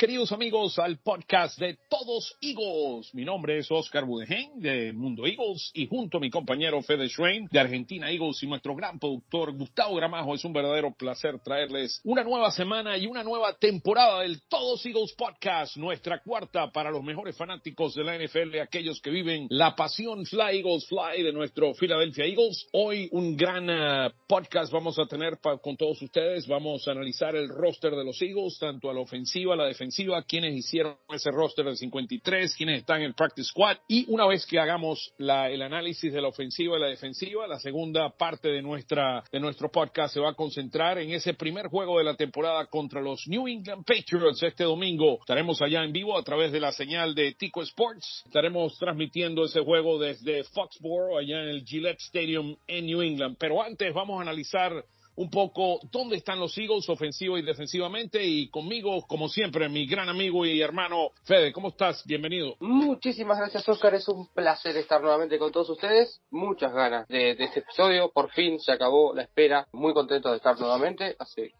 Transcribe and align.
queridos 0.00 0.32
amigos 0.32 0.78
al 0.78 0.96
podcast 0.96 1.58
de 1.58 1.76
Todos 1.90 2.34
Eagles. 2.40 3.14
Mi 3.14 3.22
nombre 3.22 3.58
es 3.58 3.70
Oscar 3.70 4.06
Budegen 4.06 4.58
de 4.58 4.94
Mundo 4.94 5.26
Eagles 5.26 5.70
y 5.74 5.86
junto 5.88 6.16
a 6.16 6.20
mi 6.22 6.30
compañero 6.30 6.80
Fede 6.80 7.06
Schrein 7.10 7.46
de 7.52 7.60
Argentina 7.60 8.10
Eagles 8.10 8.42
y 8.42 8.46
nuestro 8.46 8.74
gran 8.74 8.98
productor 8.98 9.52
Gustavo 9.52 9.96
Gramajo 9.96 10.34
es 10.34 10.42
un 10.42 10.54
verdadero 10.54 10.94
placer 10.94 11.38
traerles 11.40 12.00
una 12.02 12.24
nueva 12.24 12.50
semana 12.50 12.96
y 12.96 13.06
una 13.06 13.22
nueva 13.22 13.52
temporada 13.58 14.22
del 14.22 14.40
Todos 14.48 14.86
Eagles 14.86 15.12
podcast, 15.12 15.76
nuestra 15.76 16.22
cuarta 16.22 16.70
para 16.72 16.90
los 16.90 17.04
mejores 17.04 17.36
fanáticos 17.36 17.94
de 17.94 18.02
la 18.02 18.16
NFL, 18.16 18.58
aquellos 18.58 19.02
que 19.02 19.10
viven 19.10 19.48
la 19.50 19.76
pasión 19.76 20.24
Fly 20.24 20.60
Eagles 20.60 20.86
Fly 20.86 21.22
de 21.22 21.32
nuestro 21.34 21.74
Philadelphia 21.74 22.24
Eagles. 22.24 22.66
Hoy 22.72 23.10
un 23.12 23.36
gran 23.36 23.68
eh, 23.68 24.10
podcast 24.26 24.72
vamos 24.72 24.98
a 24.98 25.04
tener 25.04 25.38
con 25.60 25.76
todos 25.76 26.00
ustedes. 26.00 26.46
Vamos 26.46 26.88
a 26.88 26.92
analizar 26.92 27.36
el 27.36 27.50
roster 27.50 27.94
de 27.94 28.04
los 28.06 28.22
Eagles, 28.22 28.58
tanto 28.58 28.88
a 28.88 28.94
la 28.94 29.00
ofensiva, 29.00 29.52
a 29.52 29.58
la 29.58 29.66
defensiva, 29.66 29.89
quienes 30.26 30.54
hicieron 30.56 30.96
ese 31.08 31.30
roster 31.30 31.64
de 31.64 31.76
53, 31.76 32.54
quienes 32.56 32.80
están 32.80 32.98
en 33.00 33.06
el 33.06 33.14
practice 33.14 33.48
squad. 33.48 33.76
Y 33.88 34.04
una 34.08 34.26
vez 34.26 34.46
que 34.46 34.58
hagamos 34.58 35.12
la- 35.18 35.50
el 35.50 35.62
análisis 35.62 36.12
de 36.12 36.20
la 36.20 36.28
ofensiva 36.28 36.76
y 36.76 36.80
la 36.80 36.88
defensiva, 36.88 37.46
la 37.46 37.58
segunda 37.58 38.10
parte 38.10 38.48
de, 38.48 38.62
nuestra, 38.62 39.24
de 39.32 39.40
nuestro 39.40 39.70
podcast 39.70 40.14
se 40.14 40.20
va 40.20 40.30
a 40.30 40.34
concentrar 40.34 40.98
en 40.98 41.10
ese 41.10 41.34
primer 41.34 41.66
juego 41.68 41.98
de 41.98 42.04
la 42.04 42.14
temporada 42.14 42.66
contra 42.66 43.00
los 43.00 43.26
New 43.26 43.48
England 43.48 43.84
Patriots 43.84 44.42
este 44.42 44.64
domingo. 44.64 45.18
Estaremos 45.20 45.60
allá 45.62 45.84
en 45.84 45.92
vivo 45.92 46.16
a 46.18 46.22
través 46.22 46.52
de 46.52 46.60
la 46.60 46.72
señal 46.72 47.14
de 47.14 47.32
Tico 47.34 47.62
Sports. 47.62 48.22
Estaremos 48.26 48.78
transmitiendo 48.78 49.44
ese 49.44 49.60
juego 49.60 49.98
desde 49.98 50.44
Foxborough, 50.44 51.18
allá 51.18 51.42
en 51.42 51.48
el 51.48 51.64
Gillette 51.64 52.00
Stadium 52.00 52.56
en 52.66 52.86
New 52.86 53.02
England. 53.02 53.36
Pero 53.38 53.62
antes 53.62 53.92
vamos 53.94 54.18
a 54.18 54.22
analizar 54.22 54.84
un 55.20 55.28
poco 55.28 55.80
dónde 55.92 56.16
están 56.16 56.40
los 56.40 56.56
Eagles 56.56 56.88
ofensivo 56.88 57.36
y 57.36 57.42
defensivamente 57.42 58.24
y 58.24 58.48
conmigo, 58.48 59.02
como 59.06 59.28
siempre, 59.28 59.68
mi 59.68 59.86
gran 59.86 60.08
amigo 60.08 60.46
y 60.46 60.62
hermano 60.62 61.10
Fede. 61.24 61.52
¿Cómo 61.52 61.68
estás? 61.68 62.02
Bienvenido. 62.06 62.56
Muchísimas 62.60 63.36
gracias, 63.36 63.68
Oscar. 63.68 63.94
Es 63.94 64.08
un 64.08 64.28
placer 64.28 64.74
estar 64.78 65.02
nuevamente 65.02 65.38
con 65.38 65.52
todos 65.52 65.68
ustedes. 65.68 66.22
Muchas 66.30 66.72
ganas 66.72 67.06
de, 67.08 67.32
este 67.32 67.60
episodio. 67.60 68.10
Por 68.10 68.30
fin 68.30 68.58
se 68.60 68.72
acabó 68.72 69.14
la 69.14 69.24
espera. 69.24 69.68
Muy 69.72 69.92
contento 69.92 70.30
de 70.30 70.38
estar 70.38 70.58
nuevamente. 70.58 71.16
Hace 71.18 71.52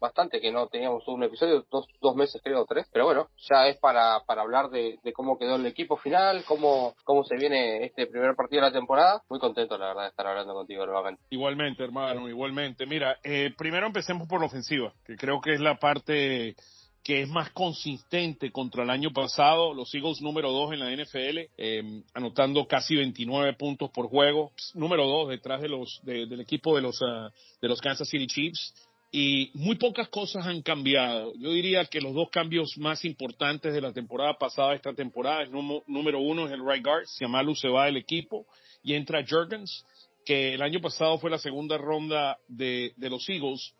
bastante 0.00 0.40
que 0.40 0.52
no 0.52 0.66
teníamos 0.68 1.06
un 1.08 1.22
episodio, 1.22 1.64
dos, 1.70 1.86
dos 2.00 2.16
meses 2.16 2.40
creo, 2.42 2.64
tres. 2.66 2.86
Pero 2.92 3.04
bueno, 3.06 3.28
ya 3.48 3.68
es 3.68 3.76
para, 3.78 4.20
para 4.26 4.42
hablar 4.42 4.70
de, 4.70 4.98
cómo 5.14 5.38
quedó 5.38 5.56
el 5.56 5.66
equipo 5.66 5.96
final, 5.96 6.44
cómo, 6.46 6.94
cómo 7.04 7.24
se 7.24 7.36
viene 7.36 7.84
este 7.84 8.06
primer 8.06 8.34
partido 8.36 8.62
de 8.62 8.68
la 8.68 8.72
temporada. 8.72 9.22
Muy 9.28 9.38
contento, 9.38 9.78
la 9.78 9.88
verdad, 9.88 10.02
de 10.02 10.08
estar 10.08 10.26
hablando 10.26 10.54
contigo 10.54 10.84
nuevamente. 10.86 11.22
Igualmente, 11.30 11.82
hermano, 11.82 12.28
igualmente. 12.28 12.86
Mira, 12.86 13.18
eh, 13.22 13.52
primero 13.56 13.86
empecemos 13.86 14.28
por 14.28 14.40
la 14.40 14.46
ofensiva, 14.46 14.92
que 15.04 15.16
creo 15.16 15.40
que 15.40 15.54
es 15.54 15.60
la 15.60 15.78
parte 15.78 16.54
que 17.02 17.20
es 17.20 17.28
más 17.28 17.50
consistente 17.50 18.50
contra 18.50 18.82
el 18.82 18.88
año 18.88 19.10
pasado. 19.12 19.74
Los 19.74 19.94
Eagles 19.94 20.22
número 20.22 20.50
dos 20.52 20.72
en 20.72 20.80
la 20.80 20.90
NFL, 20.90 21.50
eh, 21.58 22.02
anotando 22.14 22.66
casi 22.66 22.96
29 22.96 23.52
puntos 23.58 23.90
por 23.90 24.08
juego. 24.08 24.52
Número 24.72 25.06
dos 25.06 25.28
detrás 25.28 25.60
de 25.60 25.68
los, 25.68 26.00
de- 26.02 26.24
del 26.24 26.40
equipo 26.40 26.74
de 26.74 26.80
los, 26.80 26.98
ah, 27.06 27.28
de 27.60 27.68
los 27.68 27.80
Kansas 27.82 28.08
City 28.08 28.26
Chiefs. 28.26 28.72
Y 29.16 29.52
muy 29.54 29.76
pocas 29.76 30.08
cosas 30.08 30.44
han 30.44 30.60
cambiado. 30.62 31.34
Yo 31.36 31.52
diría 31.52 31.84
que 31.84 32.00
los 32.00 32.14
dos 32.14 32.30
cambios 32.30 32.76
más 32.78 33.04
importantes 33.04 33.72
de 33.72 33.80
la 33.80 33.92
temporada 33.92 34.36
pasada 34.36 34.74
esta 34.74 34.92
temporada 34.92 35.44
es 35.44 35.52
número, 35.52 35.84
número 35.86 36.18
uno 36.18 36.46
es 36.46 36.52
el 36.52 36.66
right 36.66 36.84
guard. 36.84 37.06
Siamalu 37.06 37.54
se 37.54 37.68
va 37.68 37.84
del 37.84 37.96
equipo 37.96 38.44
y 38.82 38.94
entra 38.94 39.24
Jurgens, 39.24 39.86
que 40.26 40.54
el 40.54 40.62
año 40.62 40.80
pasado 40.80 41.16
fue 41.18 41.30
la 41.30 41.38
segunda 41.38 41.78
ronda 41.78 42.38
de, 42.48 42.92
de 42.96 43.08
los 43.08 43.28
Eagles. 43.28 43.72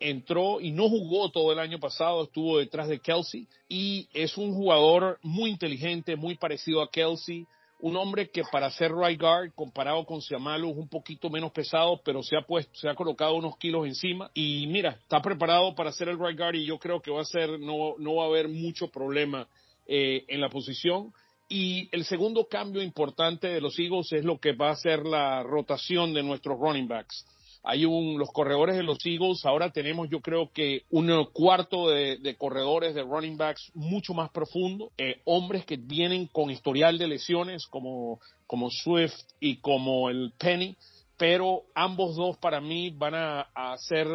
Entró 0.00 0.58
y 0.58 0.70
no 0.70 0.88
jugó 0.88 1.30
todo 1.30 1.52
el 1.52 1.58
año 1.58 1.78
pasado, 1.78 2.24
estuvo 2.24 2.56
detrás 2.56 2.88
de 2.88 2.98
Kelsey 2.98 3.46
y 3.68 4.08
es 4.14 4.38
un 4.38 4.54
jugador 4.54 5.18
muy 5.20 5.50
inteligente, 5.50 6.16
muy 6.16 6.36
parecido 6.36 6.80
a 6.80 6.90
Kelsey 6.90 7.46
un 7.80 7.96
hombre 7.96 8.30
que 8.30 8.42
para 8.50 8.70
ser 8.70 8.92
right 8.92 9.20
guard 9.20 9.52
comparado 9.54 10.04
con 10.04 10.20
Siamalu 10.20 10.70
es 10.70 10.76
un 10.76 10.88
poquito 10.88 11.30
menos 11.30 11.52
pesado, 11.52 12.00
pero 12.04 12.22
se 12.22 12.36
ha 12.36 12.42
puesto, 12.42 12.72
se 12.74 12.88
ha 12.88 12.94
colocado 12.94 13.34
unos 13.36 13.56
kilos 13.56 13.86
encima 13.86 14.30
y 14.34 14.66
mira, 14.66 14.98
está 15.02 15.20
preparado 15.22 15.74
para 15.74 15.92
ser 15.92 16.08
el 16.08 16.18
right 16.18 16.36
guard 16.36 16.56
y 16.56 16.66
yo 16.66 16.78
creo 16.78 17.00
que 17.00 17.10
va 17.10 17.22
a 17.22 17.24
ser, 17.24 17.60
no, 17.60 17.94
no 17.98 18.16
va 18.16 18.24
a 18.24 18.26
haber 18.26 18.48
mucho 18.48 18.88
problema 18.88 19.46
eh, 19.86 20.24
en 20.28 20.40
la 20.40 20.48
posición. 20.48 21.12
Y 21.48 21.88
el 21.92 22.04
segundo 22.04 22.46
cambio 22.46 22.82
importante 22.82 23.48
de 23.48 23.60
los 23.60 23.78
Eagles 23.78 24.12
es 24.12 24.24
lo 24.24 24.38
que 24.38 24.52
va 24.52 24.70
a 24.70 24.76
ser 24.76 25.06
la 25.06 25.42
rotación 25.42 26.12
de 26.12 26.22
nuestros 26.22 26.58
running 26.58 26.86
backs. 26.86 27.24
Hay 27.62 27.84
un, 27.84 28.18
los 28.18 28.30
corredores 28.30 28.76
de 28.76 28.82
los 28.82 28.98
Eagles, 29.04 29.44
ahora 29.44 29.70
tenemos 29.70 30.08
yo 30.10 30.20
creo 30.20 30.50
que 30.52 30.82
un 30.90 31.08
cuarto 31.32 31.88
de, 31.90 32.36
corredores 32.38 32.94
de 32.94 33.02
running 33.02 33.36
backs 33.36 33.70
mucho 33.74 34.14
más 34.14 34.30
profundo, 34.30 34.90
eh, 34.98 35.20
hombres 35.24 35.64
que 35.64 35.76
vienen 35.76 36.26
con 36.26 36.50
historial 36.50 36.98
de 36.98 37.08
lesiones 37.08 37.66
como, 37.66 38.20
como 38.46 38.70
Swift 38.70 39.16
y 39.40 39.56
como 39.56 40.10
el 40.10 40.32
Penny, 40.38 40.76
pero 41.16 41.62
ambos 41.74 42.16
dos 42.16 42.36
para 42.38 42.60
mí 42.60 42.90
van 42.90 43.14
a, 43.14 43.40
a 43.54 43.76
ser 43.78 44.06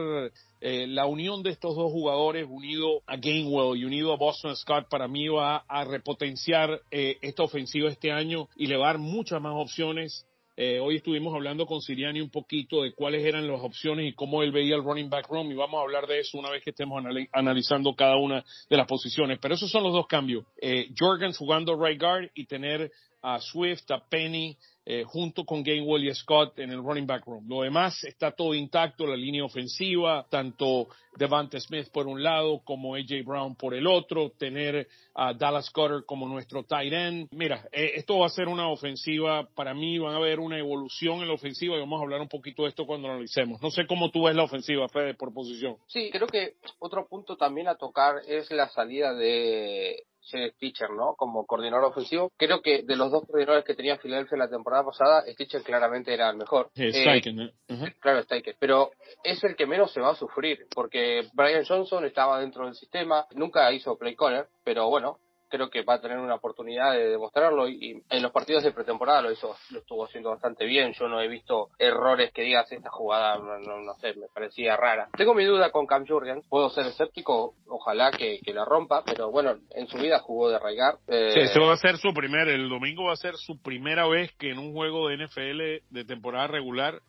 eh, 0.65 0.87
la 0.87 1.05
unión 1.05 1.43
de 1.43 1.49
estos 1.49 1.75
dos 1.75 1.91
jugadores 1.91 2.47
unido 2.49 3.01
a 3.05 3.17
Gainwell 3.17 3.77
y 3.77 3.83
unido 3.83 4.13
a 4.13 4.17
Boston 4.17 4.55
Scott 4.55 4.87
para 4.89 5.09
mí 5.09 5.27
va 5.27 5.57
a 5.67 5.83
repotenciar 5.83 6.79
eh, 6.89 7.17
esta 7.21 7.43
ofensiva 7.43 7.89
este 7.89 8.13
año 8.13 8.47
y 8.55 8.67
le 8.67 8.77
va 8.77 8.85
a 8.85 8.93
dar 8.93 8.97
muchas 8.97 9.41
más 9.41 9.55
opciones 9.57 10.25
eh, 10.55 10.79
hoy 10.79 10.97
estuvimos 10.97 11.33
hablando 11.33 11.65
con 11.65 11.81
Siriani 11.81 12.21
un 12.21 12.29
poquito 12.29 12.83
de 12.83 12.93
cuáles 12.93 13.25
eran 13.25 13.47
las 13.47 13.61
opciones 13.61 14.07
y 14.07 14.13
cómo 14.13 14.43
él 14.43 14.51
veía 14.51 14.75
el 14.75 14.83
running 14.83 15.09
back 15.09 15.27
room 15.27 15.51
y 15.51 15.55
vamos 15.55 15.79
a 15.79 15.83
hablar 15.83 16.05
de 16.05 16.19
eso 16.19 16.37
una 16.37 16.51
vez 16.51 16.63
que 16.63 16.69
estemos 16.69 17.03
anali- 17.03 17.27
analizando 17.33 17.95
cada 17.95 18.17
una 18.17 18.43
de 18.69 18.77
las 18.77 18.87
posiciones. 18.87 19.39
Pero 19.41 19.55
esos 19.55 19.71
son 19.71 19.83
los 19.83 19.93
dos 19.93 20.05
cambios. 20.07 20.45
Eh, 20.61 20.89
Jorgens 20.97 21.37
jugando 21.37 21.75
right 21.75 21.99
guard 21.99 22.29
y 22.35 22.45
tener 22.45 22.91
a 23.23 23.39
Swift, 23.39 23.89
a 23.89 24.07
Penny, 24.09 24.57
eh, 24.85 25.03
junto 25.05 25.45
con 25.45 25.63
Gainwell 25.63 26.05
y 26.05 26.13
Scott 26.13 26.59
en 26.59 26.71
el 26.71 26.83
running 26.83 27.07
back 27.07 27.25
room. 27.25 27.47
Lo 27.47 27.61
demás 27.61 28.03
está 28.03 28.31
todo 28.31 28.53
intacto, 28.53 29.05
la 29.05 29.15
línea 29.15 29.45
ofensiva, 29.45 30.25
tanto 30.29 30.87
Devante 31.15 31.59
Smith 31.59 31.89
por 31.91 32.07
un 32.07 32.21
lado 32.21 32.61
como 32.63 32.95
AJ 32.95 33.23
Brown 33.23 33.55
por 33.55 33.73
el 33.73 33.87
otro, 33.87 34.31
tener 34.31 34.87
a 35.15 35.33
Dallas 35.33 35.69
Cutter 35.69 36.03
como 36.05 36.27
nuestro 36.27 36.63
tight 36.63 36.91
end. 36.91 37.29
Mira, 37.31 37.67
eh, 37.71 37.91
esto 37.95 38.19
va 38.19 38.25
a 38.25 38.29
ser 38.29 38.47
una 38.47 38.69
ofensiva, 38.69 39.47
para 39.55 39.73
mí 39.73 39.99
van 39.99 40.15
a 40.15 40.17
haber 40.17 40.39
una 40.39 40.57
evolución 40.57 41.21
en 41.21 41.27
la 41.27 41.33
ofensiva 41.33 41.75
y 41.75 41.79
vamos 41.79 41.99
a 41.99 42.03
hablar 42.03 42.21
un 42.21 42.29
poquito 42.29 42.63
de 42.63 42.69
esto 42.69 42.85
cuando 42.85 43.07
lo 43.07 43.13
analicemos. 43.13 43.61
No 43.61 43.71
sé 43.71 43.85
cómo 43.87 44.11
tú 44.11 44.23
ves 44.23 44.35
la 44.35 44.43
ofensiva, 44.43 44.89
Fede, 44.89 45.13
por 45.13 45.33
posición. 45.33 45.77
Sí, 45.87 46.09
creo 46.11 46.27
que 46.27 46.55
otro 46.79 47.07
punto 47.07 47.37
también 47.37 47.67
a 47.67 47.75
tocar 47.75 48.15
es 48.27 48.51
la 48.51 48.69
salida 48.69 49.13
de 49.13 50.03
Stitcher, 50.25 50.89
¿no? 50.91 51.15
Como 51.15 51.45
coordinador 51.45 51.85
ofensivo. 51.85 52.31
Creo 52.37 52.61
que 52.61 52.83
de 52.83 52.95
los 52.95 53.11
dos 53.11 53.25
coordinadores 53.25 53.65
que 53.65 53.75
tenía 53.75 53.97
Filadelfia 53.97 54.37
la 54.37 54.49
temporada 54.49 54.83
pasada, 54.83 55.23
Stitcher 55.31 55.61
claramente 55.61 56.13
era 56.13 56.29
el 56.29 56.37
mejor. 56.37 56.69
Eh, 56.75 56.89
Eh, 56.89 56.91
Steichen, 56.91 57.39
¿eh? 57.41 57.53
Claro, 57.99 58.23
Steichen. 58.23 58.55
Pero 58.59 58.91
es 59.23 59.43
el 59.43 59.55
que 59.55 59.65
menos 59.65 59.91
se 59.91 60.01
va 60.01 60.11
a 60.11 60.15
sufrir, 60.15 60.65
porque 60.73 61.27
Brian 61.33 61.65
Johnson 61.65 62.05
estaba 62.05 62.39
dentro 62.39 62.65
del 62.65 62.75
sistema, 62.75 63.25
nunca 63.35 63.71
hizo 63.71 63.97
play 63.97 64.15
caller, 64.15 64.47
pero 64.63 64.89
bueno, 64.89 65.19
creo 65.53 65.69
que 65.69 65.83
va 65.83 65.95
a 65.95 66.01
tener 66.01 66.17
una 66.17 66.33
oportunidad 66.33 66.93
de 66.93 67.09
demostrarlo 67.09 67.69
y, 67.69 68.01
en 68.09 68.23
los 68.23 68.31
partidos 68.31 68.63
de 68.63 68.71
pretemporada 68.71 69.21
lo 69.21 69.31
hizo, 69.31 69.55
lo 69.69 69.79
estuvo 69.79 70.03
haciendo 70.05 70.31
bastante 70.31 70.65
bien. 70.65 70.93
Yo 70.93 71.07
no 71.07 71.21
he 71.21 71.27
visto 71.27 71.69
errores 71.77 72.31
que 72.33 72.41
digas 72.41 72.71
esta 72.71 72.89
jugada, 72.89 73.37
no, 73.37 73.59
no, 73.59 73.93
sé, 74.01 74.15
me 74.15 74.25
parecía 74.33 74.75
rara. 74.75 75.09
Tengo 75.15 75.35
mi 75.35 75.45
duda 75.45 75.71
con 75.71 75.85
Cam 75.85 76.07
Jurgens, 76.07 76.43
puedo 76.49 76.71
ser 76.71 76.87
escéptico, 76.87 77.53
ojalá 77.67 78.09
que, 78.09 78.39
que 78.43 78.51
la 78.51 78.65
rompa, 78.65 79.03
pero 79.05 79.29
bueno, 79.29 79.55
en 79.75 79.87
su 79.87 79.99
vida 79.99 80.19
jugó 80.19 80.49
de 80.49 80.57
Raigar. 80.57 80.97
Eh, 81.07 81.31
Sí, 81.33 81.39
ese 81.41 81.59
va 81.59 81.73
a 81.73 81.77
ser 81.77 81.97
su 81.97 82.11
primer, 82.15 82.47
el 82.47 82.67
domingo 82.67 83.05
va 83.05 83.13
a 83.13 83.17
ser 83.17 83.35
su 83.35 83.61
primera 83.61 84.07
vez 84.07 84.31
que 84.39 84.49
en 84.49 84.57
un 84.57 84.73
juego 84.73 85.09
de 85.09 85.17
NFL 85.17 85.93
de 85.93 86.05
temporada 86.05 86.47
regular 86.47 86.99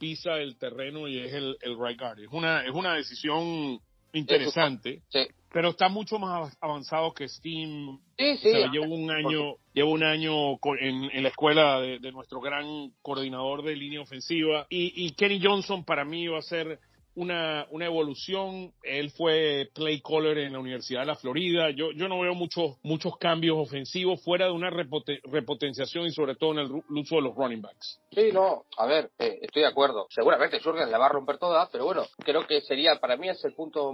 pisa 0.00 0.38
el 0.38 0.58
terreno 0.58 1.06
y 1.06 1.20
es 1.20 1.32
el, 1.32 1.56
el 1.60 1.78
right 1.78 1.98
guard. 1.98 2.18
Es 2.18 2.32
una, 2.32 2.64
es 2.64 2.72
una 2.72 2.94
decisión 2.94 3.78
interesante. 4.14 5.02
Sí. 5.08 5.26
Pero 5.52 5.70
está 5.70 5.88
mucho 5.88 6.18
más 6.18 6.56
avanzado 6.60 7.12
que 7.12 7.28
Steam. 7.28 8.00
Sí, 8.18 8.36
sí. 8.38 8.52
llevo 8.72 8.92
un 8.92 9.10
año, 9.10 9.54
llevo 9.72 9.92
un 9.92 10.02
año 10.02 10.52
en, 10.80 11.10
en 11.12 11.22
la 11.22 11.28
escuela 11.28 11.80
de, 11.80 12.00
de, 12.00 12.10
nuestro 12.10 12.40
gran 12.40 12.90
coordinador 13.02 13.62
de 13.62 13.76
línea 13.76 14.00
ofensiva. 14.00 14.66
Y, 14.68 15.06
y 15.06 15.12
Kenny 15.12 15.40
Johnson 15.40 15.84
para 15.84 16.04
mí 16.04 16.26
va 16.26 16.38
a 16.38 16.42
ser 16.42 16.80
una, 17.14 17.66
una 17.70 17.86
evolución. 17.86 18.72
Él 18.82 19.10
fue 19.10 19.68
play 19.74 20.00
caller 20.00 20.38
en 20.38 20.52
la 20.52 20.58
Universidad 20.58 21.00
de 21.00 21.06
la 21.06 21.16
Florida. 21.16 21.70
Yo, 21.70 21.92
yo 21.92 22.08
no 22.08 22.20
veo 22.20 22.34
muchos, 22.34 22.76
muchos 22.82 23.16
cambios 23.18 23.56
ofensivos 23.58 24.22
fuera 24.22 24.46
de 24.46 24.52
una 24.52 24.70
repoten 24.70 25.18
repotenciación 25.24 26.06
y 26.06 26.12
sobre 26.12 26.34
todo 26.34 26.52
en 26.52 26.58
el 26.58 26.82
uso 26.90 27.16
de 27.16 27.22
los 27.22 27.34
running 27.34 27.62
backs. 27.62 28.00
Sí, 28.10 28.30
no, 28.32 28.64
a 28.76 28.86
ver, 28.86 29.10
eh, 29.18 29.38
estoy 29.42 29.62
de 29.62 29.68
acuerdo. 29.68 30.06
Seguramente 30.10 30.60
Jurgen 30.60 30.90
la 30.90 30.98
va 30.98 31.06
a 31.06 31.10
romper 31.10 31.38
toda, 31.38 31.68
pero 31.70 31.84
bueno, 31.84 32.04
creo 32.18 32.46
que 32.46 32.60
sería, 32.60 32.96
para 33.00 33.16
mí 33.16 33.28
es 33.28 33.44
el 33.44 33.54
punto 33.54 33.92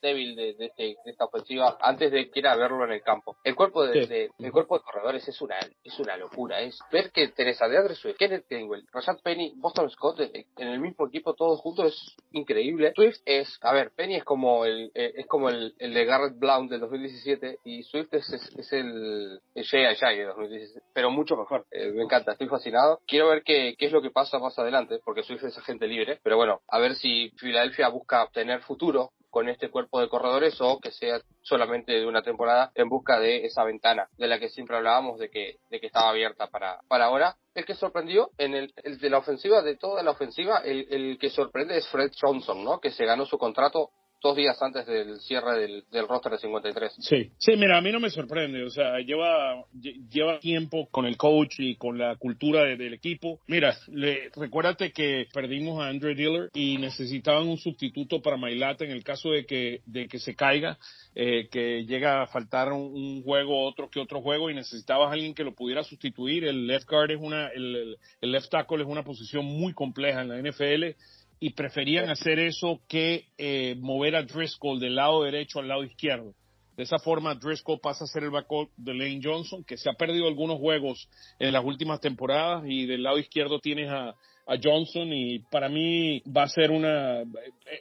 débil 0.00 0.36
de, 0.36 0.54
de, 0.54 0.66
este, 0.66 0.82
de 1.04 1.10
esta 1.10 1.24
ofensiva 1.24 1.76
antes 1.80 2.10
de 2.10 2.30
que 2.30 2.40
ir 2.40 2.46
a 2.46 2.56
verlo 2.56 2.84
en 2.84 2.92
el 2.92 3.02
campo. 3.02 3.36
El 3.44 3.54
cuerpo 3.54 3.86
de, 3.86 4.02
sí. 4.02 4.08
de, 4.08 4.30
el 4.38 4.52
cuerpo 4.52 4.78
de 4.78 4.84
corredores 4.84 5.26
es 5.28 5.40
una, 5.40 5.58
es 5.82 5.98
una 5.98 6.16
locura. 6.16 6.60
Es 6.60 6.78
ver 6.92 7.10
que 7.12 7.28
Teresa 7.28 7.68
de 7.68 7.94
Swift, 7.94 8.16
Kenneth 8.16 8.46
Gainwell, 8.48 8.86
Rashad 8.92 9.18
Penny, 9.22 9.52
Boston 9.56 9.90
Scott 9.90 10.20
en 10.20 10.68
el 10.68 10.80
mismo 10.80 11.06
equipo 11.06 11.34
todos 11.34 11.60
juntos 11.60 11.86
es 11.86 12.16
increíble. 12.32 12.57
Swift 12.94 13.20
es, 13.24 13.58
a 13.62 13.72
ver, 13.72 13.90
Penny 13.94 14.16
es 14.16 14.24
como 14.24 14.64
el, 14.64 14.90
eh, 14.94 15.12
es 15.16 15.26
como 15.26 15.48
el, 15.48 15.74
el, 15.78 15.94
de 15.94 16.04
Garrett 16.04 16.38
Blount 16.38 16.70
del 16.70 16.80
2017 16.80 17.58
y 17.64 17.82
Swift 17.82 18.12
es, 18.12 18.28
es, 18.32 18.56
es 18.56 18.72
el, 18.72 19.40
el 19.54 19.66
Jay 19.66 19.94
Jay 19.96 20.18
de 20.18 20.24
2017, 20.24 20.86
pero 20.92 21.10
mucho 21.10 21.36
mejor. 21.36 21.66
Eh, 21.70 21.90
me 21.92 22.02
encanta, 22.02 22.32
estoy 22.32 22.48
fascinado. 22.48 23.00
Quiero 23.06 23.28
ver 23.28 23.42
qué, 23.42 23.74
qué 23.78 23.86
es 23.86 23.92
lo 23.92 24.02
que 24.02 24.10
pasa 24.10 24.38
más 24.38 24.58
adelante, 24.58 25.00
porque 25.04 25.22
Swift 25.22 25.44
es 25.44 25.58
agente 25.58 25.86
libre, 25.86 26.18
pero 26.22 26.36
bueno, 26.36 26.60
a 26.68 26.78
ver 26.78 26.94
si 26.94 27.30
Filadelfia 27.36 27.88
busca 27.88 28.24
obtener 28.24 28.60
futuro 28.60 29.12
con 29.38 29.48
este 29.48 29.70
cuerpo 29.70 30.00
de 30.00 30.08
corredores 30.08 30.60
o 30.60 30.80
que 30.80 30.90
sea 30.90 31.20
solamente 31.42 31.92
de 31.92 32.04
una 32.06 32.22
temporada 32.22 32.72
en 32.74 32.88
busca 32.88 33.20
de 33.20 33.46
esa 33.46 33.62
ventana 33.62 34.08
de 34.18 34.26
la 34.26 34.40
que 34.40 34.48
siempre 34.48 34.76
hablábamos 34.76 35.20
de 35.20 35.30
que, 35.30 35.58
de 35.70 35.78
que 35.78 35.86
estaba 35.86 36.08
abierta 36.08 36.48
para, 36.48 36.80
para 36.88 37.04
ahora. 37.04 37.36
El 37.54 37.64
que 37.64 37.76
sorprendió 37.76 38.30
en 38.36 38.54
el, 38.54 38.74
de 38.74 39.10
la 39.10 39.18
ofensiva, 39.18 39.62
de 39.62 39.76
toda 39.76 40.02
la 40.02 40.10
ofensiva, 40.10 40.58
el, 40.64 40.88
el 40.90 41.18
que 41.20 41.30
sorprende 41.30 41.78
es 41.78 41.86
Fred 41.86 42.10
Johnson, 42.20 42.64
¿no? 42.64 42.80
Que 42.80 42.90
se 42.90 43.04
ganó 43.04 43.26
su 43.26 43.38
contrato 43.38 43.90
dos 44.20 44.36
días 44.36 44.60
antes 44.60 44.86
del 44.86 45.20
cierre 45.20 45.58
del, 45.60 45.84
del 45.90 46.08
roster 46.08 46.32
de 46.32 46.38
53. 46.38 46.96
Sí, 46.98 47.30
sí, 47.38 47.52
mira, 47.56 47.78
a 47.78 47.80
mí 47.80 47.92
no 47.92 48.00
me 48.00 48.10
sorprende, 48.10 48.64
o 48.64 48.70
sea, 48.70 48.98
lleva, 48.98 49.64
lleva 49.72 50.40
tiempo 50.40 50.88
con 50.90 51.06
el 51.06 51.16
coach 51.16 51.54
y 51.58 51.76
con 51.76 51.98
la 51.98 52.16
cultura 52.16 52.64
de, 52.64 52.76
del 52.76 52.94
equipo. 52.94 53.40
Mira, 53.46 53.76
le, 53.88 54.30
recuérdate 54.34 54.92
que 54.92 55.26
perdimos 55.32 55.80
a 55.80 55.88
Andre 55.88 56.14
Diller 56.14 56.50
y 56.54 56.78
necesitaban 56.78 57.48
un 57.48 57.58
sustituto 57.58 58.20
para 58.20 58.36
Mailata 58.36 58.84
en 58.84 58.90
el 58.90 59.04
caso 59.04 59.30
de 59.30 59.46
que, 59.46 59.82
de 59.86 60.08
que 60.08 60.18
se 60.18 60.34
caiga, 60.34 60.78
eh, 61.14 61.48
que 61.50 61.84
llega 61.84 62.22
a 62.22 62.26
faltar 62.26 62.72
un, 62.72 63.22
juego, 63.22 63.66
otro 63.66 63.88
que 63.90 64.00
otro 64.00 64.20
juego 64.20 64.50
y 64.50 64.54
necesitabas 64.54 65.12
alguien 65.12 65.34
que 65.34 65.44
lo 65.44 65.54
pudiera 65.54 65.84
sustituir. 65.84 66.44
El 66.44 66.66
left 66.66 66.88
guard 66.88 67.10
es 67.10 67.20
una, 67.20 67.48
el, 67.48 67.98
el 68.20 68.32
left 68.32 68.50
tackle 68.50 68.82
es 68.82 68.88
una 68.88 69.04
posición 69.04 69.44
muy 69.44 69.72
compleja 69.74 70.22
en 70.22 70.28
la 70.28 70.38
NFL 70.38 70.96
y 71.40 71.50
preferían 71.50 72.10
hacer 72.10 72.38
eso 72.38 72.80
que 72.88 73.26
eh, 73.38 73.76
mover 73.78 74.16
a 74.16 74.22
Driscoll 74.22 74.80
del 74.80 74.96
lado 74.96 75.22
derecho 75.22 75.60
al 75.60 75.68
lado 75.68 75.84
izquierdo. 75.84 76.34
De 76.76 76.84
esa 76.84 76.98
forma, 76.98 77.34
Driscoll 77.34 77.80
pasa 77.80 78.04
a 78.04 78.06
ser 78.06 78.22
el 78.22 78.30
backup 78.30 78.70
de 78.76 78.94
Lane 78.94 79.20
Johnson, 79.22 79.64
que 79.64 79.76
se 79.76 79.90
ha 79.90 79.94
perdido 79.94 80.28
algunos 80.28 80.58
juegos 80.58 81.08
en 81.40 81.52
las 81.52 81.64
últimas 81.64 82.00
temporadas, 82.00 82.64
y 82.68 82.86
del 82.86 83.02
lado 83.02 83.18
izquierdo 83.18 83.58
tienes 83.58 83.90
a, 83.90 84.14
a 84.48 84.56
Johnson 84.62 85.12
y 85.12 85.40
para 85.40 85.68
mí 85.68 86.22
va 86.24 86.44
a 86.44 86.48
ser 86.48 86.70
una 86.70 87.22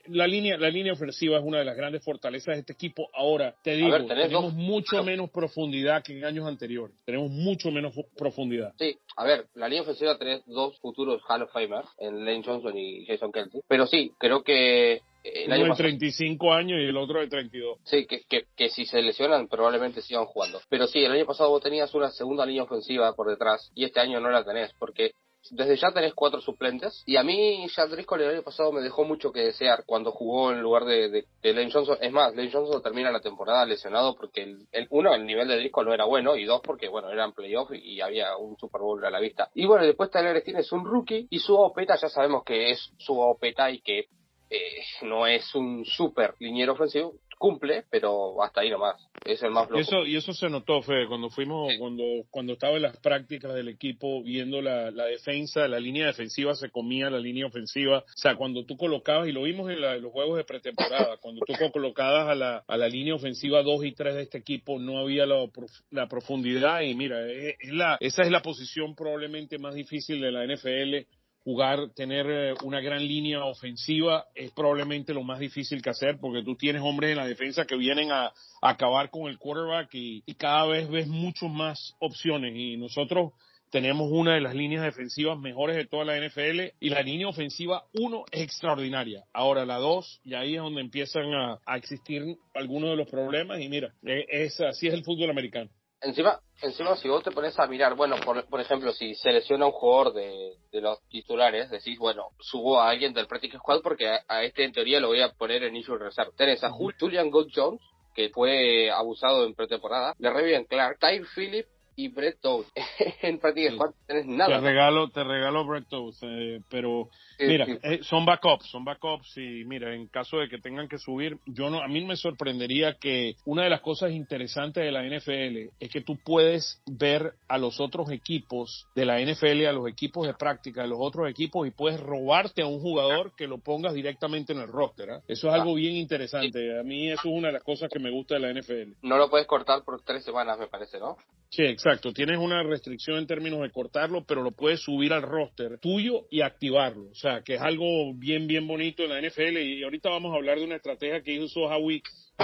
la 0.08 0.28
línea 0.28 0.58
la 0.58 0.70
línea 0.70 0.94
ofensiva 0.94 1.38
es 1.38 1.44
una 1.44 1.60
de 1.60 1.66
las 1.66 1.78
grandes 1.78 2.04
fortalezas 2.04 2.56
de 2.56 2.60
este 2.60 2.74
equipo 2.74 3.10
ahora 3.14 3.56
te 3.64 3.76
digo 3.76 3.90
ver, 3.90 4.06
tenemos 4.06 4.44
dos? 4.44 4.54
mucho 4.54 5.02
menos 5.04 5.30
profundidad 5.32 6.04
que 6.04 6.18
en 6.18 6.26
años 6.26 6.46
anteriores 6.46 6.96
tenemos 7.06 7.32
mucho 7.32 7.72
menos 7.72 7.96
profundidad 8.18 8.74
sí 8.78 8.98
a 9.16 9.24
ver 9.24 9.46
la 9.56 9.70
línea 9.70 9.84
ofensiva 9.84 10.18
tenés 10.18 10.46
dos 10.46 10.78
futuros 10.80 11.22
Hall 11.30 11.44
of 11.44 11.52
Famers 11.54 11.88
en 12.00 12.26
Lane 12.26 12.44
Johnson 12.46 12.78
y 12.78 13.06
Jason 13.06 13.32
Kelsey 13.32 13.62
pero 13.68 13.88
sí 13.88 14.12
creo 14.18 14.44
que 14.44 15.02
el 15.24 15.52
año 15.52 15.66
Uno 15.66 15.74
de 15.74 15.84
35 15.84 16.54
años 16.54 16.80
y 16.80 16.86
el 16.86 16.96
otro 16.96 17.20
de 17.20 17.28
32. 17.28 17.80
Sí, 17.84 18.06
que, 18.06 18.22
que, 18.30 18.46
que, 18.56 18.70
si 18.70 18.86
se 18.86 19.02
lesionan 19.02 19.50
probablemente 19.50 20.02
sigan 20.02 20.26
jugando. 20.26 20.62
Pero 20.70 20.88
sí, 20.88 21.04
el 21.04 21.12
año 21.12 21.26
pasado 21.26 21.50
vos 21.50 21.62
tenías 21.62 21.94
una 21.94 22.12
segunda 22.12 22.46
línea 22.46 22.64
ofensiva 22.64 23.14
por 23.14 23.28
detrás 23.28 23.70
y 23.76 23.84
este 23.84 24.00
año 24.00 24.22
no 24.22 24.30
la 24.30 24.46
tenés 24.46 24.72
porque 24.80 25.12
desde 25.52 25.78
ya 25.78 25.92
tenés 25.92 26.14
cuatro 26.14 26.42
suplentes. 26.42 27.04
Y 27.06 27.18
a 27.18 27.24
mí, 27.24 27.68
Jack 27.76 27.90
Driscoll 27.90 28.22
el 28.22 28.30
año 28.30 28.44
pasado 28.44 28.72
me 28.72 28.82
dejó 28.82 29.04
mucho 29.04 29.32
que 29.32 29.42
desear 29.42 29.84
cuando 29.86 30.12
jugó 30.12 30.52
en 30.52 30.62
lugar 30.62 30.86
de, 30.86 31.26
Lane 31.44 31.72
Johnson. 31.72 31.98
Es 32.02 32.12
más, 32.12 32.36
Lane 32.36 32.52
Johnson 32.52 32.82
termina 32.82 33.12
la 33.12 33.22
temporada 33.22 33.66
lesionado 33.66 34.16
porque, 34.16 34.44
el, 34.44 34.68
el, 34.72 34.88
uno, 34.90 35.14
el 35.14 35.26
nivel 35.26 35.48
de 35.48 35.58
Driscoll 35.58 35.86
no 35.86 35.94
era 35.94 36.06
bueno. 36.06 36.36
Y 36.36 36.46
dos, 36.46 36.62
porque, 36.64 36.88
bueno, 36.90 37.10
eran 37.10 37.34
playoffs 37.34 37.74
y, 37.74 37.96
y, 37.96 38.02
había 38.02 38.36
un 38.38 38.58
Super 38.58 38.82
Bowl 38.82 39.04
a 39.06 39.10
la 39.10 39.20
vista. 39.20 39.50
Y 39.54 39.66
bueno, 39.66 39.86
después 39.86 40.12
Tyler 40.12 40.40
Steen 40.42 40.58
es 40.58 40.72
un 40.72 40.86
rookie. 40.86 41.28
Y 41.30 41.40
su 41.40 41.56
opeta, 41.56 41.96
ya 41.96 42.10
sabemos 42.10 42.44
que 42.44 42.72
es 42.72 42.92
su 42.98 43.20
opeta 43.20 43.70
y 43.72 43.82
que 43.82 44.08
eh, 44.50 44.84
no 45.02 45.28
es 45.28 45.54
un 45.56 45.84
super 45.84 46.34
liniero 46.40 46.74
ofensivo, 46.74 47.16
cumple, 47.38 47.86
pero 47.90 48.42
hasta 48.44 48.62
ahí 48.62 48.70
nomás. 48.70 48.96
Es 49.26 49.42
el 49.44 49.52
más 49.52 49.70
loco. 49.70 49.80
Y 49.80 49.82
eso, 49.82 50.06
y 50.06 50.16
eso 50.16 50.34
se 50.34 50.50
notó, 50.50 50.82
Fede, 50.82 51.08
cuando 51.08 51.30
fuimos, 51.30 51.72
sí. 51.72 51.78
cuando, 51.78 52.04
cuando 52.30 52.54
estaba 52.54 52.76
en 52.76 52.84
las 52.84 52.98
prácticas 52.98 53.54
del 53.54 53.68
equipo 53.68 54.24
viendo 54.24 54.62
la, 54.62 54.92
la 54.92 55.06
defensa, 55.06 55.68
la 55.68 55.80
línea 55.80 56.08
defensiva 56.08 56.56
se 56.56 56.70
comía 56.70 57.10
la 57.10 57.20
línea 57.20 57.46
ofensiva. 57.46 58.00
O 58.00 58.18
sea, 58.18 58.36
cuando 58.36 58.66
tú 58.66 58.78
colocabas, 58.78 59.28
y 59.28 59.32
lo 59.32 59.44
vimos 59.44 59.70
en, 59.70 59.82
la, 59.82 59.96
en 59.96 60.02
los 60.02 60.12
juegos 60.12 60.38
de 60.38 60.44
pretemporada, 60.44 61.18
cuando 61.22 61.42
tú 61.46 61.54
colocabas 61.72 62.30
a 62.30 62.36
la, 62.36 62.64
a 62.68 62.78
la 62.78 62.88
línea 62.88 63.16
ofensiva 63.16 63.64
2 63.64 63.86
y 63.86 63.92
3 63.94 64.16
de 64.16 64.22
este 64.24 64.38
equipo, 64.38 64.80
no 64.80 65.00
había 65.00 65.26
la, 65.26 65.48
la 65.92 66.08
profundidad. 66.08 66.82
Y 66.82 66.96
mira, 66.96 67.26
es, 67.30 67.56
es 67.60 67.74
la, 67.74 67.98
esa 68.00 68.24
es 68.24 68.32
la 68.32 68.42
posición 68.42 68.96
probablemente 68.96 69.58
más 69.58 69.76
difícil 69.76 70.22
de 70.22 70.32
la 70.32 70.46
NFL 70.46 71.08
jugar, 71.48 71.92
tener 71.96 72.26
eh, 72.30 72.54
una 72.66 72.82
gran 72.82 73.08
línea 73.08 73.46
ofensiva 73.46 74.26
es 74.36 74.52
probablemente 74.52 75.14
lo 75.14 75.24
más 75.24 75.40
difícil 75.40 75.82
que 75.82 75.92
hacer 75.92 76.18
porque 76.20 76.44
tú 76.44 76.58
tienes 76.58 76.82
hombres 76.82 77.12
en 77.12 77.16
la 77.16 77.26
defensa 77.26 77.64
que 77.64 77.78
vienen 77.78 78.12
a, 78.12 78.34
acabar 78.62 79.10
con 79.10 79.30
el 79.30 79.38
quarterback 79.38 79.88
y, 79.94 80.24
cada 80.34 80.66
vez 80.66 80.90
ves 80.90 81.08
mucho 81.08 81.48
más 81.48 81.96
opciones 82.00 82.54
y 82.54 82.76
nosotros 82.76 83.32
tenemos 83.72 84.12
una 84.12 84.34
de 84.34 84.42
las 84.42 84.56
líneas 84.56 84.84
defensivas 84.84 85.40
mejores 85.40 85.78
de 85.78 85.86
toda 85.86 86.04
la 86.04 86.18
NFL 86.20 86.76
y 86.82 86.90
la 86.90 87.02
línea 87.02 87.30
ofensiva 87.30 87.86
uno 87.94 88.26
es 88.30 88.42
extraordinaria. 88.42 89.24
Ahora 89.32 89.66
la 89.66 89.78
dos 89.78 90.20
y 90.26 90.34
ahí 90.34 90.56
es 90.56 90.62
donde 90.62 90.82
empiezan 90.82 91.34
a, 91.34 91.60
a 91.66 91.78
existir 91.78 92.24
algunos 92.56 92.90
de 92.90 92.98
los 92.98 93.10
problemas 93.10 93.62
y 93.62 93.70
mira, 93.70 93.94
es, 94.04 94.60
así 94.60 94.88
es 94.88 94.94
el 94.94 95.06
fútbol 95.06 95.30
americano. 95.30 95.70
Encima, 96.02 96.40
encima 96.62 96.96
si 96.96 97.08
vos 97.08 97.24
te 97.24 97.32
pones 97.32 97.58
a 97.60 97.66
mirar, 97.66 97.96
bueno, 97.96 98.18
por, 98.24 98.48
por 98.48 98.62
ejemplo, 98.62 98.94
si 98.94 99.16
se 99.16 99.32
lesiona 99.32 99.66
un 99.66 99.72
jugador 99.72 100.14
de, 100.14 100.54
de 100.72 100.82
los 100.82 101.02
titulares, 101.10 101.72
decís, 101.72 101.98
bueno, 101.98 102.30
subo 102.40 102.80
a 102.80 102.90
alguien 102.90 103.14
del 103.14 103.28
Practice 103.28 103.58
Squad 103.58 103.82
porque 103.82 104.08
a, 104.08 104.24
a, 104.28 104.44
este 104.44 104.64
en 104.64 104.74
teoría 104.74 105.00
lo 105.00 105.08
voy 105.08 105.22
a 105.22 105.32
poner 105.34 105.64
en 105.64 105.76
issue 105.76 105.98
reserve. 105.98 106.32
Tenés 106.38 106.64
a 106.64 106.70
Julian 106.70 107.32
Gold 107.32 107.52
Jones, 107.54 107.82
que 108.14 108.30
fue 108.30 108.92
abusado 108.92 109.46
en 109.46 109.56
pretemporada, 109.56 110.14
le 110.20 110.32
Revian 110.32 110.66
Clark, 110.66 111.00
Tyre 111.00 111.26
Phillips 111.36 111.77
y 111.98 112.10
Brett 112.10 112.40
Toast. 112.40 112.70
en 113.24 113.40
Practice 113.40 113.72
Squad 113.72 113.92
tenés 114.06 114.28
nada. 114.28 114.60
Te 114.60 114.66
regalo, 114.66 115.10
te 115.10 115.24
regalo 115.24 115.66
Brett 115.66 115.90
Toast, 115.90 116.24
eh, 116.24 116.62
pero 116.70 117.10
sí, 117.38 117.46
mira, 117.46 117.66
sí. 117.66 117.78
Eh, 117.82 118.00
son 118.04 118.24
backups, 118.24 118.68
son 118.68 118.86
backups 118.86 119.36
y 119.38 119.66
mira, 119.66 119.94
en 119.94 120.08
caso 120.08 120.38
de 120.38 120.48
que 120.48 120.60
tengan 120.60 120.88
que 120.88 121.00
subir, 121.00 121.40
yo 121.48 121.70
no, 121.72 121.82
a 121.82 121.88
mí 121.88 122.06
me 122.06 122.16
sorprendería 122.16 122.98
que 123.00 123.36
una 123.46 123.64
de 123.64 123.72
las 123.72 123.82
cosas 123.82 124.12
interesantes 124.12 124.84
de 124.84 124.92
la 124.92 125.04
NFL 125.04 125.74
es 125.80 125.92
que 125.92 126.02
tú 126.02 126.18
puedes 126.24 126.82
ver 126.86 127.34
a 127.48 127.58
los 127.58 127.82
otros 127.82 128.12
equipos 128.12 128.88
de 128.94 129.06
la 129.06 129.20
NFL, 129.20 129.66
a 129.66 129.72
los 129.72 129.88
equipos 129.90 130.28
de 130.28 130.36
práctica 130.36 130.84
de 130.84 130.90
los 130.90 131.00
otros 131.02 131.28
equipos 131.28 131.68
y 131.68 131.72
puedes 131.72 132.00
robarte 132.00 132.62
a 132.62 132.68
un 132.68 132.80
jugador 132.80 133.36
que 133.36 133.48
lo 133.48 133.58
pongas 133.58 133.96
directamente 133.96 134.54
en 134.54 134.60
el 134.60 134.68
roster. 134.68 135.10
¿eh? 135.10 135.20
Eso 135.28 135.48
es 135.48 135.54
algo 135.56 135.74
bien 135.74 135.96
interesante. 135.96 136.80
A 136.80 136.84
mí 136.84 137.10
eso 137.10 137.22
es 137.28 137.34
una 137.34 137.48
de 137.48 137.54
las 137.54 137.64
cosas 137.64 137.90
que 137.92 137.98
me 137.98 138.12
gusta 138.12 138.36
de 138.36 138.42
la 138.42 138.54
NFL. 138.54 138.94
No 139.02 139.18
lo 139.18 139.32
puedes 139.32 139.48
cortar 139.48 139.84
por 139.84 140.04
tres 140.04 140.24
semanas, 140.24 140.60
me 140.60 140.68
parece, 140.68 141.00
¿no? 141.00 141.18
Sí, 141.50 141.64
exacto. 141.64 142.12
Tienes 142.12 142.38
una 142.38 142.62
restricción 142.64 143.18
en 143.18 143.28
términos 143.28 143.62
de 143.62 143.72
cortarlo, 143.72 144.26
pero 144.26 144.44
lo 144.44 144.52
puedes 144.52 144.82
subir 144.82 145.14
al 145.14 145.22
roster 145.22 145.80
tuyo 145.80 146.28
y 146.30 146.42
activarlo. 146.42 147.10
O 147.10 147.16
sea, 147.16 147.42
que 147.42 147.56
es 147.56 147.62
algo 147.62 148.14
bien, 148.14 148.48
bien 148.48 148.68
bonito 148.68 149.04
en 149.04 149.10
la 149.10 149.22
NFL. 149.22 149.58
Y 149.58 149.84
ahorita 149.84 150.10
vamos 150.10 150.34
a 150.34 150.38
hablar 150.38 150.58
de 150.60 150.66
una 150.66 150.76
estrategia 150.76 151.22
que 151.22 151.34
hizo 151.34 151.62
Howie 151.62 152.02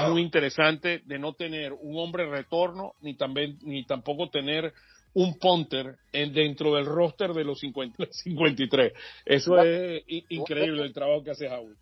muy 0.09 0.21
interesante 0.21 1.01
de 1.05 1.19
no 1.19 1.33
tener 1.33 1.73
un 1.73 1.99
hombre 1.99 2.25
retorno 2.25 2.93
ni 3.01 3.15
también 3.15 3.59
ni 3.61 3.85
tampoco 3.85 4.29
tener 4.29 4.73
un 5.13 5.37
punter 5.37 5.97
en, 6.11 6.33
dentro 6.33 6.73
del 6.75 6.85
roster 6.85 7.33
de 7.33 7.43
los 7.43 7.59
50, 7.59 8.07
53. 8.09 8.93
Eso 9.25 9.61
es 9.61 10.03
increíble 10.29 10.83
el 10.83 10.93
trabajo 10.93 11.23
que 11.23 11.31
hace 11.31 11.47
Howie. 11.47 11.75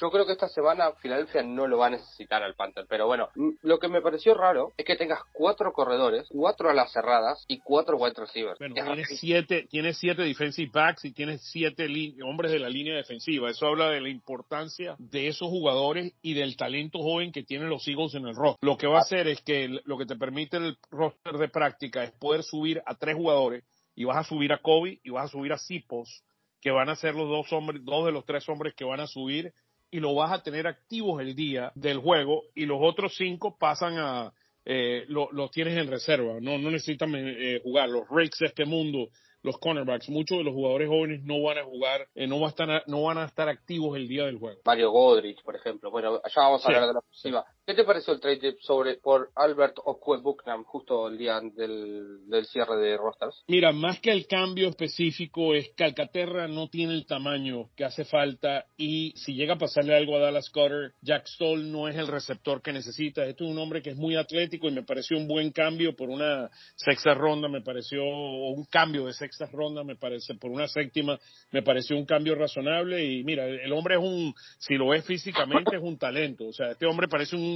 Yo 0.00 0.10
creo 0.10 0.26
que 0.26 0.32
esta 0.32 0.48
semana 0.48 0.92
Filadelfia 1.00 1.42
no 1.42 1.66
lo 1.66 1.78
va 1.78 1.86
a 1.86 1.90
necesitar 1.90 2.42
al 2.42 2.54
Panther, 2.54 2.86
pero 2.88 3.06
bueno, 3.06 3.28
lo 3.62 3.78
que 3.78 3.88
me 3.88 4.02
pareció 4.02 4.34
raro 4.34 4.72
es 4.76 4.84
que 4.84 4.96
tengas 4.96 5.20
cuatro 5.32 5.72
corredores, 5.72 6.28
cuatro 6.30 6.68
a 6.68 6.74
las 6.74 6.92
cerradas 6.92 7.44
y 7.48 7.58
cuatro 7.58 7.96
wide 7.96 8.14
receivers. 8.16 8.58
Bueno, 8.58 8.74
tienes 8.74 9.08
siete, 9.18 9.66
tiene 9.70 9.94
siete 9.94 10.22
defensive 10.22 10.70
backs 10.72 11.04
y 11.04 11.12
tienes 11.12 11.42
siete 11.50 11.86
hombres 12.24 12.52
de 12.52 12.58
la 12.58 12.68
línea 12.68 12.94
defensiva. 12.94 13.50
Eso 13.50 13.66
habla 13.66 13.90
de 13.90 14.00
la 14.00 14.08
importancia 14.08 14.96
de 14.98 15.28
esos 15.28 15.48
jugadores 15.48 16.12
y 16.22 16.34
del 16.34 16.56
talento 16.56 16.98
joven 16.98 17.32
que 17.32 17.42
tienen 17.42 17.68
los 17.68 17.86
Eagles 17.88 18.14
en 18.14 18.26
el 18.26 18.34
roster. 18.34 18.58
Lo 18.62 18.76
que 18.76 18.86
va 18.86 18.98
a 18.98 19.02
hacer 19.02 19.28
es 19.28 19.40
que 19.42 19.80
lo 19.84 19.98
que 19.98 20.06
te 20.06 20.16
permite 20.16 20.56
el 20.56 20.76
roster 20.90 21.34
de 21.34 21.48
práctica 21.48 22.04
es 22.04 22.12
poder 22.12 22.42
subir 22.42 22.82
a 22.86 22.94
tres 22.94 23.16
jugadores 23.16 23.64
y 23.94 24.04
vas 24.04 24.18
a 24.18 24.24
subir 24.24 24.52
a 24.52 24.58
Kobe 24.58 25.00
y 25.02 25.10
vas 25.10 25.26
a 25.26 25.28
subir 25.28 25.52
a 25.52 25.58
Sipos, 25.58 26.22
que 26.60 26.70
van 26.70 26.88
a 26.88 26.96
ser 26.96 27.14
los 27.14 27.28
dos 27.28 27.52
hombres, 27.52 27.84
dos 27.84 28.04
de 28.04 28.12
los 28.12 28.24
tres 28.24 28.48
hombres 28.48 28.74
que 28.74 28.84
van 28.84 29.00
a 29.00 29.06
subir 29.06 29.52
y 29.90 30.00
lo 30.00 30.14
vas 30.14 30.32
a 30.32 30.42
tener 30.42 30.66
activos 30.66 31.20
el 31.20 31.34
día 31.34 31.72
del 31.74 31.98
juego 31.98 32.44
y 32.54 32.66
los 32.66 32.78
otros 32.80 33.14
cinco 33.16 33.56
pasan 33.58 33.98
a 33.98 34.32
eh, 34.64 35.04
los 35.08 35.50
tienes 35.52 35.78
en 35.78 35.88
reserva, 35.88 36.40
no, 36.40 36.58
no 36.58 36.72
necesitan 36.72 37.14
eh, 37.14 37.60
jugar. 37.62 37.88
Los 37.88 38.08
Rakes 38.10 38.38
de 38.40 38.46
este 38.46 38.64
mundo 38.64 39.10
los 39.46 39.58
cornerbacks. 39.58 40.08
Muchos 40.10 40.38
de 40.38 40.44
los 40.44 40.52
jugadores 40.52 40.88
jóvenes 40.88 41.22
no 41.22 41.40
van 41.40 41.58
a 41.58 41.64
jugar, 41.64 42.08
eh, 42.14 42.26
no, 42.26 42.40
van 42.40 42.46
a 42.46 42.48
estar, 42.48 42.84
no 42.88 43.02
van 43.02 43.18
a 43.18 43.24
estar 43.24 43.48
activos 43.48 43.96
el 43.96 44.08
día 44.08 44.24
del 44.26 44.38
juego. 44.38 44.60
Mario 44.64 44.90
Godrich, 44.90 45.42
por 45.42 45.56
ejemplo. 45.56 45.90
Bueno, 45.90 46.20
allá 46.22 46.42
vamos 46.42 46.64
a 46.64 46.68
hablar 46.68 46.86
de 46.88 46.92
la 46.92 46.98
ofensiva. 46.98 47.46
¿Qué 47.66 47.74
te 47.74 47.82
pareció 47.82 48.12
el 48.12 48.20
trade 48.20 48.58
sobre 48.60 48.94
por 48.94 49.30
Albert 49.34 49.78
Okwe-Bucknam 49.84 50.62
justo 50.62 51.08
el 51.08 51.18
día 51.18 51.40
del, 51.40 52.28
del, 52.28 52.46
cierre 52.46 52.76
de 52.76 52.96
rosters? 52.96 53.42
Mira, 53.48 53.72
más 53.72 53.98
que 53.98 54.12
el 54.12 54.28
cambio 54.28 54.68
específico 54.68 55.52
es 55.52 55.70
que 55.76 55.82
Alcaterra 55.82 56.46
no 56.46 56.68
tiene 56.68 56.94
el 56.94 57.06
tamaño 57.06 57.70
que 57.74 57.84
hace 57.84 58.04
falta 58.04 58.66
y 58.76 59.14
si 59.16 59.34
llega 59.34 59.54
a 59.54 59.58
pasarle 59.58 59.96
algo 59.96 60.14
a 60.14 60.20
Dallas 60.20 60.48
Cutter, 60.50 60.92
Jack 61.02 61.26
Stoll 61.26 61.72
no 61.72 61.88
es 61.88 61.96
el 61.96 62.06
receptor 62.06 62.62
que 62.62 62.72
necesita. 62.72 63.24
Este 63.24 63.42
es 63.42 63.50
un 63.50 63.58
hombre 63.58 63.82
que 63.82 63.90
es 63.90 63.96
muy 63.96 64.14
atlético 64.14 64.68
y 64.68 64.72
me 64.72 64.84
pareció 64.84 65.16
un 65.16 65.26
buen 65.26 65.50
cambio 65.50 65.96
por 65.96 66.08
una 66.08 66.48
sexta 66.76 67.14
ronda, 67.14 67.48
me 67.48 67.62
pareció 67.62 68.04
un 68.04 68.64
cambio 68.66 69.06
de 69.06 69.12
sexta 69.12 69.46
ronda, 69.46 69.82
me 69.82 69.96
parece, 69.96 70.36
por 70.36 70.52
una 70.52 70.68
séptima, 70.68 71.18
me 71.50 71.64
pareció 71.64 71.96
un 71.96 72.06
cambio 72.06 72.36
razonable 72.36 73.04
y 73.04 73.24
mira, 73.24 73.44
el 73.48 73.72
hombre 73.72 73.96
es 73.96 74.00
un, 74.00 74.32
si 74.60 74.74
lo 74.74 74.90
ves 74.90 75.04
físicamente, 75.04 75.74
es 75.74 75.82
un 75.82 75.98
talento, 75.98 76.46
o 76.46 76.52
sea, 76.52 76.70
este 76.70 76.86
hombre 76.86 77.08
parece 77.08 77.34
un, 77.34 77.55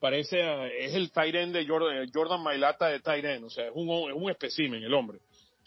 parece, 0.00 0.40
es 0.84 0.94
el 0.94 1.10
Tyren 1.10 1.52
de 1.52 1.66
Jordan, 1.66 2.08
Jordan 2.12 2.42
Mailata 2.42 2.88
de 2.88 3.00
Tyren, 3.00 3.44
o 3.44 3.50
sea, 3.50 3.66
es 3.66 3.72
un, 3.74 3.88
es 4.10 4.16
un 4.16 4.30
espécimen 4.30 4.82
el 4.82 4.94
hombre 4.94 5.18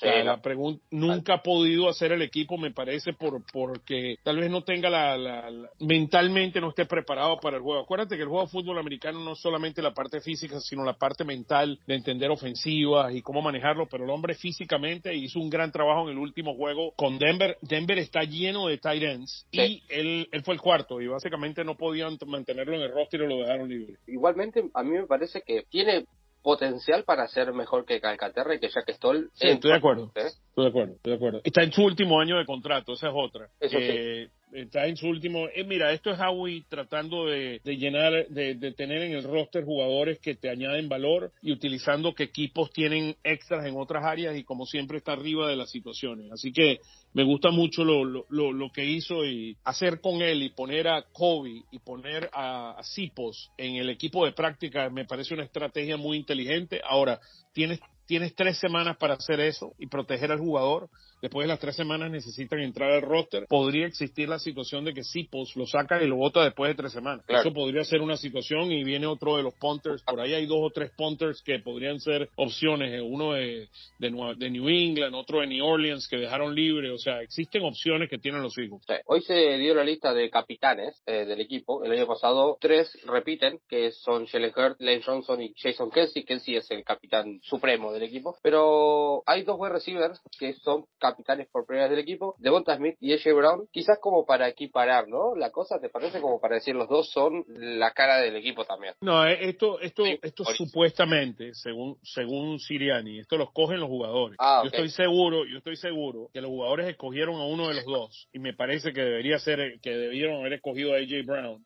la 0.01 0.41
pregunta 0.41 0.83
nunca 0.91 1.35
ha 1.35 1.43
podido 1.43 1.89
hacer 1.89 2.11
el 2.11 2.21
equipo, 2.21 2.57
me 2.57 2.71
parece, 2.71 3.13
por 3.13 3.43
porque 3.51 4.17
tal 4.23 4.37
vez 4.37 4.49
no 4.49 4.63
tenga 4.63 4.89
la, 4.89 5.49
mentalmente 5.79 6.61
no 6.61 6.69
esté 6.69 6.85
preparado 6.85 7.39
para 7.39 7.57
el 7.57 7.63
juego. 7.63 7.81
Acuérdate 7.81 8.15
que 8.15 8.23
el 8.23 8.29
juego 8.29 8.45
de 8.45 8.51
fútbol 8.51 8.79
americano 8.79 9.19
no 9.19 9.33
es 9.33 9.39
solamente 9.39 9.81
la 9.81 9.93
parte 9.93 10.21
física, 10.21 10.59
sino 10.59 10.83
la 10.83 10.93
parte 10.93 11.23
mental 11.23 11.79
de 11.85 11.95
entender 11.95 12.29
ofensivas 12.29 13.13
y 13.13 13.21
cómo 13.21 13.41
manejarlo, 13.41 13.87
pero 13.87 14.03
el 14.03 14.09
hombre 14.09 14.35
físicamente 14.35 15.13
hizo 15.15 15.39
un 15.39 15.49
gran 15.49 15.71
trabajo 15.71 16.03
en 16.03 16.17
el 16.17 16.17
último 16.17 16.55
juego 16.55 16.93
con 16.95 17.17
Denver. 17.17 17.57
Denver 17.61 17.97
está 17.99 18.23
lleno 18.23 18.67
de 18.67 18.77
tight 18.77 19.03
ends 19.03 19.45
y 19.51 19.83
él, 19.89 20.27
él 20.31 20.43
fue 20.43 20.55
el 20.55 20.61
cuarto 20.61 21.01
y 21.01 21.07
básicamente 21.07 21.63
no 21.63 21.75
podían 21.75 22.17
mantenerlo 22.25 22.75
en 22.75 22.81
el 22.81 22.91
roster 22.91 23.21
y 23.21 23.27
lo 23.27 23.37
dejaron 23.37 23.69
libre. 23.69 23.95
Igualmente, 24.07 24.63
a 24.73 24.83
mí 24.83 24.91
me 24.91 25.05
parece 25.05 25.41
que 25.41 25.63
tiene 25.69 26.05
potencial 26.41 27.03
para 27.03 27.27
ser 27.27 27.53
mejor 27.53 27.85
que 27.85 28.01
Calcaterra 28.01 28.55
y 28.55 28.59
que 28.59 28.69
Jack 28.69 28.91
Stoll. 28.93 29.29
Sí, 29.33 29.47
estoy 29.47 29.71
de 29.71 29.77
acuerdo. 29.77 30.11
Estoy 30.15 30.63
de 30.63 30.69
acuerdo, 30.69 30.93
estoy 30.95 31.11
de 31.11 31.15
acuerdo. 31.15 31.41
Está 31.43 31.63
en 31.63 31.71
su 31.71 31.83
último 31.83 32.19
año 32.19 32.37
de 32.37 32.45
contrato, 32.45 32.93
esa 32.93 33.09
es 33.09 33.13
otra. 33.15 33.47
Eso 33.59 33.77
sí 33.77 34.29
está 34.53 34.85
en 34.85 34.97
su 34.97 35.07
último. 35.07 35.47
Eh, 35.53 35.63
mira, 35.63 35.91
esto 35.93 36.11
es 36.11 36.19
Howie 36.19 36.63
tratando 36.69 37.25
de, 37.25 37.59
llenar, 37.63 38.27
de, 38.27 38.73
tener 38.73 39.03
en 39.03 39.13
el 39.13 39.23
roster 39.23 39.63
jugadores 39.63 40.19
que 40.19 40.35
te 40.35 40.49
añaden 40.49 40.89
valor 40.89 41.31
y 41.41 41.51
utilizando 41.51 42.13
que 42.13 42.23
equipos 42.23 42.71
tienen 42.71 43.15
extras 43.23 43.65
en 43.65 43.77
otras 43.77 44.03
áreas 44.03 44.35
y 44.37 44.43
como 44.43 44.65
siempre 44.65 44.97
está 44.97 45.13
arriba 45.13 45.49
de 45.49 45.55
las 45.55 45.71
situaciones. 45.71 46.31
Así 46.31 46.51
que 46.51 46.79
me 47.13 47.23
gusta 47.23 47.51
mucho 47.51 47.83
lo, 47.83 48.05
lo, 48.05 48.25
lo, 48.29 48.71
que 48.71 48.85
hizo 48.85 49.25
y 49.25 49.57
hacer 49.63 49.99
con 49.99 50.21
él 50.21 50.43
y 50.43 50.49
poner 50.49 50.87
a 50.87 51.03
Kobe 51.11 51.63
y 51.71 51.79
poner 51.79 52.29
a, 52.33 52.71
a 52.71 52.83
Cipos 52.83 53.51
en 53.57 53.75
el 53.75 53.89
equipo 53.89 54.25
de 54.25 54.31
práctica 54.31 54.89
me 54.89 55.05
parece 55.05 55.33
una 55.33 55.43
estrategia 55.43 55.97
muy 55.97 56.17
inteligente. 56.17 56.81
Ahora, 56.83 57.19
tienes, 57.53 57.79
tienes 58.05 58.35
tres 58.35 58.57
semanas 58.57 58.97
para 58.97 59.15
hacer 59.15 59.39
eso 59.39 59.73
y 59.77 59.87
proteger 59.87 60.31
al 60.31 60.39
jugador 60.39 60.89
después 61.21 61.45
de 61.45 61.49
las 61.49 61.59
tres 61.59 61.75
semanas 61.75 62.11
necesitan 62.11 62.59
entrar 62.59 62.91
al 62.91 63.01
roster, 63.01 63.45
podría 63.47 63.85
existir 63.85 64.27
la 64.27 64.39
situación 64.39 64.83
de 64.83 64.93
que 64.93 65.03
Sipos 65.03 65.55
lo 65.55 65.65
saca 65.67 66.01
y 66.01 66.07
lo 66.07 66.15
vota 66.15 66.43
después 66.43 66.69
de 66.69 66.75
tres 66.75 66.91
semanas. 66.91 67.23
Eso 67.27 67.53
podría 67.53 67.83
ser 67.83 68.01
una 68.01 68.17
situación 68.17 68.71
y 68.71 68.83
viene 68.83 69.07
otro 69.07 69.37
de 69.37 69.43
los 69.43 69.53
punters. 69.55 70.01
Por 70.03 70.19
ahí 70.19 70.33
hay 70.33 70.45
dos 70.45 70.59
o 70.61 70.69
tres 70.71 70.91
punters 70.97 71.41
que 71.43 71.59
podrían 71.59 71.99
ser 71.99 72.29
opciones. 72.35 73.01
Uno 73.03 73.33
de, 73.33 73.69
de, 73.99 74.49
New 74.49 74.67
England, 74.67 75.13
otro 75.15 75.41
de 75.41 75.47
New 75.47 75.65
Orleans 75.65 76.07
que 76.07 76.17
dejaron 76.17 76.55
libre. 76.55 76.91
O 76.91 76.97
sea, 76.97 77.21
existen 77.21 77.63
opciones 77.63 78.09
que 78.09 78.17
tienen 78.17 78.41
los 78.41 78.57
hijos. 78.57 78.81
Hoy 79.05 79.21
se 79.21 79.57
dio 79.57 79.75
la 79.75 79.83
lista 79.83 80.13
de 80.13 80.29
capitanes 80.29 81.01
eh, 81.05 81.25
del 81.25 81.39
equipo. 81.41 81.83
El 81.83 81.91
año 81.91 82.07
pasado 82.07 82.57
tres 82.59 82.97
repiten, 83.05 83.59
que 83.69 83.91
son 83.91 84.25
Shelley 84.25 84.51
Hurt, 84.55 84.79
Lane 84.79 85.01
Johnson 85.05 85.41
y 85.41 85.53
Jason 85.55 85.91
Kelsey. 85.91 86.23
Kelsey 86.23 86.55
es 86.55 86.69
el 86.71 86.83
capitán 86.83 87.39
supremo 87.43 87.90
del 87.93 88.03
equipo. 88.03 88.37
Pero 88.41 89.23
hay 89.25 89.43
dos 89.43 89.57
wide 89.59 89.73
receivers 89.73 90.21
que 90.39 90.53
son 90.53 90.85
capitanes 90.99 91.47
por 91.51 91.65
primera 91.65 91.87
vez 91.87 91.97
del 91.97 92.03
equipo, 92.03 92.35
Devonta 92.39 92.75
Smith 92.75 92.95
y 92.99 93.13
AJ 93.13 93.35
Brown, 93.35 93.67
quizás 93.71 93.99
como 93.99 94.25
para 94.25 94.47
equiparar, 94.47 95.07
¿no? 95.07 95.35
La 95.35 95.51
cosa 95.51 95.79
te 95.79 95.89
parece 95.89 96.21
como 96.21 96.39
para 96.39 96.55
decir 96.55 96.75
los 96.75 96.89
dos 96.89 97.09
son 97.11 97.43
la 97.47 97.91
cara 97.91 98.17
del 98.17 98.35
equipo 98.35 98.65
también. 98.65 98.93
No, 99.01 99.25
eh, 99.25 99.37
esto, 99.49 99.79
esto, 99.79 100.03
esto 100.05 100.43
supuestamente, 100.45 101.53
según, 101.53 101.97
según 102.03 102.59
Siriani, 102.59 103.19
esto 103.19 103.37
los 103.37 103.51
cogen 103.51 103.79
los 103.79 103.89
jugadores. 103.89 104.37
Ah, 104.39 104.61
yo 104.63 104.69
estoy 104.69 104.89
seguro, 104.89 105.45
yo 105.45 105.57
estoy 105.57 105.75
seguro 105.75 106.29
que 106.33 106.41
los 106.41 106.49
jugadores 106.49 106.87
escogieron 106.89 107.35
a 107.35 107.45
uno 107.45 107.67
de 107.67 107.75
los 107.75 107.85
dos 107.85 108.27
y 108.33 108.39
me 108.39 108.53
parece 108.53 108.93
que 108.93 109.01
debería 109.01 109.39
ser, 109.39 109.79
que 109.81 109.91
debieron 109.91 110.39
haber 110.39 110.53
escogido 110.53 110.93
a 110.93 110.97
AJ 110.97 111.25
Brown 111.25 111.65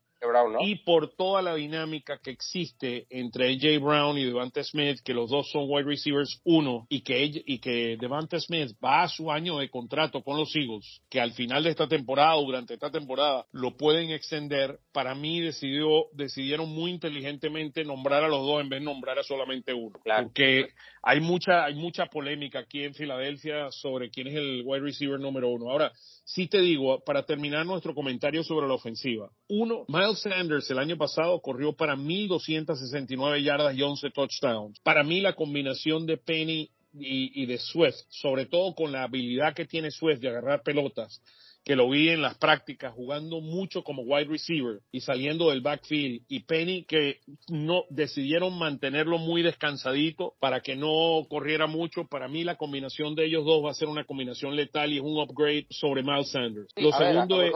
y 0.62 0.76
por 0.84 1.16
toda 1.16 1.42
la 1.42 1.56
dinámica 1.56 2.20
que 2.22 2.32
existe 2.32 3.06
entre 3.10 3.50
AJ 3.50 3.82
Brown 3.82 4.18
y 4.18 4.26
Devante 4.26 4.64
Smith, 4.64 5.00
que 5.04 5.14
los 5.14 5.30
dos 5.30 5.50
son 5.52 5.66
wide 5.68 5.84
receivers 5.84 6.42
uno, 6.44 6.86
y 6.90 7.02
que, 7.02 7.44
y 7.46 7.60
que 7.60 7.98
Devante 8.00 8.40
Smith 8.40 8.72
va 8.84 9.04
a 9.04 9.08
su 9.08 9.32
año 9.32 9.58
de 9.58 9.70
contrato 9.70 10.24
con 10.24 10.38
los 10.38 10.56
Eagles, 10.56 11.02
que 11.10 11.22
al 11.22 11.34
final 11.34 11.64
de 11.64 11.72
esta 11.72 11.88
temporada, 11.88 12.36
durante 12.36 12.74
esta 12.74 12.92
temporada, 12.92 13.46
lo 13.52 13.78
pueden 13.78 14.12
extender, 14.12 14.80
para 14.92 15.16
mí 15.16 15.42
decidió, 15.42 16.06
decidieron 16.14 16.70
muy 16.70 16.92
inteligentemente 16.92 17.84
nombrar 17.84 18.24
a 18.24 18.28
los 18.28 18.46
dos 18.46 18.62
en 18.62 18.70
vez 18.70 18.80
de 18.80 18.86
nombrar 18.86 19.20
a 19.20 19.24
solamente 19.24 19.74
uno. 19.74 20.00
Porque 20.04 20.68
hay 21.04 21.20
mucha, 21.20 21.66
hay 21.66 21.76
mucha 21.76 22.08
polémica 22.08 22.60
aquí 22.60 22.84
en 22.84 22.94
Filadelfia 22.94 23.72
sobre 23.72 24.10
quién 24.10 24.28
es 24.28 24.36
el 24.36 24.64
wide 24.66 24.84
receiver 24.84 25.20
número 25.20 25.50
uno. 25.50 25.70
Ahora, 25.70 25.92
sí 26.26 26.48
te 26.48 26.60
digo, 26.60 27.00
para 27.06 27.24
terminar 27.24 27.66
nuestro 27.66 27.94
comentario 27.94 28.44
sobre 28.44 28.68
la 28.68 28.74
ofensiva. 28.74 29.30
Uno, 29.48 29.86
Miles 29.88 30.20
Sanders 30.20 30.70
el 30.72 30.80
año 30.80 30.98
pasado 30.98 31.40
corrió 31.40 31.74
para 31.74 31.96
1.269 31.96 33.44
yardas 33.44 33.78
y 33.78 33.82
11 33.82 34.10
touchdowns. 34.10 34.80
Para 34.82 35.04
mí 35.04 35.22
la 35.22 35.34
combinación 35.34 36.06
de 36.06 36.18
Penny 36.18 36.70
y, 36.94 37.44
y 37.44 37.46
de 37.46 37.60
Swift, 37.60 37.96
sobre 38.10 38.48
todo 38.48 38.74
con 38.74 38.92
la 38.92 39.04
habilidad 39.04 39.54
que 39.54 39.66
tiene 39.66 39.92
Swift 39.92 40.20
de 40.20 40.30
agarrar 40.30 40.64
pelotas, 40.64 41.22
que 41.66 41.76
lo 41.76 41.90
vi 41.90 42.10
en 42.10 42.22
las 42.22 42.38
prácticas 42.38 42.94
jugando 42.94 43.42
mucho 43.42 43.84
como 43.84 44.04
wide 44.04 44.30
receiver 44.30 44.82
y 44.92 45.02
saliendo 45.02 45.50
del 45.50 45.62
backfield 45.62 46.24
y 46.28 46.42
Penny 46.42 46.86
que 46.86 47.22
no 47.50 47.86
decidieron 47.90 48.58
mantenerlo 48.60 49.18
muy 49.18 49.42
descansadito 49.42 50.36
para 50.40 50.62
que 50.62 50.76
no 50.76 51.26
corriera 51.28 51.66
mucho. 51.66 52.06
Para 52.06 52.28
mí 52.28 52.44
la 52.44 52.56
combinación 52.56 53.16
de 53.16 53.26
ellos 53.26 53.46
dos 53.46 53.66
va 53.66 53.72
a 53.72 53.74
ser 53.74 53.88
una 53.88 54.06
combinación 54.06 54.56
letal 54.56 54.94
y 54.94 54.98
es 54.98 55.04
un 55.04 55.20
upgrade 55.20 55.66
sobre 55.72 56.04
Miles 56.04 56.30
Sanders. 56.30 56.72
lo 56.76 56.92
segundo 56.92 57.42
es 57.42 57.52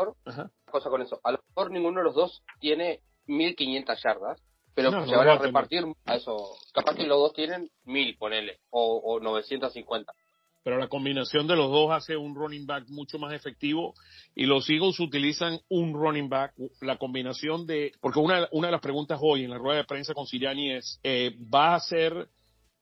cosa 0.66 0.90
con 0.90 1.04
eso. 1.04 1.22
A 1.24 1.32
lo 1.34 1.40
mejor 1.48 1.72
ninguno 1.72 2.00
de 2.00 2.06
los 2.06 2.16
dos 2.16 2.42
tiene 2.60 3.02
1500 3.28 4.02
yardas, 4.02 4.42
pero 4.74 4.90
se 5.06 5.16
van 5.16 5.28
a 5.28 5.38
repartir 5.38 5.84
a 6.06 6.16
eso. 6.16 6.36
Capaz 6.74 6.96
que 6.96 7.06
los 7.06 7.20
dos 7.20 7.34
tienen 7.34 7.70
1000, 7.84 8.18
ponele, 8.18 8.58
o, 8.72 8.98
o 8.98 9.20
950 9.20 10.12
pero 10.64 10.78
la 10.78 10.88
combinación 10.88 11.48
de 11.48 11.56
los 11.56 11.72
dos 11.72 11.92
hace 11.92 12.18
un 12.18 12.36
running 12.36 12.66
back 12.66 12.88
mucho 12.90 13.18
más 13.18 13.34
efectivo 13.34 13.94
y 14.36 14.46
los 14.46 14.70
Eagles 14.70 15.00
utilizan 15.00 15.60
un 15.70 15.94
running 15.94 16.30
back, 16.30 16.54
la 16.82 16.98
combinación 16.98 17.66
de, 17.66 17.92
porque 18.02 18.20
una, 18.20 18.48
una 18.52 18.68
de 18.68 18.72
las 18.74 18.82
preguntas 18.82 19.20
hoy 19.22 19.44
en 19.44 19.52
la 19.52 19.58
rueda 19.58 19.80
de 19.80 19.86
prensa 19.86 20.14
con 20.14 20.28
Siriani 20.28 20.74
es, 20.74 21.00
eh, 21.04 21.36
¿va 21.54 21.76
a 21.76 21.80
ser 21.80 22.30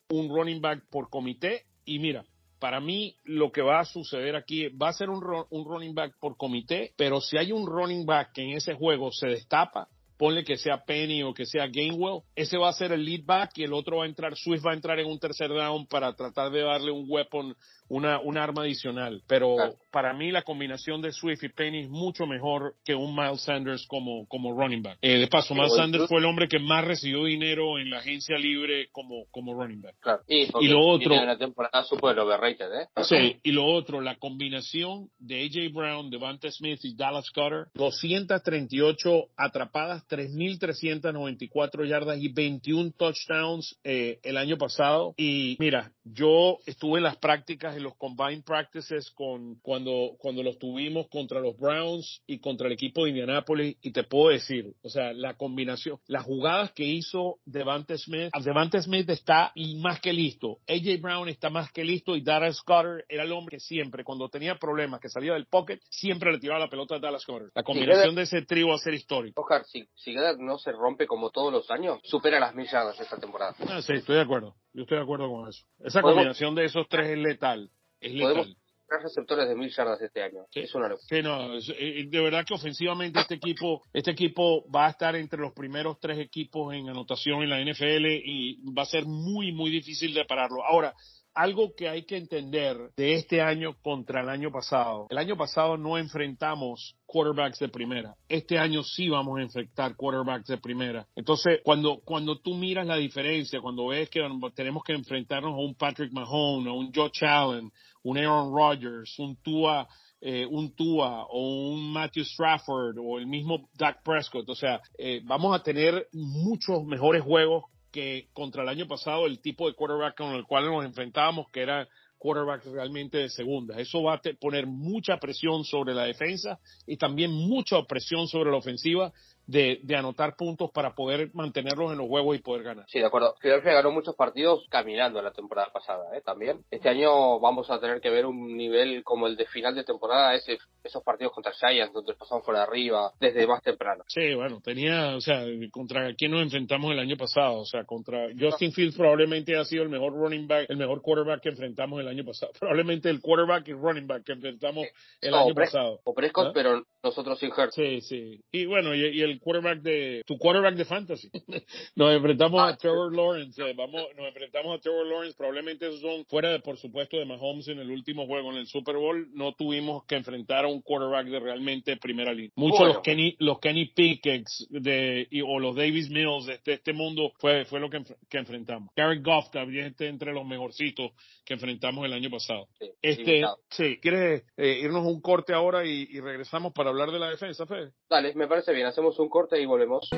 un 0.10 0.30
running 0.30 0.62
back 0.62 0.84
por 0.90 1.10
comité? 1.10 1.66
Y 1.86 2.00
mira, 2.00 2.26
para 2.60 2.80
mí 2.80 3.16
lo 3.24 3.52
que 3.52 3.62
va 3.62 3.80
a 3.80 3.86
suceder 3.86 4.36
aquí 4.36 4.68
va 4.70 4.90
a 4.90 4.94
ser 4.94 5.10
un, 5.10 5.24
un 5.50 5.66
running 5.66 5.94
back 5.94 6.18
por 6.20 6.38
comité, 6.38 6.94
pero 6.98 7.22
si 7.22 7.38
hay 7.38 7.52
un 7.52 7.68
running 7.68 8.06
back 8.06 8.34
que 8.34 8.44
en 8.44 8.58
ese 8.58 8.74
juego 8.74 9.12
se 9.12 9.28
destapa, 9.28 9.88
ponle 10.18 10.44
que 10.44 10.58
sea 10.58 10.84
Penny 10.84 11.24
o 11.24 11.34
que 11.34 11.46
sea 11.46 11.68
Gainwell, 11.68 12.22
ese 12.36 12.58
va 12.58 12.70
a 12.70 12.74
ser 12.74 12.92
el 12.92 13.06
lead 13.06 13.24
back 13.24 13.52
y 13.56 13.64
el 13.64 13.74
otro 13.74 13.98
va 13.98 14.06
a 14.06 14.08
entrar, 14.08 14.36
Swift 14.36 14.66
va 14.66 14.72
a 14.72 14.76
entrar 14.76 15.00
en 15.00 15.08
un 15.08 15.20
tercer 15.20 15.50
down 15.50 15.86
para 15.88 16.14
tratar 16.14 16.52
de 16.52 16.62
darle 16.62 16.92
un 16.92 17.06
weapon 17.08 17.56
una, 17.90 18.20
un 18.20 18.38
arma 18.38 18.64
adicional. 18.64 19.22
Pero 19.28 19.56
para 19.92 20.14
mí 20.14 20.32
la 20.32 20.44
combinación 20.44 21.02
de 21.02 21.12
Swift 21.12 21.44
y 21.44 21.50
Penny 21.50 21.80
es 21.84 21.90
mucho 21.90 22.26
mejor 22.26 22.76
que 22.84 22.96
un 22.96 23.16
Miles 23.16 23.42
Sanders 23.42 23.86
como, 23.88 24.28
como 24.28 24.54
running 24.54 24.82
back. 24.82 24.98
Eh, 25.02 25.18
de 25.18 25.28
paso, 25.28 25.54
Miles 25.54 25.76
Sanders 25.76 26.08
fue 26.08 26.20
el 26.20 26.26
hombre 26.26 26.48
que 26.48 26.60
más 26.60 26.86
recibió 26.86 27.26
dinero 27.26 27.80
en 27.80 27.90
la 27.90 28.00
agencia 28.00 28.38
libre 28.38 28.90
como, 28.92 29.26
como 29.32 29.54
running 29.54 29.82
back. 29.82 29.96
Y, 30.28 30.68
lo 30.68 30.82
otro... 30.82 31.14
Una 31.14 31.38
temporada 31.38 31.84
super 31.84 32.18
overrated, 32.20 32.72
¿eh? 32.82 33.04
Sí, 33.04 33.38
y 33.44 33.52
lo 33.52 33.66
otro, 33.66 34.02
la 34.02 34.18
combinación 34.18 35.10
de 35.20 35.46
AJ 35.46 35.74
Brown, 35.74 36.10
Devante 36.10 36.52
Smith 36.52 36.80
y 36.84 36.96
Dallas 36.96 37.30
Cutter, 37.32 37.68
238 37.74 39.10
atrapadas, 39.36 40.08
3.394 40.08 41.88
yardas 41.88 42.20
y 42.20 42.30
21 42.30 42.92
touchdowns 42.98 43.80
eh, 43.84 44.20
el 44.24 44.38
año 44.38 44.58
pasado. 44.58 45.14
Y 45.18 45.56
mira, 45.60 45.92
yo 46.04 46.58
estuve 46.66 47.00
en 47.00 47.04
las 47.04 47.18
prácticas 47.18 47.77
en 47.78 47.84
los 47.84 47.96
combined 47.96 48.44
practices 48.44 49.12
con 49.12 49.56
cuando, 49.62 50.16
cuando 50.20 50.44
los 50.44 50.58
tuvimos 50.60 51.08
contra 51.10 51.40
los 51.40 51.58
Browns 51.58 52.22
y 52.28 52.40
contra 52.40 52.68
el 52.68 52.74
equipo 52.74 53.04
de 53.04 53.12
Indianapolis 53.12 53.78
y 53.82 53.92
te 53.92 54.04
puedo 54.04 54.30
decir, 54.30 54.74
o 54.84 54.90
sea, 54.90 55.14
la 55.14 55.36
combinación, 55.36 56.00
las 56.08 56.24
jugadas 56.24 56.72
que 56.74 56.84
hizo 56.84 57.40
Devante 57.46 57.98
Smith, 57.98 58.32
Devante 58.44 58.82
Smith 58.82 59.10
está 59.10 59.52
más 59.78 60.00
que 60.00 60.14
listo, 60.14 60.60
AJ 60.68 61.02
Brown 61.02 61.30
está 61.30 61.50
más 61.50 61.72
que 61.72 61.84
listo 61.84 62.16
y 62.16 62.22
Dallas 62.22 62.58
Scott 62.58 63.06
era 63.08 63.24
el 63.24 63.32
hombre 63.32 63.58
que 63.58 63.60
siempre, 63.60 64.04
cuando 64.04 64.30
tenía 64.30 64.56
problemas, 64.56 65.00
que 65.00 65.10
salía 65.10 65.34
del 65.34 65.48
pocket, 65.48 65.80
siempre 65.90 66.32
le 66.32 66.40
tiraba 66.40 66.60
la 66.60 66.70
pelota 66.70 66.96
a 66.96 67.00
Dallas 67.00 67.22
Scott 67.22 67.52
La 67.56 67.64
combinación 67.64 68.16
de 68.16 68.24
ese 68.24 68.42
trío 68.42 68.70
va 68.70 68.76
a 68.76 68.80
ser 68.80 68.94
histórico. 68.94 69.42
Oscar, 69.42 69.66
si, 69.66 69.88
si 69.96 70.14
no 70.40 70.58
se 70.58 70.72
rompe 70.72 71.08
como 71.08 71.30
todos 71.30 71.52
los 71.52 71.70
años, 71.72 72.00
supera 72.04 72.40
las 72.40 72.54
mil 72.54 72.68
esta 72.68 73.18
temporada. 73.18 73.56
Ah, 73.68 73.82
sí, 73.82 73.94
estoy 73.94 74.16
de 74.16 74.22
acuerdo. 74.22 74.56
Yo 74.78 74.84
estoy 74.84 74.98
de 74.98 75.04
acuerdo 75.04 75.28
con 75.28 75.50
eso. 75.50 75.66
Esa 75.80 76.04
combinación 76.04 76.54
de 76.54 76.66
esos 76.66 76.88
tres 76.88 77.10
es 77.10 77.18
letal. 77.18 77.72
Es 78.00 78.14
letal 78.14 78.56
tres 78.88 79.04
receptores 79.04 79.50
de 79.50 79.56
mil 79.56 79.70
yardas 79.70 80.02
este 80.02 80.24
año. 80.24 80.46
es 80.54 80.74
una 80.74 80.88
locura. 80.88 81.22
no, 81.22 81.58
eh, 81.58 82.06
de 82.08 82.22
verdad 82.22 82.46
que 82.46 82.54
ofensivamente 82.54 83.20
este 83.20 83.36
equipo, 83.36 83.82
este 83.92 84.12
equipo 84.12 84.70
va 84.72 84.88
a 84.88 84.92
estar 84.92 85.16
entre 85.16 85.40
los 85.40 85.52
primeros 85.54 86.00
tres 86.00 86.20
equipos 86.20 86.74
en 86.74 86.90
anotación 86.90 87.44
en 87.44 87.50
la 87.50 87.60
NFL 87.60 88.06
y 88.06 88.62
va 88.74 88.84
a 88.84 88.86
ser 88.86 89.06
muy, 89.06 89.52
muy 89.52 89.70
difícil 89.72 90.14
de 90.14 90.26
pararlo. 90.26 90.64
Ahora, 90.64 90.94
algo 91.38 91.76
que 91.76 91.88
hay 91.88 92.04
que 92.04 92.18
entender 92.18 92.76
de 92.98 93.14
este 93.14 93.42
año 93.42 93.76
contra 93.84 94.22
el 94.22 94.30
año 94.30 94.52
pasado. 94.52 95.06
El 95.10 95.20
año 95.20 95.38
pasado 95.38 95.78
no 95.78 95.98
enfrentamos 95.98 96.96
quarterbacks 97.06 97.60
de 97.60 97.70
primera. 97.70 98.16
Este 98.28 98.58
año 98.58 98.82
sí 98.84 99.08
vamos 99.08 99.38
a 99.38 99.44
enfrentar 99.44 99.96
quarterbacks 99.96 100.48
de 100.48 100.58
primera. 100.58 101.06
Entonces, 101.16 101.60
cuando, 101.64 102.00
cuando 102.04 102.40
tú 102.40 102.56
miras 102.56 102.88
la 102.88 102.98
diferencia, 102.98 103.62
cuando 103.62 103.88
ves 103.88 104.10
que 104.10 104.20
tenemos 104.56 104.84
que 104.84 104.94
enfrentarnos 104.94 105.54
a 105.54 105.58
un 105.58 105.76
Patrick 105.76 106.12
Mahomes, 106.12 106.68
a 106.68 106.74
un 106.74 106.92
Josh 106.94 107.24
Allen, 107.24 107.72
un 108.04 108.18
Aaron 108.18 108.52
Rodgers, 108.52 109.18
un 109.20 109.36
Tua, 109.38 109.88
eh, 110.20 110.46
un 110.50 110.74
Tua 110.76 111.28
o 111.30 111.70
un 111.70 111.94
Matthew 111.94 112.26
Strafford 112.26 112.98
o 112.98 113.20
el 113.20 113.28
mismo 113.28 113.70
Dak 113.78 114.02
Prescott. 114.04 114.50
O 114.50 114.56
sea, 114.56 114.82
eh, 114.98 115.22
vamos 115.24 115.56
a 115.56 115.62
tener 115.62 116.08
muchos 116.14 116.84
mejores 116.84 117.22
juegos 117.22 117.66
que 117.92 118.28
contra 118.34 118.64
el 118.64 118.70
año 118.70 118.88
pasado 118.88 119.26
el 119.26 119.40
tipo 119.40 119.68
de 119.68 119.74
quarterback 119.74 120.18
con 120.18 120.34
el 120.36 120.46
cual 120.46 120.66
nos 120.66 120.86
enfrentábamos, 120.86 121.50
que 121.52 121.62
era 121.62 121.88
quarterback 122.18 122.66
realmente 122.66 123.18
de 123.18 123.30
segunda. 123.30 123.80
Eso 123.80 124.04
va 124.04 124.16
a 124.16 124.22
poner 124.40 124.66
mucha 124.66 125.18
presión 125.18 125.64
sobre 125.64 125.94
la 125.94 126.04
defensa 126.04 126.60
y 126.86 126.98
también 126.98 127.32
mucha 127.32 127.82
presión 127.84 128.28
sobre 128.28 128.52
la 128.52 128.58
ofensiva 128.58 129.14
de, 129.48 129.80
de, 129.84 129.96
anotar 129.96 130.36
puntos 130.36 130.72
para 130.72 130.94
poder 130.94 131.30
mantenerlos 131.34 131.92
en 131.92 131.98
los 131.98 132.08
huevos 132.10 132.36
y 132.36 132.40
poder 132.40 132.64
ganar. 132.64 132.86
Sí, 132.88 133.00
de 133.00 133.06
acuerdo. 133.06 133.36
Philadelphia 133.42 133.74
ganó 133.74 133.92
muchos 133.92 134.16
partidos 134.16 134.66
caminando 134.70 135.22
la 135.22 135.32
temporada 135.32 135.70
pasada, 135.72 136.16
¿eh? 136.16 136.22
También. 136.22 136.64
Este 136.70 136.90
año 136.90 137.40
vamos 137.40 137.70
a 137.72 137.80
tener 137.80 138.02
que 138.02 138.10
ver 138.10 138.26
un 138.26 138.56
nivel 138.56 139.04
como 139.04 139.28
el 139.28 139.36
de 139.36 139.46
final 139.46 139.74
de 139.74 139.84
temporada, 139.84 140.36
ese, 140.36 140.58
esos 140.84 141.04
partidos 141.04 141.34
contra 141.34 141.54
Giants, 141.54 141.94
donde 141.94 142.14
pasamos 142.14 142.46
por 142.46 142.56
arriba, 142.56 143.12
desde 143.20 143.48
más 143.48 143.62
temprano. 143.64 144.04
Sí, 144.08 144.36
bueno, 144.36 144.60
tenía, 144.62 145.16
o 145.16 145.22
sea, 145.22 145.44
contra 145.72 146.14
quién 146.16 146.32
nos 146.32 146.42
enfrentamos 146.42 146.92
el 146.92 147.00
año 147.00 147.16
pasado, 147.18 147.60
o 147.60 147.66
sea, 147.66 147.86
contra 147.86 148.28
Justin 148.38 148.72
Fields 148.72 148.96
probablemente 148.96 149.58
ha 149.58 149.64
sido 149.66 149.84
el 149.84 149.90
mejor 149.90 150.14
running 150.14 150.48
back, 150.48 150.70
el 150.70 150.78
mejor 150.78 151.02
quarterback 151.02 151.42
que 151.42 151.50
enfrentamos 151.50 152.00
el 152.00 152.08
año 152.08 152.26
pasado. 152.26 152.52
Probablemente 152.60 153.10
el 153.10 153.22
quarterback 153.22 153.68
y 153.68 153.74
running 153.74 154.08
back 154.08 154.24
que 154.24 154.34
enfrentamos 154.34 154.88
el 155.22 155.34
año 155.34 155.54
pasado. 155.54 156.00
O 156.04 156.14
Prescott, 156.14 156.48
¿Ah? 156.48 156.52
pero 156.54 156.86
nosotros 157.08 157.40
sin 157.40 157.52
Hurt. 157.52 157.72
Sí, 157.74 158.02
sí. 158.02 158.40
Y 158.52 158.66
bueno, 158.66 158.94
y 158.96 159.22
el 159.22 159.40
quarterback 159.40 159.82
de 159.82 160.24
tu 160.26 160.38
quarterback 160.38 160.76
de 160.76 160.86
fantasy. 160.86 161.30
nos 161.96 162.16
enfrentamos 162.16 162.62
a 162.62 162.68
ah, 162.68 162.78
Trevor 162.78 163.16
Lawrence, 163.16 163.62
eh, 163.62 163.74
vamos, 163.76 164.02
nos 164.16 164.28
enfrentamos 164.28 164.78
a 164.78 164.82
Trevor 164.82 165.08
Lawrence, 165.08 165.36
probablemente 165.38 165.88
esos 165.88 166.02
son 166.02 166.26
fuera 166.26 166.52
de 166.52 166.60
por 166.60 166.78
supuesto 166.78 167.18
de 167.18 167.26
Mahomes 167.26 167.68
en 167.68 167.80
el 167.80 167.90
último 167.90 168.26
juego 168.26 168.52
en 168.52 168.58
el 168.58 168.68
Super 168.68 168.96
Bowl, 168.96 169.28
no 169.34 169.54
tuvimos 169.54 170.06
que 170.06 170.16
enfrentar 170.16 170.66
a 170.66 170.68
un 170.68 170.82
quarterback 170.82 171.28
de 171.28 171.40
realmente 171.40 171.98
primera 171.98 172.34
línea. 172.34 172.52
Muchos 172.56 172.88
los 172.88 173.00
Kenny 173.00 173.36
los 173.40 173.60
Kenny 173.60 173.86
Pickett 173.86 174.46
de 174.70 175.28
o 175.46 175.60
los 175.60 175.76
Davis 175.76 176.10
Mills 176.10 176.46
de 176.46 176.54
este, 176.54 176.74
este 176.74 176.94
mundo 176.94 177.32
fue 177.38 177.66
fue 177.66 177.80
lo 177.80 177.90
que, 177.90 178.02
que 178.30 178.38
enfrentamos. 178.38 178.90
Gary 178.96 179.22
Goff 179.22 179.50
también 179.52 179.88
este 179.88 180.08
entre 180.08 180.34
los 180.34 180.46
mejorcitos 180.46 181.12
que 181.46 181.54
enfrentamos 181.54 182.06
el 182.06 182.14
año 182.14 182.30
pasado. 182.30 182.68
este, 183.02 183.44
sí, 183.70 183.98
¿quieres 184.02 184.44
eh, 184.58 184.82
irnos 184.84 185.06
un 185.06 185.22
corte 185.22 185.54
ahora 185.54 185.86
y, 185.86 186.08
y 186.12 186.20
regresamos 186.20 186.74
para 186.74 186.90
hablar 186.90 186.97
de 187.06 187.20
la 187.20 187.30
defensa, 187.30 187.66
Fede? 187.66 187.94
Dale, 188.10 188.34
me 188.34 188.48
parece 188.48 188.74
bien. 188.74 188.88
Hacemos 188.88 189.20
un 189.20 189.30
corte 189.30 189.62
y 189.62 189.66
volvemos. 189.66 190.10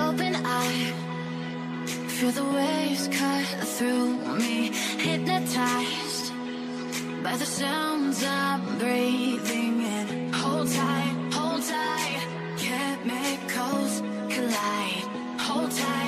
Open 0.00 0.34
eye, 0.34 0.92
feel 2.08 2.32
the 2.32 2.44
waves 2.44 3.08
cut 3.08 3.46
through 3.76 4.16
me, 4.38 4.70
hypnotized 4.98 6.32
by 7.22 7.36
the 7.36 7.46
sounds 7.46 8.22
I'm 8.24 8.78
breathing 8.78 9.82
in. 9.82 10.32
Hold 10.32 10.68
tight, 10.68 11.32
hold 11.32 11.62
tight, 11.62 12.26
chemicals 12.58 14.02
collide. 14.28 15.06
Hold 15.40 15.70
tight, 15.70 16.03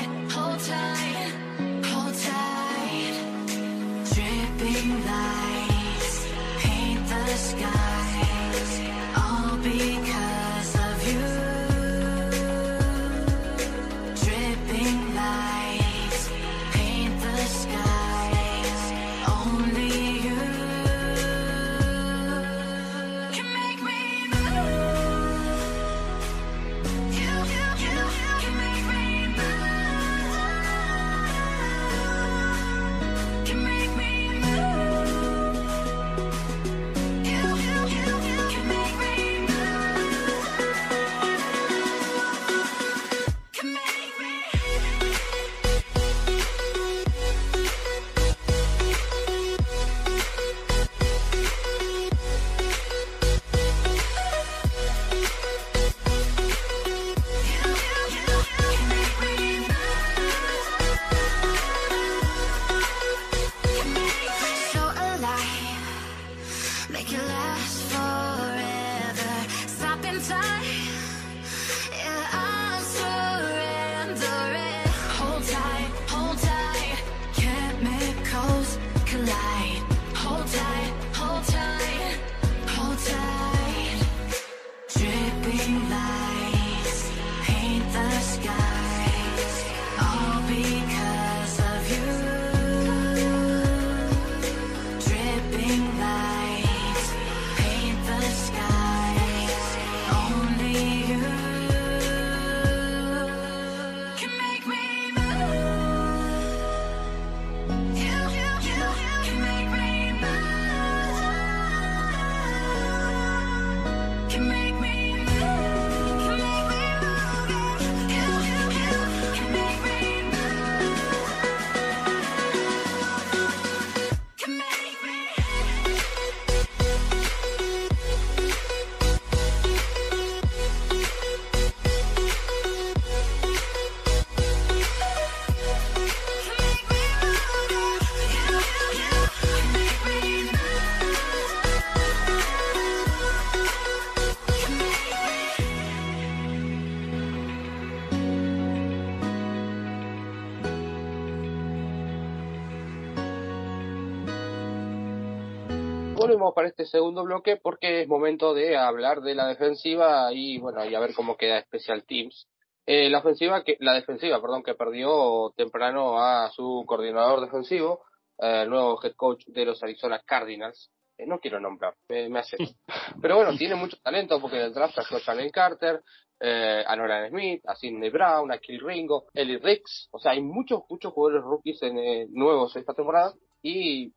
volvemos 156.27 156.55
para 156.55 156.69
este 156.69 156.87
segundo 156.87 157.23
bloque 157.23 157.57
porque 157.57 158.03
es 158.03 158.09
momento 158.09 158.53
de 158.53 158.77
hablar 158.77 159.21
de 159.21 159.35
la 159.35 159.47
defensiva 159.47 160.33
y 160.33 160.59
bueno, 160.59 160.85
y 160.85 160.95
a 160.95 161.01
ver 161.01 161.15
cómo 161.15 161.37
queda 161.37 161.63
Special 161.63 162.05
Teams. 162.05 162.49
Eh, 162.85 163.09
la 163.11 163.19
ofensiva 163.19 163.63
que, 163.63 163.77
la 163.81 163.95
defensiva, 163.95 164.41
perdón, 164.41 164.63
que 164.63 164.75
perdió 164.75 165.53
temprano 165.57 166.21
a 166.21 166.51
su 166.51 166.85
coordinador 166.87 167.41
defensivo, 167.41 168.05
eh, 168.39 168.63
el 168.63 168.71
nuevo 168.71 169.01
head 169.03 169.15
coach 169.15 169.45
de 169.47 169.65
los 169.65 169.83
Arizona 169.83 170.21
Cardinals. 170.25 170.91
Eh, 171.17 171.27
no 171.27 171.39
quiero 171.39 171.61
nombrar, 171.61 171.95
me 172.09 172.39
hace. 172.39 172.57
Pero 173.23 173.37
bueno, 173.37 173.57
tiene 173.57 173.77
mucho 173.77 173.97
talento 174.03 174.41
porque 174.41 174.57
en 174.57 174.63
el 174.67 174.75
draft 174.75 174.99
a 174.99 175.33
Allen 175.33 175.51
Carter, 175.51 176.03
a 176.41 176.97
Nolan 176.97 177.31
Smith, 177.31 177.63
a 177.67 177.77
Sidney 177.77 178.11
Brown, 178.11 178.53
a 178.53 178.59
Kill 178.59 178.81
Ringo, 178.81 179.27
Eli 179.33 179.59
Ricks. 179.59 180.09
O 180.11 180.19
sea, 180.19 180.33
hay 180.33 180.43
muchos, 180.43 180.83
muchos 180.91 181.13
jugadores 181.13 181.45
rookies 181.45 181.83
en, 181.83 182.33
nuevos 182.33 182.75
esta 182.77 182.95
temporada 182.95 183.33
y 183.63 184.13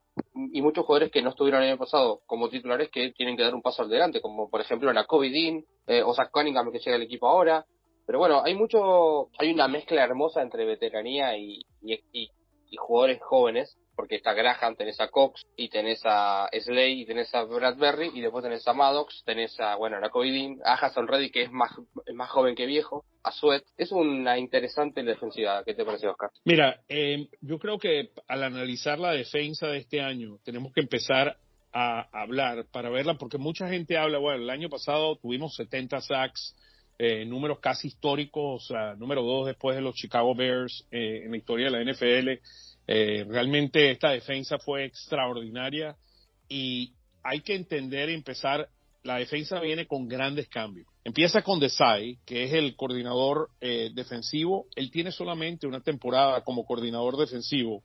y 0.51 0.61
muchos 0.61 0.85
jugadores 0.85 1.11
que 1.11 1.21
no 1.21 1.29
estuvieron 1.29 1.61
el 1.61 1.69
año 1.69 1.77
pasado 1.77 2.21
como 2.25 2.49
titulares 2.49 2.89
que 2.91 3.11
tienen 3.11 3.37
que 3.37 3.43
dar 3.43 3.55
un 3.55 3.61
paso 3.61 3.83
adelante, 3.83 4.21
como 4.21 4.49
por 4.49 4.61
ejemplo 4.61 4.91
la 4.93 5.05
Kobe 5.05 5.29
Dean 5.29 5.63
eh, 5.87 6.03
o 6.03 6.13
Zach 6.13 6.31
Cunningham 6.31 6.71
que 6.71 6.79
llega 6.79 6.95
al 6.95 7.01
equipo 7.01 7.27
ahora. 7.27 7.65
Pero 8.05 8.19
bueno, 8.19 8.41
hay 8.43 8.55
mucho, 8.55 9.29
hay 9.37 9.53
una 9.53 9.67
mezcla 9.67 10.03
hermosa 10.03 10.41
entre 10.41 10.65
veteranía 10.65 11.37
y, 11.37 11.61
y 11.81 12.75
jugadores 12.77 13.21
jóvenes 13.21 13.77
porque 13.99 14.15
está 14.15 14.33
Graham, 14.33 14.77
tenés 14.77 14.97
a 15.01 15.09
Cox 15.09 15.45
y 15.57 15.67
tenés 15.67 15.99
a 16.05 16.47
Slay 16.57 17.01
y 17.01 17.05
tenés 17.05 17.35
a 17.35 17.43
Bradbury 17.43 18.11
y 18.13 18.21
después 18.21 18.45
tenés 18.45 18.65
a 18.65 18.73
Maddox, 18.73 19.23
tenés 19.25 19.59
a, 19.59 19.75
bueno, 19.75 19.97
a 20.01 20.09
Covidin, 20.09 20.57
a 20.63 20.75
Hassan 20.75 21.05
Reddy 21.05 21.29
que 21.31 21.41
es 21.41 21.51
más, 21.51 21.69
más 22.13 22.29
joven 22.29 22.55
que 22.55 22.65
viejo, 22.65 23.03
a 23.23 23.33
Sweat. 23.33 23.61
Es 23.75 23.91
una 23.91 24.39
interesante 24.39 25.03
defensiva. 25.03 25.65
¿Qué 25.65 25.73
te 25.73 25.83
parece, 25.83 26.07
Oscar? 26.07 26.29
Mira, 26.45 26.79
eh, 26.87 27.27
yo 27.41 27.59
creo 27.59 27.77
que 27.77 28.11
al 28.29 28.43
analizar 28.43 28.99
la 28.99 29.11
defensa 29.11 29.67
de 29.67 29.79
este 29.79 29.99
año 29.99 30.37
tenemos 30.45 30.71
que 30.71 30.79
empezar 30.79 31.35
a 31.73 32.07
hablar 32.13 32.67
para 32.71 32.89
verla 32.89 33.15
porque 33.15 33.37
mucha 33.37 33.67
gente 33.67 33.97
habla, 33.97 34.17
bueno, 34.17 34.41
el 34.41 34.49
año 34.49 34.69
pasado 34.69 35.17
tuvimos 35.17 35.57
70 35.57 35.99
sacks, 35.99 36.55
eh, 36.97 37.25
números 37.25 37.59
casi 37.59 37.89
históricos, 37.89 38.63
o 38.63 38.65
sea, 38.65 38.95
número 38.95 39.23
dos 39.23 39.47
después 39.47 39.75
de 39.75 39.81
los 39.81 39.95
Chicago 39.95 40.33
Bears 40.35 40.87
eh, 40.89 41.23
en 41.25 41.31
la 41.31 41.37
historia 41.37 41.69
de 41.69 41.71
la 41.71 41.91
NFL 41.91 42.39
eh, 42.91 43.23
realmente 43.29 43.91
esta 43.91 44.09
defensa 44.09 44.57
fue 44.57 44.83
extraordinaria 44.83 45.95
y 46.47 46.91
hay 47.21 47.41
que 47.41 47.53
entender 47.53 48.09
y 48.09 48.15
empezar, 48.15 48.67
la 49.03 49.17
defensa 49.17 49.59
viene 49.59 49.85
con 49.85 50.07
grandes 50.07 50.49
cambios. 50.49 50.87
Empieza 51.03 51.43
con 51.43 51.59
Desai, 51.59 52.17
que 52.25 52.45
es 52.45 52.53
el 52.53 52.75
coordinador 52.75 53.51
eh, 53.61 53.91
defensivo. 53.93 54.65
Él 54.75 54.89
tiene 54.89 55.11
solamente 55.11 55.67
una 55.67 55.81
temporada 55.81 56.43
como 56.43 56.65
coordinador 56.65 57.15
defensivo, 57.15 57.83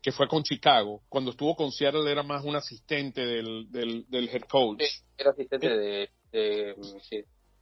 que 0.00 0.12
fue 0.12 0.28
con 0.28 0.44
Chicago. 0.44 1.02
Cuando 1.08 1.32
estuvo 1.32 1.56
con 1.56 1.72
Seattle 1.72 2.08
era 2.08 2.22
más 2.22 2.44
un 2.44 2.54
asistente 2.54 3.26
del, 3.26 3.66
del, 3.72 4.28
head 4.28 4.42
coach. 4.42 4.84
era 5.18 5.30
asistente 5.30 5.68
de, 5.68 6.10
de, 6.30 6.76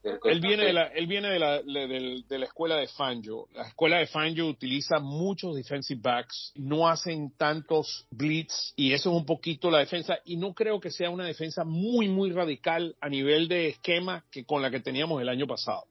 él 0.03 0.41
viene 0.41 0.65
de 0.65 0.73
la, 0.73 0.87
él 0.89 1.07
viene 1.07 1.29
de 1.29 1.39
la, 1.39 1.63
de, 1.63 2.39
la 2.39 2.45
escuela 2.45 2.77
de 2.77 2.89
Fangio. 2.89 3.47
La 3.55 3.69
escuela 3.69 3.99
de 3.99 4.07
Fangio 4.07 4.47
utiliza 4.47 4.99
muchos 4.99 5.55
defensive 5.55 6.01
backs, 6.03 6.53
no 6.57 6.89
hacen 6.89 7.33
tantos 7.37 8.07
blitz 8.11 8.73
y 8.77 8.93
eso 8.93 9.11
es 9.11 9.17
un 9.17 9.25
poquito 9.25 9.71
la 9.71 9.79
defensa 9.79 10.19
y 10.25 10.37
no 10.37 10.55
creo 10.55 10.81
que 10.81 10.91
sea 10.91 11.11
una 11.11 11.27
defensa 11.27 11.65
muy, 11.65 12.09
muy 12.09 12.33
radical 12.33 12.97
a 13.01 13.09
nivel 13.09 13.47
de 13.47 13.69
esquema 13.69 14.25
que 14.31 14.45
con 14.45 14.61
la 14.61 14.71
que 14.71 14.81
teníamos 14.81 15.21
el 15.23 15.29
año 15.29 15.47
pasado. 15.47 15.85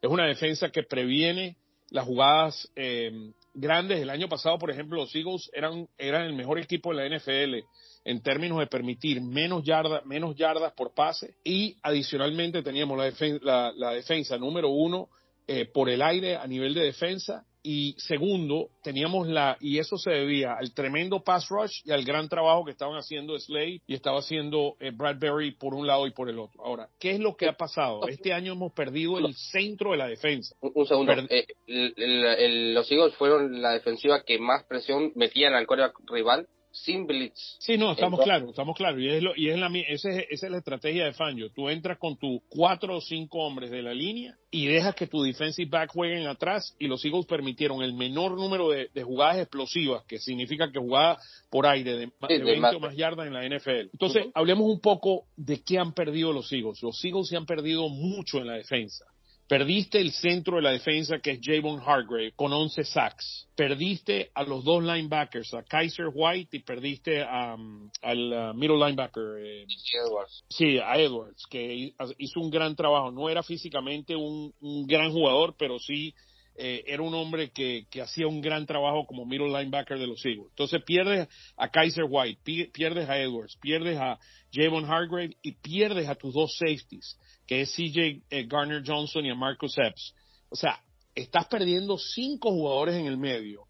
Es 0.00 0.08
una 0.08 0.26
defensa 0.26 0.70
que 0.70 0.82
previene 0.82 1.56
las 1.90 2.06
jugadas 2.06 2.70
eh, 2.76 3.32
grandes. 3.52 4.00
El 4.00 4.10
año 4.10 4.28
pasado, 4.28 4.58
por 4.58 4.70
ejemplo, 4.70 4.96
los 4.96 5.14
Eagles 5.14 5.50
eran, 5.52 5.86
eran 5.98 6.22
el 6.22 6.32
mejor 6.32 6.58
equipo 6.58 6.94
de 6.94 7.08
la 7.08 7.16
NFL 7.16 7.66
en 8.04 8.22
términos 8.22 8.58
de 8.58 8.66
permitir 8.66 9.20
menos 9.20 9.64
yardas, 9.64 10.04
menos 10.06 10.34
yardas 10.36 10.72
por 10.72 10.94
pase 10.94 11.34
y 11.44 11.76
adicionalmente 11.82 12.62
teníamos 12.62 12.98
la, 13.42 13.72
la, 13.76 13.90
defensa 13.92 14.38
número 14.38 14.70
uno 14.70 15.08
eh, 15.46 15.66
por 15.66 15.90
el 15.90 16.02
aire 16.02 16.36
a 16.36 16.46
nivel 16.46 16.74
de 16.74 16.82
defensa 16.82 17.44
y 17.62 17.94
segundo 17.98 18.70
teníamos 18.82 19.28
la 19.28 19.58
y 19.60 19.78
eso 19.78 19.98
se 19.98 20.10
debía 20.10 20.54
al 20.54 20.72
tremendo 20.72 21.22
pass 21.22 21.48
rush 21.50 21.82
y 21.84 21.92
al 21.92 22.04
gran 22.04 22.28
trabajo 22.28 22.64
que 22.64 22.70
estaban 22.70 22.96
haciendo 22.96 23.38
Slade 23.38 23.82
y 23.86 23.94
estaba 23.94 24.20
haciendo 24.20 24.76
eh, 24.80 24.92
Bradbury 24.92 25.52
por 25.52 25.74
un 25.74 25.86
lado 25.86 26.06
y 26.06 26.12
por 26.12 26.30
el 26.30 26.38
otro. 26.38 26.64
Ahora, 26.64 26.88
¿qué 26.98 27.10
es 27.10 27.20
lo 27.20 27.36
que 27.36 27.48
ha 27.48 27.56
pasado? 27.56 28.06
Este 28.08 28.32
año 28.32 28.54
hemos 28.54 28.72
perdido 28.72 29.18
el 29.18 29.34
centro 29.34 29.90
de 29.90 29.98
la 29.98 30.06
defensa. 30.06 30.56
Un, 30.60 30.86
segundo, 30.86 31.12
eh, 31.28 31.46
los 31.66 32.90
Eagles 32.90 33.14
fueron 33.16 33.60
la 33.60 33.72
defensiva 33.72 34.22
que 34.24 34.38
más 34.38 34.64
presión 34.64 35.12
metían 35.14 35.52
al 35.52 35.66
coreback 35.66 35.98
rival 36.10 36.48
sin 36.72 37.06
blitz. 37.06 37.56
Sí, 37.58 37.76
no, 37.76 37.92
estamos 37.92 38.20
claros, 38.20 38.50
estamos 38.50 38.76
claros. 38.76 39.00
Y, 39.00 39.08
es, 39.08 39.22
lo, 39.22 39.34
y 39.36 39.48
es 39.48 39.58
la, 39.58 39.70
esa, 39.88 40.10
es, 40.10 40.26
esa 40.30 40.46
es 40.46 40.52
la 40.52 40.58
estrategia 40.58 41.04
de 41.04 41.12
Fangio. 41.12 41.50
Tú 41.50 41.68
entras 41.68 41.98
con 41.98 42.16
tus 42.16 42.40
cuatro 42.48 42.96
o 42.96 43.00
cinco 43.00 43.38
hombres 43.38 43.70
de 43.70 43.82
la 43.82 43.92
línea 43.92 44.36
y 44.50 44.66
dejas 44.66 44.94
que 44.94 45.06
tu 45.06 45.22
defensive 45.22 45.68
back 45.70 45.90
jueguen 45.92 46.26
atrás 46.26 46.74
y 46.78 46.86
los 46.86 47.04
Eagles 47.04 47.26
permitieron 47.26 47.82
el 47.82 47.94
menor 47.94 48.36
número 48.36 48.70
de, 48.70 48.88
jugadas 49.02 49.38
explosivas, 49.38 50.04
que 50.04 50.18
significa 50.18 50.70
que 50.70 50.78
jugaba 50.78 51.18
por 51.50 51.66
aire 51.66 51.96
de, 51.96 52.10
20 52.20 52.76
o 52.76 52.80
más 52.80 52.96
yardas 52.96 53.26
en 53.26 53.32
la 53.32 53.46
NFL. 53.46 53.90
Entonces, 53.92 54.26
hablemos 54.34 54.68
un 54.68 54.80
poco 54.80 55.24
de 55.36 55.62
qué 55.62 55.78
han 55.78 55.92
perdido 55.92 56.32
los 56.32 56.52
Eagles. 56.52 56.82
Los 56.82 57.02
Eagles 57.04 57.28
se 57.28 57.36
han 57.36 57.46
perdido 57.46 57.88
mucho 57.88 58.38
en 58.38 58.46
la 58.46 58.54
defensa. 58.54 59.04
Perdiste 59.50 60.00
el 60.00 60.12
centro 60.12 60.56
de 60.58 60.62
la 60.62 60.70
defensa 60.70 61.18
que 61.18 61.32
es 61.32 61.40
Javon 61.42 61.80
Hargrave 61.84 62.30
con 62.36 62.52
11 62.52 62.84
sacks. 62.84 63.48
Perdiste 63.56 64.30
a 64.32 64.44
los 64.44 64.62
dos 64.62 64.80
linebackers, 64.80 65.52
a 65.54 65.64
Kaiser 65.64 66.06
White 66.14 66.56
y 66.56 66.60
perdiste 66.60 67.24
um, 67.24 67.90
al 68.00 68.32
uh, 68.32 68.54
middle 68.54 68.76
linebacker. 68.76 69.38
Eh, 69.40 69.66
Edwards. 70.06 70.44
Sí, 70.50 70.78
a 70.78 70.96
Edwards, 70.96 71.46
que 71.50 71.92
hizo 72.18 72.40
un 72.40 72.48
gran 72.48 72.76
trabajo. 72.76 73.10
No 73.10 73.28
era 73.28 73.42
físicamente 73.42 74.14
un, 74.14 74.54
gran 74.86 75.10
jugador, 75.10 75.56
pero 75.58 75.80
sí 75.80 76.14
eh, 76.62 76.84
era 76.86 77.02
un 77.02 77.14
hombre 77.14 77.50
que, 77.50 77.86
que, 77.90 78.02
hacía 78.02 78.26
un 78.26 78.42
gran 78.42 78.66
trabajo 78.66 79.06
como 79.06 79.24
middle 79.24 79.48
linebacker 79.48 79.98
de 79.98 80.06
los 80.06 80.22
Eagles. 80.26 80.48
Entonces 80.50 80.82
pierdes 80.84 81.26
a 81.56 81.70
Kaiser 81.70 82.04
White, 82.06 82.68
pierdes 82.70 83.08
a 83.08 83.18
Edwards, 83.18 83.56
pierdes 83.62 83.98
a 83.98 84.18
Javon 84.52 84.84
Hargrave 84.84 85.36
y 85.42 85.52
pierdes 85.52 86.06
a 86.06 86.14
tus 86.14 86.34
dos 86.34 86.54
safeties 86.58 87.18
que 87.46 87.62
es 87.62 87.74
CJ 87.74 88.22
eh, 88.30 88.46
Garner 88.46 88.82
Johnson 88.86 89.24
y 89.24 89.30
a 89.30 89.34
Marcus 89.34 89.76
Epps. 89.78 90.14
O 90.50 90.54
sea, 90.54 90.78
estás 91.14 91.46
perdiendo 91.48 91.96
cinco 91.96 92.50
jugadores 92.50 92.94
en 92.94 93.06
el 93.06 93.16
medio. 93.16 93.64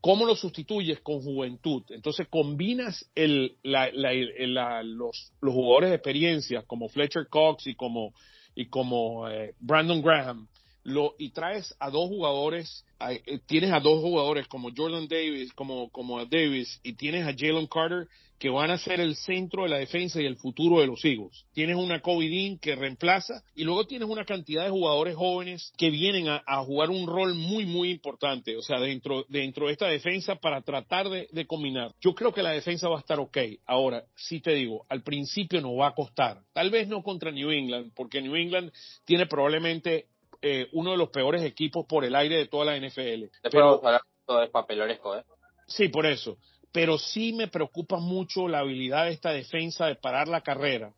¿Cómo 0.00 0.24
lo 0.24 0.36
sustituyes 0.36 1.00
con 1.00 1.20
juventud? 1.20 1.82
Entonces 1.90 2.28
combinas 2.28 3.04
el, 3.16 3.58
los, 3.64 5.32
los, 5.40 5.54
jugadores 5.54 5.90
de 5.90 5.96
experiencia 5.96 6.62
como 6.62 6.88
Fletcher 6.88 7.26
Cox 7.28 7.66
y 7.66 7.74
como, 7.74 8.14
y 8.54 8.66
como 8.68 9.28
eh, 9.28 9.54
Brandon 9.58 10.00
Graham 10.00 10.48
lo, 10.88 11.14
y 11.18 11.30
traes 11.30 11.74
a 11.78 11.90
dos 11.90 12.08
jugadores, 12.08 12.84
eh, 13.00 13.40
tienes 13.46 13.72
a 13.72 13.80
dos 13.80 14.00
jugadores 14.00 14.48
como 14.48 14.70
Jordan 14.74 15.06
Davis, 15.06 15.52
como, 15.52 15.90
como 15.90 16.18
a 16.18 16.24
Davis 16.24 16.80
y 16.82 16.94
tienes 16.94 17.26
a 17.26 17.34
Jalen 17.36 17.66
Carter 17.66 18.08
que 18.38 18.50
van 18.50 18.70
a 18.70 18.78
ser 18.78 19.00
el 19.00 19.16
centro 19.16 19.64
de 19.64 19.68
la 19.68 19.78
defensa 19.78 20.22
y 20.22 20.26
el 20.26 20.36
futuro 20.36 20.80
de 20.80 20.86
los 20.86 21.04
Eagles. 21.04 21.44
Tienes 21.52 21.76
una 21.76 22.00
Kobe 22.00 22.58
que 22.60 22.76
reemplaza 22.76 23.42
y 23.54 23.64
luego 23.64 23.86
tienes 23.86 24.08
una 24.08 24.24
cantidad 24.24 24.64
de 24.64 24.70
jugadores 24.70 25.16
jóvenes 25.16 25.72
que 25.76 25.90
vienen 25.90 26.28
a, 26.28 26.62
jugar 26.64 26.90
un 26.90 27.06
rol 27.06 27.34
muy, 27.34 27.66
muy 27.66 27.90
importante, 27.90 28.56
o 28.56 28.62
sea, 28.62 28.78
dentro, 28.78 29.24
dentro 29.28 29.66
de 29.66 29.72
esta 29.72 29.86
defensa 29.86 30.36
para 30.36 30.62
tratar 30.62 31.08
de, 31.08 31.46
combinar. 31.46 31.92
Yo 32.00 32.14
creo 32.14 32.32
que 32.32 32.42
la 32.42 32.50
defensa 32.50 32.88
va 32.88 32.96
a 32.96 33.00
estar 33.00 33.18
ok. 33.18 33.38
Ahora, 33.66 34.04
sí 34.14 34.40
te 34.40 34.52
digo, 34.52 34.84
al 34.88 35.02
principio 35.02 35.60
no 35.60 35.74
va 35.74 35.88
a 35.88 35.94
costar. 35.94 36.42
Tal 36.52 36.70
vez 36.70 36.88
no 36.88 37.02
contra 37.02 37.32
New 37.32 37.50
England, 37.50 37.92
porque 37.94 38.20
New 38.20 38.36
England 38.36 38.70
tiene 39.04 39.26
probablemente 39.26 40.06
eh, 40.42 40.68
uno 40.72 40.92
de 40.92 40.96
los 40.96 41.10
peores 41.10 41.42
equipos 41.42 41.86
por 41.86 42.04
el 42.04 42.14
aire 42.14 42.36
de 42.36 42.46
toda 42.46 42.66
la 42.66 42.76
NFL. 42.76 43.24
Pero, 43.42 43.80
todo 44.24 44.42
es 44.42 44.50
papeloresco, 44.50 45.16
¿eh? 45.16 45.24
Sí, 45.66 45.88
por 45.88 46.06
eso 46.06 46.36
pero 46.72 46.98
sí 46.98 47.32
me 47.32 47.48
preocupa 47.48 47.98
mucho 47.98 48.48
la 48.48 48.60
habilidad 48.60 49.06
de 49.06 49.12
esta 49.12 49.30
defensa 49.30 49.86
de 49.86 49.96
parar 49.96 50.28
la 50.28 50.42
carrera 50.42 50.92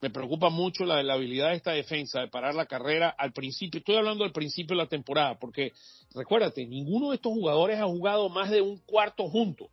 Me 0.00 0.10
preocupa 0.10 0.50
mucho 0.50 0.84
la, 0.84 1.02
la 1.02 1.14
habilidad 1.14 1.50
de 1.50 1.56
esta 1.56 1.72
defensa 1.72 2.20
de 2.20 2.28
parar 2.28 2.54
la 2.54 2.66
carrera 2.66 3.08
al 3.16 3.32
principio. 3.32 3.78
Estoy 3.78 3.96
hablando 3.96 4.24
al 4.24 4.32
principio 4.32 4.76
de 4.76 4.82
la 4.82 4.88
temporada, 4.88 5.38
porque 5.38 5.72
recuérdate, 6.14 6.66
ninguno 6.66 7.10
de 7.10 7.16
estos 7.16 7.32
jugadores 7.32 7.78
ha 7.78 7.86
jugado 7.86 8.28
más 8.28 8.50
de 8.50 8.60
un 8.60 8.78
cuarto 8.78 9.28
juntos 9.28 9.68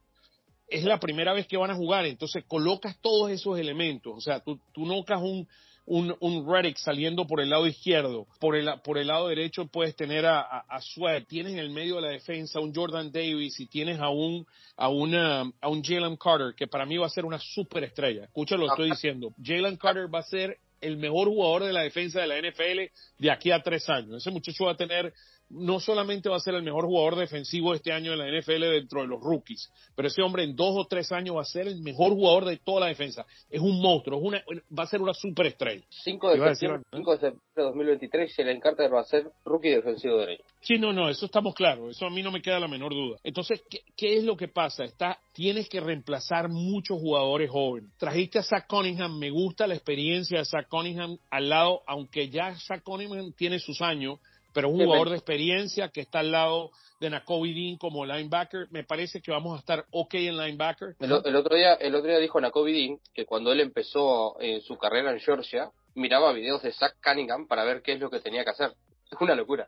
es 0.67 0.85
la 0.85 0.99
primera 0.99 1.33
vez 1.33 1.45
que 1.45 1.57
van 1.57 1.69
a 1.69 1.75
jugar, 1.75 2.05
entonces 2.05 2.45
colocas 2.47 2.97
todos 2.99 3.29
esos 3.29 3.59
elementos, 3.59 4.13
o 4.15 4.21
sea, 4.21 4.39
tú, 4.39 4.59
tú 4.73 4.85
nocas 4.87 5.21
un, 5.21 5.47
un, 5.85 6.15
un 6.19 6.49
Reddick 6.49 6.77
saliendo 6.77 7.27
por 7.27 7.41
el 7.41 7.49
lado 7.49 7.67
izquierdo, 7.67 8.27
por 8.39 8.55
el, 8.55 8.69
por 8.83 8.97
el 8.97 9.07
lado 9.07 9.27
derecho 9.27 9.67
puedes 9.67 9.95
tener 9.95 10.25
a, 10.25 10.39
a, 10.39 10.65
a 10.69 10.81
Sweat, 10.81 11.27
tienes 11.27 11.53
en 11.53 11.59
el 11.59 11.71
medio 11.71 11.95
de 11.95 12.01
la 12.03 12.09
defensa 12.09 12.59
un 12.59 12.73
Jordan 12.73 13.11
Davis 13.11 13.59
y 13.59 13.67
tienes 13.67 13.99
a 13.99 14.09
un, 14.09 14.45
a 14.77 14.89
una, 14.89 15.51
a 15.61 15.69
un 15.69 15.83
Jalen 15.83 16.15
Carter, 16.17 16.53
que 16.55 16.67
para 16.67 16.85
mí 16.85 16.97
va 16.97 17.07
a 17.07 17.09
ser 17.09 17.25
una 17.25 17.39
superestrella. 17.39 18.25
Escucha 18.25 18.55
lo 18.55 18.67
que 18.67 18.71
estoy 18.71 18.91
diciendo. 18.91 19.33
Jalen 19.43 19.77
Carter 19.77 20.13
va 20.13 20.19
a 20.19 20.23
ser 20.23 20.57
el 20.79 20.97
mejor 20.97 21.27
jugador 21.27 21.63
de 21.63 21.73
la 21.73 21.81
defensa 21.81 22.21
de 22.21 22.27
la 22.27 22.37
NFL 22.39 22.91
de 23.17 23.31
aquí 23.31 23.51
a 23.51 23.61
tres 23.61 23.89
años. 23.89 24.17
Ese 24.17 24.31
muchacho 24.31 24.65
va 24.65 24.73
a 24.73 24.77
tener 24.77 25.13
no 25.53 25.79
solamente 25.79 26.29
va 26.29 26.37
a 26.37 26.39
ser 26.39 26.55
el 26.55 26.63
mejor 26.63 26.85
jugador 26.85 27.15
defensivo 27.15 27.73
este 27.73 27.91
año 27.91 28.13
en 28.13 28.19
la 28.19 28.27
NFL 28.27 28.61
dentro 28.61 29.01
de 29.01 29.07
los 29.07 29.21
rookies, 29.21 29.71
pero 29.95 30.07
ese 30.07 30.21
hombre 30.21 30.43
en 30.43 30.55
dos 30.55 30.75
o 30.75 30.85
tres 30.85 31.11
años 31.11 31.37
va 31.37 31.41
a 31.41 31.45
ser 31.45 31.67
el 31.67 31.81
mejor 31.81 32.13
jugador 32.13 32.45
de 32.45 32.57
toda 32.57 32.81
la 32.81 32.87
defensa. 32.87 33.25
Es 33.49 33.61
un 33.61 33.81
monstruo, 33.81 34.19
es 34.19 34.25
una, 34.25 34.43
va 34.77 34.83
a 34.83 34.87
ser 34.87 35.01
una 35.01 35.13
superestrella. 35.13 35.83
5 35.89 36.29
de, 36.29 36.49
septiembre, 36.49 36.81
5 36.91 37.11
de 37.11 37.17
septiembre 37.17 37.41
de 37.55 37.63
2023, 37.63 38.35
Jalen 38.35 38.59
Carter 38.59 38.93
va 38.93 39.01
a 39.01 39.05
ser 39.05 39.31
rookie 39.45 39.69
defensivo 39.69 40.17
derecho. 40.17 40.43
Sí, 40.61 40.77
no, 40.77 40.91
no, 40.91 41.09
eso 41.09 41.25
estamos 41.25 41.53
claros, 41.53 41.95
eso 41.95 42.05
a 42.05 42.09
mí 42.09 42.23
no 42.23 42.31
me 42.31 42.41
queda 42.41 42.59
la 42.59 42.67
menor 42.67 42.93
duda. 42.93 43.17
Entonces, 43.23 43.61
¿qué, 43.69 43.81
qué 43.95 44.17
es 44.17 44.23
lo 44.23 44.35
que 44.35 44.47
pasa? 44.47 44.83
Está, 44.83 45.19
tienes 45.33 45.69
que 45.69 45.79
reemplazar 45.79 46.49
muchos 46.49 46.99
jugadores 46.99 47.49
jóvenes. 47.49 47.91
Trajiste 47.97 48.39
a 48.39 48.43
Zach 48.43 48.67
Cunningham, 48.67 49.17
me 49.17 49.29
gusta 49.29 49.67
la 49.67 49.75
experiencia 49.75 50.39
de 50.39 50.45
Zach 50.45 50.67
Cunningham 50.67 51.17
al 51.29 51.49
lado, 51.49 51.81
aunque 51.85 52.29
ya 52.29 52.55
Zach 52.55 52.83
Cunningham 52.83 53.33
tiene 53.33 53.59
sus 53.59 53.81
años, 53.81 54.19
pero 54.53 54.69
un 54.69 54.83
jugador 54.83 55.09
de 55.09 55.15
experiencia 55.15 55.89
que 55.89 56.01
está 56.01 56.19
al 56.19 56.31
lado 56.31 56.71
de 56.99 57.09
Nakobe 57.09 57.53
Dean 57.53 57.77
como 57.77 58.05
linebacker, 58.05 58.67
me 58.71 58.83
parece 58.83 59.21
que 59.21 59.31
vamos 59.31 59.55
a 59.55 59.59
estar 59.59 59.85
ok 59.91 60.13
en 60.15 60.37
linebacker. 60.37 60.95
El, 60.99 61.11
el, 61.25 61.35
otro 61.35 61.55
día, 61.55 61.73
el 61.73 61.95
otro 61.95 62.09
día 62.09 62.19
dijo 62.19 62.39
Nakobe 62.39 62.71
Dean 62.71 62.99
que 63.13 63.25
cuando 63.25 63.51
él 63.51 63.59
empezó 63.59 64.37
su 64.61 64.77
carrera 64.77 65.11
en 65.11 65.19
Georgia, 65.19 65.69
miraba 65.95 66.31
videos 66.33 66.61
de 66.63 66.71
Zach 66.71 66.95
Cunningham 67.03 67.47
para 67.47 67.63
ver 67.63 67.81
qué 67.81 67.93
es 67.93 67.99
lo 67.99 68.09
que 68.09 68.19
tenía 68.19 68.43
que 68.43 68.51
hacer. 68.51 68.71
Es 69.11 69.19
una 69.19 69.35
locura. 69.35 69.67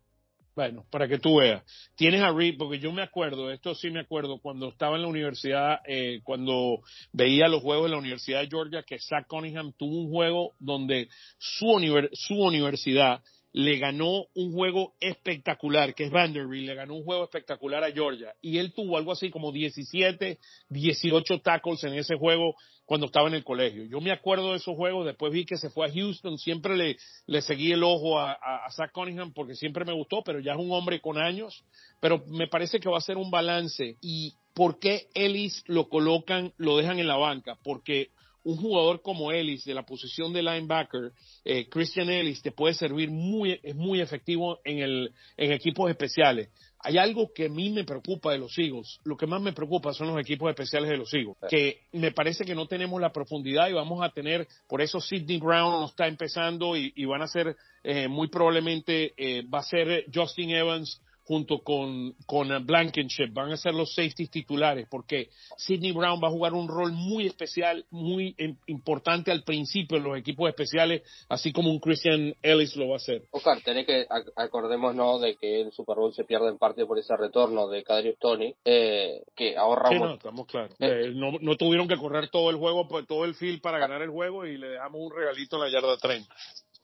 Bueno, 0.55 0.85
para 0.89 1.09
que 1.09 1.19
tú 1.19 1.39
veas. 1.39 1.63
Tienes 1.95 2.21
a 2.21 2.31
Reed, 2.31 2.55
porque 2.57 2.79
yo 2.79 2.93
me 2.93 3.01
acuerdo, 3.01 3.51
esto 3.51 3.75
sí 3.75 3.91
me 3.91 3.99
acuerdo, 3.99 4.39
cuando 4.39 4.69
estaba 4.69 4.95
en 4.95 5.01
la 5.01 5.09
universidad, 5.09 5.81
eh, 5.85 6.21
cuando 6.23 6.79
veía 7.11 7.49
los 7.49 7.61
juegos 7.61 7.85
de 7.85 7.91
la 7.91 7.97
Universidad 7.97 8.39
de 8.39 8.47
Georgia, 8.47 8.83
que 8.83 8.97
Zach 8.97 9.27
Cunningham 9.27 9.73
tuvo 9.77 9.97
un 9.97 10.09
juego 10.09 10.53
donde 10.59 11.09
su, 11.37 12.09
su 12.13 12.35
universidad 12.35 13.21
le 13.55 13.77
ganó 13.77 14.25
un 14.35 14.51
juego 14.51 14.95
espectacular, 14.99 15.95
que 15.95 16.03
es 16.03 16.11
Vanderbilt, 16.11 16.67
le 16.67 16.75
ganó 16.75 16.95
un 16.95 17.05
juego 17.05 17.23
espectacular 17.23 17.85
a 17.85 17.91
Georgia. 17.93 18.35
Y 18.41 18.57
él 18.57 18.73
tuvo 18.73 18.97
algo 18.97 19.13
así 19.13 19.29
como 19.29 19.53
17, 19.53 20.39
18 20.67 21.39
tackles 21.39 21.85
en 21.85 21.93
ese 21.93 22.17
juego 22.17 22.55
cuando 22.83 23.05
estaba 23.05 23.29
en 23.29 23.35
el 23.35 23.45
colegio. 23.45 23.85
Yo 23.85 24.01
me 24.01 24.11
acuerdo 24.11 24.51
de 24.51 24.57
esos 24.57 24.75
juegos, 24.75 25.05
después 25.05 25.31
vi 25.31 25.45
que 25.45 25.55
se 25.55 25.69
fue 25.69 25.87
a 25.87 25.89
Houston, 25.89 26.37
siempre 26.37 26.75
le, 26.75 27.41
seguí 27.41 27.71
el 27.71 27.83
ojo 27.85 28.19
a, 28.19 28.33
a, 28.33 28.65
a 28.65 28.71
Zach 28.71 28.91
Cunningham 28.91 29.31
porque 29.31 29.55
siempre 29.55 29.85
me 29.85 29.93
gustó, 29.93 30.21
pero 30.21 30.41
ya 30.41 30.51
es 30.51 30.59
un 30.59 30.73
hombre 30.73 30.99
con 30.99 31.17
años. 31.17 31.63
Pero 32.01 32.25
me 32.27 32.49
parece 32.49 32.81
que 32.81 32.89
va 32.89 32.97
a 32.97 33.01
ser 33.01 33.15
un 33.15 33.31
balance. 33.31 33.95
¿Y 34.01 34.33
por 34.53 34.79
qué 34.79 35.07
Ellis 35.13 35.63
lo 35.67 35.87
colocan, 35.87 36.51
lo 36.57 36.75
dejan 36.75 36.99
en 36.99 37.07
la 37.07 37.15
banca? 37.15 37.57
Porque 37.63 38.09
un 38.45 38.57
jugador 38.57 39.01
como 39.01 39.31
Ellis 39.31 39.65
de 39.65 39.73
la 39.73 39.83
posición 39.83 40.31
de 40.31 40.43
linebacker, 40.43 41.11
eh, 41.43 41.67
Christian 41.67 42.09
Ellis, 42.09 42.41
te 42.41 42.51
puede 42.51 42.75
servir 42.75 43.09
muy, 43.09 43.59
es 43.61 43.75
muy 43.75 44.01
efectivo 44.01 44.59
en, 44.63 44.79
el, 44.79 45.11
en 45.35 45.51
equipos 45.51 45.89
especiales. 45.89 46.49
Hay 46.79 46.99
algo 46.99 47.33
que 47.33 47.47
a 47.47 47.49
mí 47.49 47.71
me 47.71 47.83
preocupa 47.83 48.31
de 48.31 48.37
los 48.37 48.55
Eagles. 48.59 48.99
Lo 49.03 49.17
que 49.17 49.25
más 49.25 49.41
me 49.41 49.53
preocupa 49.53 49.91
son 49.93 50.09
los 50.09 50.19
equipos 50.19 50.47
especiales 50.47 50.91
de 50.91 50.97
los 50.97 51.11
Eagles, 51.11 51.35
que 51.49 51.81
me 51.93 52.11
parece 52.11 52.45
que 52.45 52.53
no 52.53 52.67
tenemos 52.67 53.01
la 53.01 53.11
profundidad 53.11 53.67
y 53.67 53.73
vamos 53.73 54.03
a 54.03 54.09
tener, 54.09 54.47
por 54.67 54.79
eso 54.79 55.01
Sidney 55.01 55.39
Brown 55.39 55.79
no 55.79 55.87
está 55.87 56.07
empezando 56.07 56.77
y, 56.77 56.93
y 56.95 57.05
van 57.05 57.23
a 57.23 57.27
ser 57.27 57.57
eh, 57.83 58.07
muy 58.07 58.27
probablemente, 58.27 59.13
eh, 59.17 59.43
va 59.51 59.59
a 59.59 59.63
ser 59.63 60.05
Justin 60.13 60.51
Evans 60.51 61.01
junto 61.25 61.59
con, 61.59 62.13
con 62.27 62.65
Blankenship, 62.65 63.33
van 63.33 63.51
a 63.51 63.57
ser 63.57 63.73
los 63.73 63.93
safeties 63.95 64.29
titulares, 64.29 64.87
porque 64.89 65.29
Sidney 65.57 65.91
Brown 65.91 66.19
va 66.23 66.27
a 66.27 66.31
jugar 66.31 66.53
un 66.53 66.67
rol 66.67 66.91
muy 66.91 67.25
especial, 67.25 67.85
muy 67.89 68.35
importante 68.67 69.31
al 69.31 69.43
principio 69.43 69.97
en 69.97 70.03
los 70.03 70.17
equipos 70.17 70.47
especiales, 70.49 71.01
así 71.27 71.51
como 71.51 71.71
un 71.71 71.79
Christian 71.79 72.35
Ellis 72.43 72.75
lo 72.75 72.89
va 72.89 72.93
a 72.93 72.97
hacer. 72.97 73.23
Oscar, 73.31 73.59
tenés 73.61 73.87
que, 73.87 74.05
acordémonos 74.35 75.21
de 75.21 75.35
que 75.35 75.61
el 75.61 75.71
Super 75.71 75.95
Bowl 75.95 76.13
se 76.13 76.25
pierde 76.25 76.49
en 76.49 76.59
parte 76.59 76.85
por 76.85 76.99
ese 76.99 77.17
retorno 77.17 77.67
de 77.69 77.83
Kadrius 77.83 78.19
Tony, 78.19 78.53
eh, 78.63 79.23
que 79.35 79.57
ahorra 79.57 79.89
sí, 79.89 79.95
no, 79.95 80.13
estamos 80.13 80.45
claros. 80.45 80.75
Eh, 80.79 81.11
no, 81.13 81.31
no, 81.41 81.55
tuvieron 81.55 81.87
que 81.87 81.97
correr 81.97 82.29
todo 82.29 82.51
el 82.51 82.57
juego, 82.57 82.87
todo 83.07 83.25
el 83.25 83.33
field 83.33 83.61
para 83.61 83.79
ganar 83.79 84.03
el 84.03 84.11
juego 84.11 84.45
y 84.45 84.57
le 84.57 84.67
dejamos 84.67 85.01
un 85.01 85.11
regalito 85.11 85.55
en 85.55 85.61
la 85.63 85.69
yarda 85.69 85.97
30. 85.97 86.35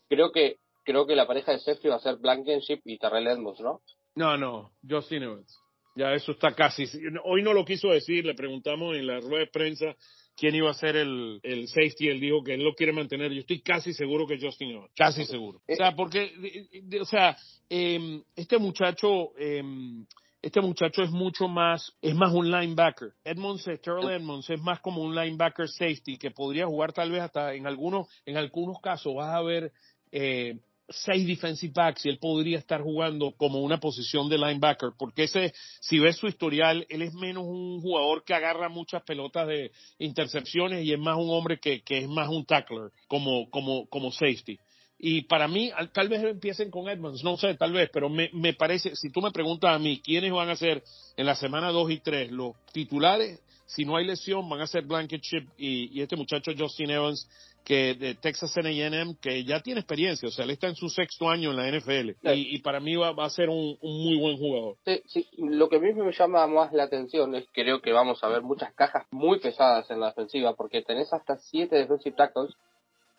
Creo 0.10 0.32
que 0.32 0.58
creo 0.84 1.06
que 1.06 1.16
la 1.16 1.28
pareja 1.28 1.52
de 1.52 1.60
safety 1.60 1.90
va 1.90 1.98
a 1.98 2.00
ser 2.00 2.18
Blankenship 2.18 2.82
y 2.86 2.98
Terrell 2.98 3.28
Edmonds, 3.28 3.60
¿no? 3.60 3.82
No, 4.16 4.38
no, 4.38 4.72
Justin 4.88 5.24
Evans. 5.24 5.58
Ya 5.96 6.14
eso 6.14 6.32
está 6.32 6.54
casi. 6.54 6.86
Hoy 7.26 7.44
no 7.44 7.54
lo 7.54 7.66
quiso 7.66 7.90
decir, 7.90 8.26
le 8.26 8.34
preguntamos 8.34 8.96
en 8.96 9.08
la 9.08 9.20
rueda 9.20 9.40
de 9.40 9.52
prensa 9.52 9.96
quién 10.38 10.56
iba 10.56 10.72
a 10.72 10.74
ser 10.74 10.96
el, 10.96 11.40
el 11.44 11.68
safety. 11.68 12.08
Él 12.08 12.20
dijo 12.20 12.44
que 12.44 12.54
él 12.54 12.64
lo 12.64 12.74
quiere 12.74 12.94
mantener. 12.94 13.32
Yo 13.34 13.42
estoy 13.42 13.62
casi 13.62 13.94
seguro 13.94 14.26
que 14.26 14.40
Justin 14.40 14.72
Evans. 14.72 14.92
Casi 14.96 15.26
seguro. 15.26 15.62
O 15.68 15.76
sea, 15.76 15.94
porque, 15.94 16.32
o 17.00 17.06
sea, 17.06 17.38
eh, 17.70 18.22
este 18.36 18.58
muchacho. 18.58 19.32
Eh, 19.38 19.64
este 20.42 20.60
muchacho 20.60 21.04
es 21.04 21.12
mucho 21.12 21.48
más, 21.48 21.94
es 22.02 22.16
más 22.16 22.34
un 22.34 22.50
linebacker. 22.50 23.14
Edmonds, 23.24 23.64
Terrell 23.64 24.10
Edmonds 24.10 24.50
es 24.50 24.60
más 24.60 24.80
como 24.80 25.04
un 25.04 25.14
linebacker 25.14 25.70
safety 25.70 26.18
que 26.18 26.32
podría 26.32 26.66
jugar 26.66 26.94
tal 26.94 27.12
vez 27.12 27.22
hasta 27.22 27.54
en 27.54 27.68
algunos, 27.68 28.08
en 28.26 28.38
algunos 28.38 28.80
casos 28.82 29.14
vas 29.14 29.36
a 29.36 29.42
ver 29.44 29.72
eh, 30.12 30.60
seis 30.92 31.26
defensive 31.26 31.74
backs 31.74 32.06
y 32.06 32.10
él 32.10 32.18
podría 32.20 32.58
estar 32.58 32.82
jugando 32.82 33.32
como 33.38 33.60
una 33.60 33.80
posición 33.80 34.30
de 34.30 34.38
linebacker, 34.38 34.92
porque 34.98 35.24
ese, 35.24 35.54
si 35.80 36.00
ves 36.00 36.18
su 36.18 36.28
historial, 36.28 36.86
él 36.90 37.02
es 37.02 37.14
menos 37.14 37.44
un 37.46 37.82
jugador 37.82 38.24
que 38.24 38.34
agarra 38.34 38.70
muchas 38.70 39.04
pelotas 39.04 39.48
de 39.48 39.72
intercepciones 40.00 40.86
y 40.86 40.94
es 40.94 41.00
más 41.00 41.18
un 41.18 41.30
hombre 41.30 41.60
que, 41.60 41.82
que 41.82 42.00
es 42.00 42.08
más 42.08 42.30
un 42.30 42.46
tackler 42.46 42.92
como, 43.08 43.50
como, 43.50 43.88
como 43.88 44.12
safety. 44.12 44.58
Y 45.04 45.24
para 45.24 45.48
mí, 45.48 45.72
tal 45.94 46.10
vez 46.10 46.24
empiecen 46.24 46.70
con 46.70 46.88
Edmonds, 46.88 47.24
no 47.24 47.36
sé, 47.36 47.56
tal 47.56 47.74
vez, 47.74 47.90
pero 47.92 48.08
me, 48.08 48.30
me 48.34 48.54
parece, 48.54 48.96
si 48.96 49.10
tú 49.10 49.20
me 49.20 49.32
preguntas 49.32 49.74
a 49.74 49.80
mí, 49.80 50.00
¿quiénes 50.00 50.32
van 50.32 50.50
a 50.50 50.56
ser 50.56 50.84
en 51.18 51.26
la 51.26 51.36
semana 51.36 51.72
2 51.72 51.90
y 51.90 51.98
3 52.02 52.32
los 52.32 52.54
titulares? 52.72 53.42
Si 53.66 53.84
no 53.84 53.96
hay 53.96 54.06
lesión, 54.06 54.48
van 54.48 54.62
a 54.62 54.68
ser 54.68 54.84
Blankenship 54.84 55.48
y, 55.58 55.98
y 55.98 56.02
este 56.04 56.16
muchacho 56.16 56.52
Justin 56.56 56.92
Evans 56.92 57.28
que 57.64 57.94
de 57.96 58.16
Texas 58.16 58.56
A&M 58.58 59.16
que 59.22 59.44
ya 59.44 59.60
tiene 59.60 59.80
experiencia, 59.80 60.28
o 60.28 60.32
sea, 60.32 60.46
él 60.46 60.52
está 60.52 60.68
en 60.68 60.76
su 60.76 60.90
sexto 60.90 61.30
año 61.30 61.52
en 61.52 61.58
la 61.58 61.72
NFL 61.72 62.10
y, 62.34 62.56
y, 62.56 62.60
para 62.60 62.80
mí 62.80 62.96
va, 62.96 63.12
va 63.12 63.26
a 63.26 63.30
ser 63.30 63.50
un, 63.50 63.78
un, 63.82 64.04
muy 64.04 64.18
buen 64.20 64.38
jugador. 64.38 64.78
Sí, 64.86 65.02
sí, 65.06 65.28
lo 65.38 65.70
que 65.70 65.78
a 65.78 65.80
mí 65.80 65.94
me 65.94 66.12
llama 66.12 66.48
más 66.48 66.74
la 66.74 66.84
atención 66.84 67.36
es 67.36 67.46
que 67.52 67.64
creo 67.64 67.82
que 67.82 67.92
vamos 67.92 68.24
a 68.24 68.28
ver 68.28 68.42
muchas 68.42 68.74
cajas 68.74 69.06
muy 69.12 69.40
pesadas 69.40 69.90
en 69.92 70.00
la 70.00 70.08
defensiva 70.08 70.56
porque 70.56 70.82
tenés 70.82 71.12
hasta 71.14 71.38
siete 71.38 71.76
defensive 71.76 72.16
tackles. 72.16 72.54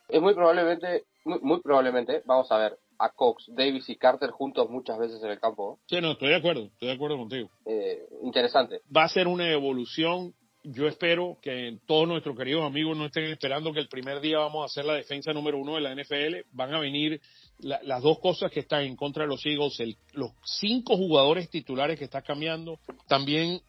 Es 0.09 0.21
muy 0.21 0.35
probablemente, 0.35 1.05
muy, 1.25 1.39
muy 1.41 1.61
probablemente, 1.61 2.23
vamos 2.27 2.51
a 2.51 2.59
ver 2.59 2.79
a 2.99 3.11
Cox, 3.11 3.47
Davis 3.49 3.89
y 3.89 3.97
Carter 3.97 4.31
juntos 4.31 4.69
muchas 4.69 4.99
veces 4.99 5.23
en 5.23 5.31
el 5.31 5.41
campo. 5.41 5.79
Sí, 5.87 6.01
no, 6.01 6.13
estoy 6.13 6.29
de 6.29 6.37
acuerdo, 6.37 6.65
estoy 6.65 6.89
de 6.89 6.95
acuerdo 6.95 7.17
contigo. 7.17 7.51
Eh, 7.67 7.99
interesante. 8.23 8.81
Va 8.95 9.05
a 9.05 9.09
ser 9.09 9.27
una 9.27 9.51
evolución 9.51 10.35
yo 10.65 10.87
espero 10.87 11.39
que 11.43 11.79
todos 11.87 12.07
nuestros 12.07 12.37
queridos 12.37 12.65
amigos 12.65 12.97
no 12.97 13.07
estén 13.07 13.25
esperando 13.25 13.73
que 13.73 13.81
el 13.81 13.89
primer 13.89 14.21
día 14.21 14.39
vamos 14.39 14.63
a 14.63 14.67
hacer 14.67 14.85
la 14.85 14.95
defensa 14.95 15.33
número 15.33 15.59
uno 15.59 15.75
de 15.75 15.81
la 15.81 15.95
NFL. 15.95 16.47
Van 16.53 16.73
a 16.73 16.79
venir 16.79 17.21
la, 17.59 17.81
las 17.83 18.03
dos 18.03 18.19
cosas 18.21 18.51
que 18.51 18.61
están 18.61 18.83
en 18.85 18.97
contra 18.97 19.25
de 19.25 19.29
los 19.29 19.45
Eagles, 19.45 19.81
el, 19.81 19.97
los 20.13 20.31
cinco 20.45 20.97
jugadores 20.97 21.51
titulares 21.51 21.99
que 21.99 22.05
está 22.05 22.23
cambiando. 22.23 22.79
También 23.09 23.61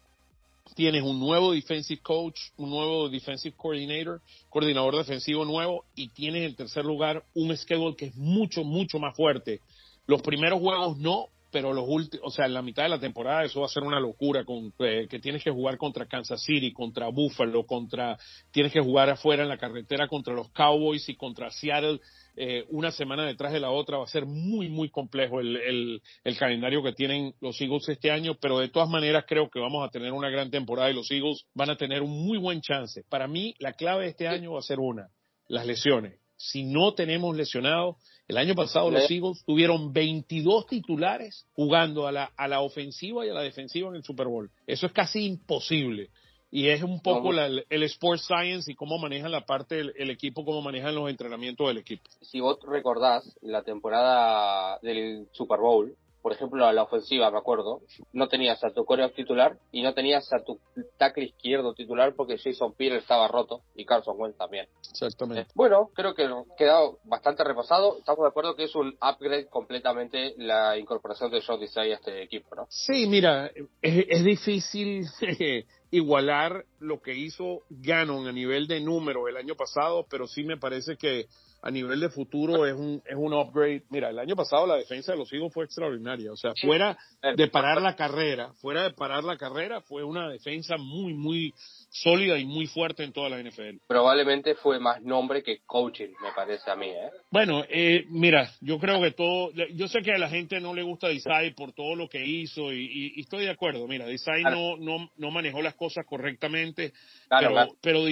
tienes 0.76 1.04
un 1.04 1.20
nuevo 1.20 1.54
defensive 1.54 2.02
coach, 2.02 2.40
un 2.58 2.70
nuevo 2.70 3.10
defensive 3.10 3.56
coordinator, 3.56 4.22
coordinador 4.50 4.98
defensivo 4.98 5.46
nuevo 5.46 5.86
y 5.96 6.10
tienes 6.10 6.44
en 6.44 6.56
tercer 6.56 6.86
lugar 6.86 7.24
un 7.34 7.56
schedule 7.56 7.96
que 7.96 8.06
es 8.08 8.16
mucho, 8.16 8.64
mucho 8.64 9.00
más 9.00 9.16
fuerte. 9.16 9.60
Los 10.06 10.22
primeros 10.22 10.60
juegos 10.60 10.98
no, 10.98 11.28
pero 11.54 11.72
los 11.72 11.86
últimos, 11.88 12.28
o 12.28 12.32
sea, 12.32 12.48
en 12.48 12.54
la 12.56 12.64
mitad 12.64 12.84
de 12.84 12.90
la 12.90 13.00
temporada 13.00 13.44
eso 13.44 13.60
va 13.60 13.68
a 13.68 13.70
ser 13.70 13.84
una 13.84 14.00
locura, 14.00 14.44
con, 14.44 14.74
eh, 14.80 15.08
que 15.08 15.20
tienes 15.20 15.44
que 15.44 15.52
jugar 15.52 15.78
contra 15.78 16.08
Kansas 16.08 16.44
City, 16.44 16.74
contra 16.74 17.10
Buffalo, 17.10 17.66
contra, 17.68 18.18
tienes 18.52 18.74
que 18.74 18.82
jugar 18.82 19.12
afuera 19.12 19.44
en 19.44 19.50
la 19.50 19.58
carretera 19.58 20.08
contra 20.08 20.34
los 20.34 20.50
Cowboys 20.50 21.08
y 21.08 21.16
contra 21.16 21.52
Seattle, 21.52 22.00
eh, 22.36 22.66
una 22.70 22.90
semana 22.92 23.24
detrás 23.24 23.54
de 23.54 23.60
la 23.60 23.70
otra, 23.70 24.00
va 24.00 24.06
a 24.06 24.08
ser 24.08 24.26
muy, 24.26 24.68
muy 24.68 24.90
complejo 24.90 25.40
el, 25.40 25.56
el, 25.58 26.02
el, 26.24 26.38
calendario 26.38 26.82
que 26.82 26.94
tienen 26.94 27.36
los 27.40 27.62
Eagles 27.62 27.88
este 27.88 28.10
año, 28.10 28.36
pero 28.42 28.58
de 28.58 28.70
todas 28.70 28.90
maneras 28.90 29.26
creo 29.28 29.52
que 29.52 29.60
vamos 29.60 29.88
a 29.88 29.92
tener 29.92 30.12
una 30.12 30.32
gran 30.32 30.50
temporada 30.50 30.90
y 30.90 30.96
los 30.96 31.12
Eagles 31.12 31.46
van 31.54 31.70
a 31.70 31.78
tener 31.78 32.02
un 32.02 32.26
muy 32.26 32.40
buen 32.40 32.62
chance. 32.62 33.04
Para 33.08 33.28
mí, 33.28 33.54
la 33.60 33.74
clave 33.74 34.06
de 34.06 34.10
este 34.10 34.28
año 34.28 34.54
va 34.54 34.60
a 34.60 34.64
ser 34.64 34.80
una, 34.80 35.10
las 35.48 35.68
lesiones 35.68 36.24
si 36.44 36.64
no 36.64 36.94
tenemos 36.94 37.36
lesionados. 37.36 37.96
El 38.28 38.38
año 38.38 38.56
pasado 38.56 38.90
los 38.90 39.10
Eagles 39.12 39.44
tuvieron 39.46 39.92
22 39.92 40.68
titulares 40.68 41.46
jugando 41.54 42.08
a 42.08 42.12
la, 42.12 42.32
a 42.38 42.48
la 42.48 42.62
ofensiva 42.62 43.26
y 43.26 43.30
a 43.30 43.34
la 43.34 43.42
defensiva 43.42 43.90
en 43.90 43.96
el 43.96 44.04
Super 44.04 44.28
Bowl. 44.28 44.50
Eso 44.66 44.86
es 44.86 44.94
casi 44.94 45.26
imposible. 45.26 46.10
Y 46.50 46.70
es 46.70 46.84
un 46.84 47.02
poco 47.02 47.32
la, 47.32 47.48
el 47.48 47.84
Sports 47.84 48.26
Science 48.28 48.72
y 48.72 48.76
cómo 48.76 49.00
manejan 49.00 49.32
la 49.32 49.42
parte 49.42 49.74
del 49.74 49.94
el 49.98 50.12
equipo, 50.12 50.46
cómo 50.46 50.62
manejan 50.62 50.94
los 50.94 51.10
entrenamientos 51.10 51.68
del 51.68 51.80
equipo. 51.80 52.04
Si 52.22 52.40
vos 52.40 52.60
recordás 52.68 53.36
la 53.42 53.64
temporada 53.64 54.78
del 54.84 55.28
Super 55.32 55.60
Bowl, 55.60 55.96
por 56.24 56.32
ejemplo, 56.32 56.66
a 56.66 56.72
la 56.72 56.84
ofensiva, 56.84 57.30
me 57.30 57.38
acuerdo, 57.38 57.82
no 58.14 58.30
tenías 58.30 58.64
a 58.64 58.72
tu 58.72 58.86
coreback 58.86 59.14
titular 59.14 59.58
y 59.74 59.84
no 59.84 59.94
tenías 59.94 60.32
a 60.32 60.42
tu 60.42 60.58
tackle 60.98 61.26
izquierdo 61.26 61.74
titular 61.74 62.16
porque 62.16 62.38
Jason 62.38 62.74
Pierre 62.74 63.00
estaba 63.00 63.28
roto 63.28 63.62
y 63.76 63.84
Carson 63.84 64.16
Wentz 64.18 64.38
también. 64.38 64.68
Exactamente. 64.90 65.42
Eh, 65.42 65.54
bueno, 65.54 65.90
creo 65.94 66.16
que 66.16 66.24
ha 66.24 66.44
quedado 66.58 67.00
bastante 67.04 67.44
repasado. 67.44 67.98
Estamos 67.98 68.24
de 68.24 68.30
acuerdo 68.30 68.56
que 68.56 68.64
es 68.64 68.74
un 68.74 68.98
upgrade 69.02 69.48
completamente 69.48 70.34
la 70.38 70.78
incorporación 70.78 71.30
de 71.30 71.44
John 71.46 71.60
Desai 71.60 71.92
a 71.92 71.96
este 71.96 72.24
equipo, 72.24 72.56
¿no? 72.56 72.68
Sí, 72.70 73.06
mira, 73.06 73.52
es, 73.82 74.06
es 74.08 74.24
difícil 74.24 75.06
igualar 75.92 76.64
lo 76.80 77.02
que 77.02 77.16
hizo 77.16 77.64
Gannon 77.70 78.28
a 78.28 78.32
nivel 78.32 78.68
de 78.68 78.80
número 78.80 79.28
el 79.28 79.36
año 79.36 79.56
pasado, 79.56 80.08
pero 80.10 80.26
sí 80.26 80.46
me 80.46 80.56
parece 80.56 80.96
que 80.96 81.28
a 81.64 81.72
nivel 81.72 82.02
de 82.02 82.10
futuro 82.10 82.66
es 82.66 82.74
un, 82.74 83.02
es 83.06 83.16
un 83.16 83.34
upgrade. 83.34 83.84
Mira, 83.90 84.10
el 84.10 84.20
año 84.20 84.36
pasado 84.36 84.68
la 84.68 84.76
defensa 84.76 85.14
de 85.14 85.18
los 85.18 85.32
Eagles 85.32 85.54
fue 85.54 85.64
extraordinaria. 85.64 86.32
O 86.32 86.36
sea, 86.36 86.54
fuera 86.62 86.98
de 87.36 87.48
parar 87.48 87.82
la 87.82 87.96
carrera, 87.96 88.52
fuera 88.56 88.84
de 88.84 88.92
parar 88.92 89.24
la 89.24 89.38
carrera, 89.38 89.80
fue 89.80 90.04
una 90.04 90.30
defensa 90.30 90.76
muy, 90.78 91.14
muy 91.14 91.54
sólida 91.90 92.38
y 92.38 92.44
muy 92.44 92.68
fuerte 92.68 93.06
en 93.06 93.14
toda 93.14 93.30
la 93.30 93.42
NFL. 93.42 93.78
Probablemente 93.88 94.56
fue 94.56 94.78
más 94.78 95.02
nombre 95.04 95.42
que 95.42 95.60
coaching, 95.66 96.10
me 96.22 96.34
parece 96.36 96.70
a 96.70 96.76
mí. 96.76 96.90
¿eh? 96.90 97.10
Bueno, 97.32 97.64
eh, 97.70 98.06
mira, 98.10 98.52
yo 98.60 98.78
creo 98.78 99.02
que 99.02 99.12
todo, 99.12 99.52
yo 99.74 99.88
sé 99.88 100.02
que 100.02 100.12
a 100.12 100.18
la 100.18 100.30
gente 100.30 100.60
no 100.60 100.74
le 100.74 100.84
gusta 100.84 101.08
Desai 101.08 101.54
por 101.56 101.72
todo 101.72 101.96
lo 101.96 102.10
que 102.10 102.26
hizo 102.26 102.74
y, 102.74 103.14
estoy 103.22 103.46
de 103.46 103.52
acuerdo. 103.52 103.88
Mira, 103.88 104.06
Desai 104.06 104.44
no, 104.44 104.76
no, 104.76 105.10
no 105.16 105.32
manejó 105.32 105.62
las 105.62 105.76
cosas 105.76 106.06
correctamente, 106.06 106.92
pero, 107.30 107.78
pero 107.82 108.06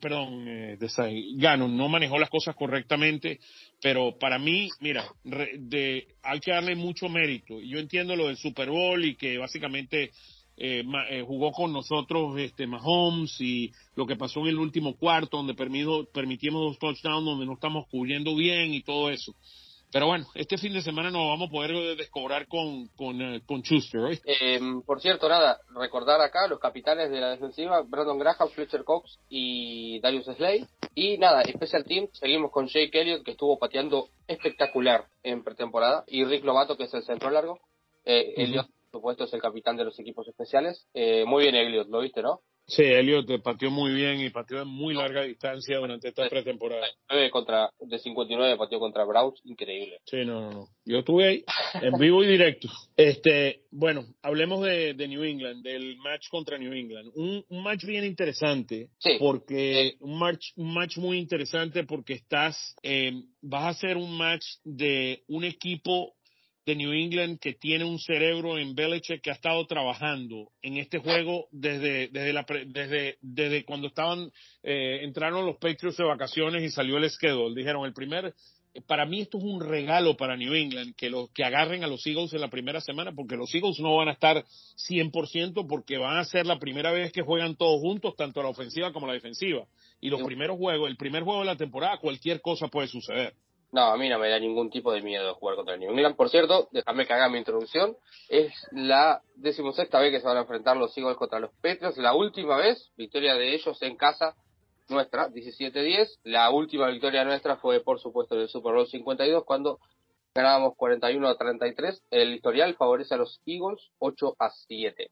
perdón, 0.00 0.44
eh, 0.48 0.78
Gannon 1.36 1.76
no 1.76 1.88
manejó 1.88 2.18
las 2.18 2.30
cosas 2.30 2.54
correctamente, 2.56 3.38
pero 3.80 4.18
para 4.18 4.38
mí, 4.38 4.68
mira, 4.80 5.04
de, 5.22 6.08
hay 6.22 6.40
que 6.40 6.52
darle 6.52 6.74
mucho 6.74 7.08
mérito. 7.08 7.60
Yo 7.60 7.78
entiendo 7.78 8.16
lo 8.16 8.26
del 8.26 8.36
Super 8.36 8.70
Bowl 8.70 9.04
y 9.04 9.16
que 9.16 9.38
básicamente 9.38 10.10
eh, 10.56 10.84
eh, 11.10 11.22
jugó 11.26 11.50
con 11.50 11.72
nosotros 11.72 12.38
este 12.38 12.66
Mahomes 12.66 13.40
y 13.40 13.72
lo 13.96 14.06
que 14.06 14.16
pasó 14.16 14.40
en 14.40 14.48
el 14.48 14.58
último 14.58 14.96
cuarto, 14.96 15.38
donde 15.38 15.54
permitimos 15.54 16.62
dos 16.62 16.78
touchdowns, 16.78 17.24
donde 17.24 17.46
no 17.46 17.54
estamos 17.54 17.86
cubriendo 17.88 18.36
bien 18.36 18.72
y 18.72 18.82
todo 18.82 19.10
eso. 19.10 19.34
Pero 19.94 20.08
bueno, 20.08 20.26
este 20.34 20.58
fin 20.58 20.72
de 20.72 20.82
semana 20.82 21.08
nos 21.12 21.24
vamos 21.28 21.48
a 21.48 21.52
poder 21.52 21.96
descobrar 21.96 22.48
con, 22.48 22.88
con, 22.96 23.22
eh, 23.22 23.42
con 23.46 23.62
Schuster. 23.62 24.18
Eh, 24.24 24.58
por 24.84 25.00
cierto, 25.00 25.28
nada, 25.28 25.60
recordar 25.72 26.20
acá 26.20 26.48
los 26.48 26.58
capitanes 26.58 27.12
de 27.12 27.20
la 27.20 27.30
defensiva, 27.30 27.80
Brandon 27.82 28.18
Graham, 28.18 28.48
Fletcher 28.52 28.82
Cox 28.82 29.20
y 29.28 30.00
Darius 30.00 30.24
Slade. 30.24 30.66
Y 30.96 31.16
nada, 31.18 31.44
Special 31.44 31.84
Team, 31.84 32.08
seguimos 32.10 32.50
con 32.50 32.66
Jake 32.66 32.90
Elliott, 33.00 33.22
que 33.22 33.30
estuvo 33.30 33.56
pateando 33.56 34.08
espectacular 34.26 35.06
en 35.22 35.44
pretemporada, 35.44 36.02
y 36.08 36.24
Rick 36.24 36.42
Lobato, 36.42 36.76
que 36.76 36.84
es 36.84 36.94
el 36.94 37.04
centro 37.04 37.30
largo. 37.30 37.60
Eh, 38.04 38.34
Elliott, 38.36 38.66
por 38.90 38.98
supuesto, 38.98 39.24
es 39.26 39.32
el 39.32 39.40
capitán 39.40 39.76
de 39.76 39.84
los 39.84 39.96
equipos 40.00 40.26
especiales. 40.26 40.88
Eh, 40.92 41.24
muy 41.24 41.44
bien, 41.44 41.54
Elliott, 41.54 41.86
lo 41.86 42.00
viste, 42.00 42.20
¿no? 42.20 42.40
Sí, 42.66 42.82
Elliot 42.82 43.42
pateó 43.42 43.70
muy 43.70 43.92
bien 43.92 44.20
y 44.20 44.30
pateó 44.30 44.62
en 44.62 44.68
muy 44.68 44.94
larga 44.94 45.22
distancia 45.22 45.78
durante 45.78 46.08
esta 46.08 46.28
pretemporada. 46.28 46.86
contra, 47.30 47.70
de 47.78 47.98
59 47.98 48.56
pateó 48.56 48.78
contra 48.78 49.04
Browns, 49.04 49.40
increíble. 49.44 50.00
Sí, 50.06 50.24
no, 50.24 50.40
no, 50.40 50.50
no. 50.50 50.68
Yo 50.84 50.98
estuve 50.98 51.28
ahí 51.28 51.44
en 51.82 51.98
vivo 51.98 52.24
y 52.24 52.26
directo. 52.26 52.68
Este, 52.96 53.64
bueno, 53.70 54.06
hablemos 54.22 54.62
de, 54.62 54.94
New 54.94 55.22
England, 55.22 55.62
del 55.62 55.96
match 55.98 56.28
contra 56.30 56.58
New 56.58 56.72
England. 56.72 57.12
Un, 57.14 57.44
match 57.62 57.84
bien 57.84 58.04
interesante, 58.04 58.88
porque 59.18 59.96
un 60.00 60.18
match, 60.18 60.52
un 60.56 60.72
match 60.72 60.96
muy 60.96 61.18
interesante 61.18 61.84
porque 61.84 62.14
estás, 62.14 62.76
eh, 62.82 63.12
vas 63.42 63.64
a 63.64 63.68
hacer 63.68 63.96
un 63.96 64.16
match 64.16 64.44
de 64.64 65.22
un 65.28 65.44
equipo 65.44 66.14
de 66.66 66.76
New 66.76 66.92
England 66.92 67.38
que 67.38 67.52
tiene 67.52 67.84
un 67.84 67.98
cerebro 67.98 68.58
en 68.58 68.74
Belichick 68.74 69.20
que 69.20 69.30
ha 69.30 69.34
estado 69.34 69.66
trabajando 69.66 70.50
en 70.62 70.78
este 70.78 70.98
juego 70.98 71.46
desde 71.50 72.08
desde 72.08 72.32
la 72.32 72.46
desde 72.66 73.18
desde 73.20 73.64
cuando 73.64 73.88
estaban 73.88 74.30
eh, 74.62 75.00
entraron 75.02 75.44
los 75.44 75.56
Patriots 75.56 75.98
de 75.98 76.04
vacaciones 76.04 76.62
y 76.62 76.70
salió 76.70 76.96
el 76.96 77.10
schedule. 77.10 77.54
Dijeron 77.54 77.84
el 77.84 77.92
primer 77.92 78.34
para 78.86 79.06
mí 79.06 79.20
esto 79.20 79.38
es 79.38 79.44
un 79.44 79.60
regalo 79.60 80.16
para 80.16 80.36
New 80.36 80.52
England 80.52 80.94
que 80.96 81.10
los 81.10 81.30
que 81.30 81.44
agarren 81.44 81.84
a 81.84 81.86
los 81.86 82.04
Eagles 82.06 82.32
en 82.32 82.40
la 82.40 82.48
primera 82.48 82.80
semana 82.80 83.12
porque 83.12 83.36
los 83.36 83.54
Eagles 83.54 83.78
no 83.78 83.96
van 83.96 84.08
a 84.08 84.12
estar 84.12 84.44
100% 84.88 85.66
porque 85.68 85.98
van 85.98 86.16
a 86.16 86.24
ser 86.24 86.46
la 86.46 86.58
primera 86.58 86.90
vez 86.90 87.12
que 87.12 87.22
juegan 87.22 87.56
todos 87.56 87.80
juntos 87.80 88.16
tanto 88.16 88.42
la 88.42 88.48
ofensiva 88.48 88.92
como 88.92 89.06
la 89.06 89.12
defensiva. 89.12 89.66
Y 90.00 90.08
los 90.08 90.22
primeros 90.22 90.56
juegos 90.56 90.88
el 90.88 90.96
primer 90.96 91.22
juego 91.22 91.40
de 91.40 91.46
la 91.46 91.56
temporada 91.56 91.98
cualquier 91.98 92.40
cosa 92.40 92.68
puede 92.68 92.88
suceder 92.88 93.34
no, 93.74 93.86
a 93.86 93.96
mí 93.96 94.08
no 94.08 94.20
me 94.20 94.28
da 94.28 94.38
ningún 94.38 94.70
tipo 94.70 94.92
de 94.92 95.02
miedo 95.02 95.34
jugar 95.34 95.56
contra 95.56 95.74
el 95.74 95.80
New 95.80 95.90
England. 95.90 96.14
Por 96.14 96.30
cierto, 96.30 96.68
déjame 96.70 97.08
que 97.08 97.12
haga 97.12 97.28
mi 97.28 97.38
introducción. 97.38 97.96
Es 98.28 98.52
la 98.70 99.20
decimosexta 99.34 99.98
vez 99.98 100.12
que 100.12 100.20
se 100.20 100.26
van 100.28 100.36
a 100.36 100.42
enfrentar 100.42 100.76
los 100.76 100.96
Eagles 100.96 101.16
contra 101.16 101.40
los 101.40 101.50
Patriots. 101.60 101.98
La 101.98 102.14
última 102.14 102.56
vez, 102.56 102.92
victoria 102.96 103.34
de 103.34 103.52
ellos 103.52 103.76
en 103.82 103.96
casa 103.96 104.36
nuestra, 104.88 105.28
17-10. 105.28 106.20
La 106.22 106.50
última 106.50 106.88
victoria 106.88 107.24
nuestra 107.24 107.56
fue, 107.56 107.80
por 107.80 107.98
supuesto, 107.98 108.36
en 108.36 108.42
el 108.42 108.48
Super 108.48 108.74
Bowl 108.74 108.86
52, 108.86 109.42
cuando 109.44 109.80
ganábamos 110.36 110.76
41 110.76 111.26
a 111.26 111.36
33. 111.36 112.00
El 112.12 112.32
historial 112.32 112.76
favorece 112.76 113.14
a 113.14 113.16
los 113.16 113.40
Eagles 113.44 113.90
8 113.98 114.36
a 114.38 114.50
7. 114.50 115.10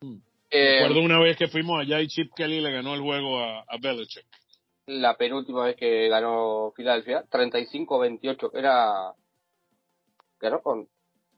Mm. 0.00 0.16
Eh, 0.50 0.78
Recuerdo 0.80 1.04
una 1.04 1.20
vez 1.20 1.36
que 1.36 1.48
fuimos 1.48 1.78
allá 1.78 2.00
y 2.00 2.08
Chip 2.08 2.32
Kelly 2.34 2.62
le 2.62 2.72
ganó 2.72 2.94
el 2.94 3.02
juego 3.02 3.40
a, 3.40 3.60
a 3.60 3.76
Belichick 3.78 4.24
la 4.86 5.16
penúltima 5.16 5.64
vez 5.64 5.76
que 5.76 6.08
ganó 6.08 6.72
Filadelfia, 6.76 7.24
35-28. 7.30 8.50
Era. 8.54 9.12
Ganó 10.40 10.60
con. 10.62 10.88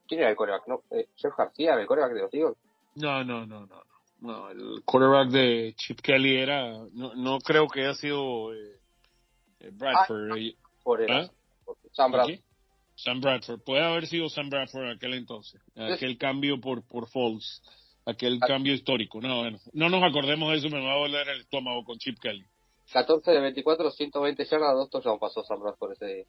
¿Quién 0.07 0.21
era 0.21 0.31
el 0.31 0.37
coreback? 0.37 0.69
¿No? 0.69 0.83
Eh, 0.91 1.09
¿Jeff 1.17 1.37
García 1.37 1.75
el 1.75 1.87
coreback 1.87 2.13
de 2.13 2.21
los 2.21 2.35
Eagles? 2.35 2.57
No, 2.95 3.25
no, 3.25 3.47
no, 3.47 3.67
no. 3.67 3.83
No, 4.21 4.51
el 4.51 4.83
quarterback 4.85 5.29
de 5.29 5.75
Chip 5.77 6.01
Kelly 6.01 6.37
era. 6.37 6.73
No, 6.93 7.15
no 7.15 7.39
creo 7.39 7.69
que 7.69 7.83
haya 7.83 7.95
sido 7.95 8.55
eh, 8.55 8.81
eh 9.61 9.71
Bradford. 9.73 10.33
Ah, 10.33 10.69
por 10.83 11.03
el, 11.03 11.11
¿Ah? 11.11 11.31
Sam 11.93 12.13
Bradford. 12.13 12.41
Sam 12.95 13.21
Bradford. 13.21 13.61
Puede 13.61 13.85
haber 13.85 14.07
sido 14.07 14.29
Sam 14.29 14.49
Bradford 14.49 14.85
en 14.85 14.91
aquel 14.97 15.15
entonces. 15.15 15.61
Aquel 15.77 16.17
cambio 16.17 16.61
por, 16.61 16.83
por 16.87 17.09
Falls. 17.09 17.63
Aquel 18.07 18.39
ah. 18.41 18.47
cambio 18.47 18.73
histórico. 18.73 19.21
No, 19.21 19.41
bueno, 19.41 19.59
no 19.75 19.91
nos 19.91 20.03
acordemos 20.03 20.51
de 20.51 20.59
eso, 20.59 20.71
me 20.71 20.83
va 20.83 20.95
a 20.95 20.99
volver 20.99 21.29
el 21.29 21.41
estómago 21.41 21.85
con 21.85 21.99
Chip 21.99 22.19
Kelly. 22.19 22.47
14 22.93 23.31
de 23.31 23.41
24, 23.41 23.91
120 23.91 24.45
yardas, 24.45 24.75
dos 24.75 24.91
touchdowns 24.91 25.21
pasó 25.21 25.43
Sam 25.43 25.61
por 25.79 25.93
ese 25.93 26.07
día. 26.07 26.25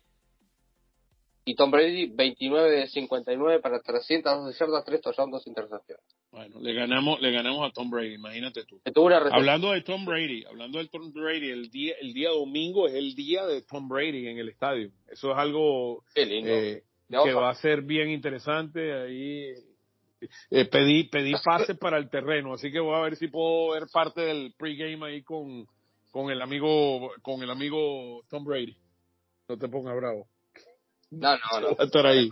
Y 1.45 1.55
Tom 1.55 1.71
Brady, 1.71 2.07
29 2.07 2.69
de 2.71 2.87
59 2.87 3.61
para 3.61 3.79
312 3.79 4.59
yardas, 4.59 4.83
tres 4.83 4.99
touchdowns, 4.99 5.31
dos 5.31 5.47
intercepciones. 5.47 6.03
Bueno, 6.29 6.59
le 6.59 6.73
ganamos, 6.73 7.21
le 7.21 7.31
ganamos 7.31 7.69
a 7.69 7.71
Tom 7.71 7.89
Brady, 7.89 8.15
imagínate 8.15 8.65
tú. 8.65 8.81
Hablando 9.31 9.71
de 9.71 9.81
Tom 9.81 10.03
Brady, 10.03 10.43
hablando 10.43 10.79
de 10.79 10.89
Tom 10.89 11.13
Brady, 11.13 11.49
el 11.49 11.69
día, 11.69 11.95
el 12.01 12.13
día 12.13 12.31
domingo 12.31 12.87
es 12.87 12.95
el 12.95 13.15
día 13.15 13.45
de 13.45 13.61
Tom 13.61 13.87
Brady 13.87 14.27
en 14.27 14.39
el 14.39 14.49
estadio. 14.49 14.91
Eso 15.09 15.31
es 15.31 15.37
algo 15.37 16.03
eh, 16.15 16.83
que 17.07 17.33
va 17.33 17.49
a 17.49 17.55
ser 17.55 17.81
bien 17.81 18.09
interesante. 18.09 18.93
Ahí 18.93 19.53
eh, 20.51 20.65
pedí, 20.65 21.05
pedí 21.05 21.31
pase 21.45 21.75
para 21.75 21.97
el 21.97 22.09
terreno, 22.09 22.55
así 22.55 22.71
que 22.73 22.81
voy 22.81 22.95
a 22.95 23.03
ver 23.03 23.15
si 23.15 23.29
puedo 23.29 23.71
ver 23.71 23.83
parte 23.93 24.19
del 24.19 24.53
pregame 24.57 25.07
ahí 25.07 25.23
con, 25.23 25.65
con 26.17 26.31
el 26.31 26.41
amigo, 26.41 27.11
con 27.21 27.43
el 27.43 27.51
amigo 27.51 28.23
Tom 28.27 28.43
Brady. 28.43 28.75
No 29.47 29.55
te 29.55 29.67
pongas 29.67 29.95
bravo. 29.95 30.27
No, 31.11 31.37
no, 31.37 31.61
no. 31.61 31.67
estar 31.79 32.07
ahí. 32.07 32.31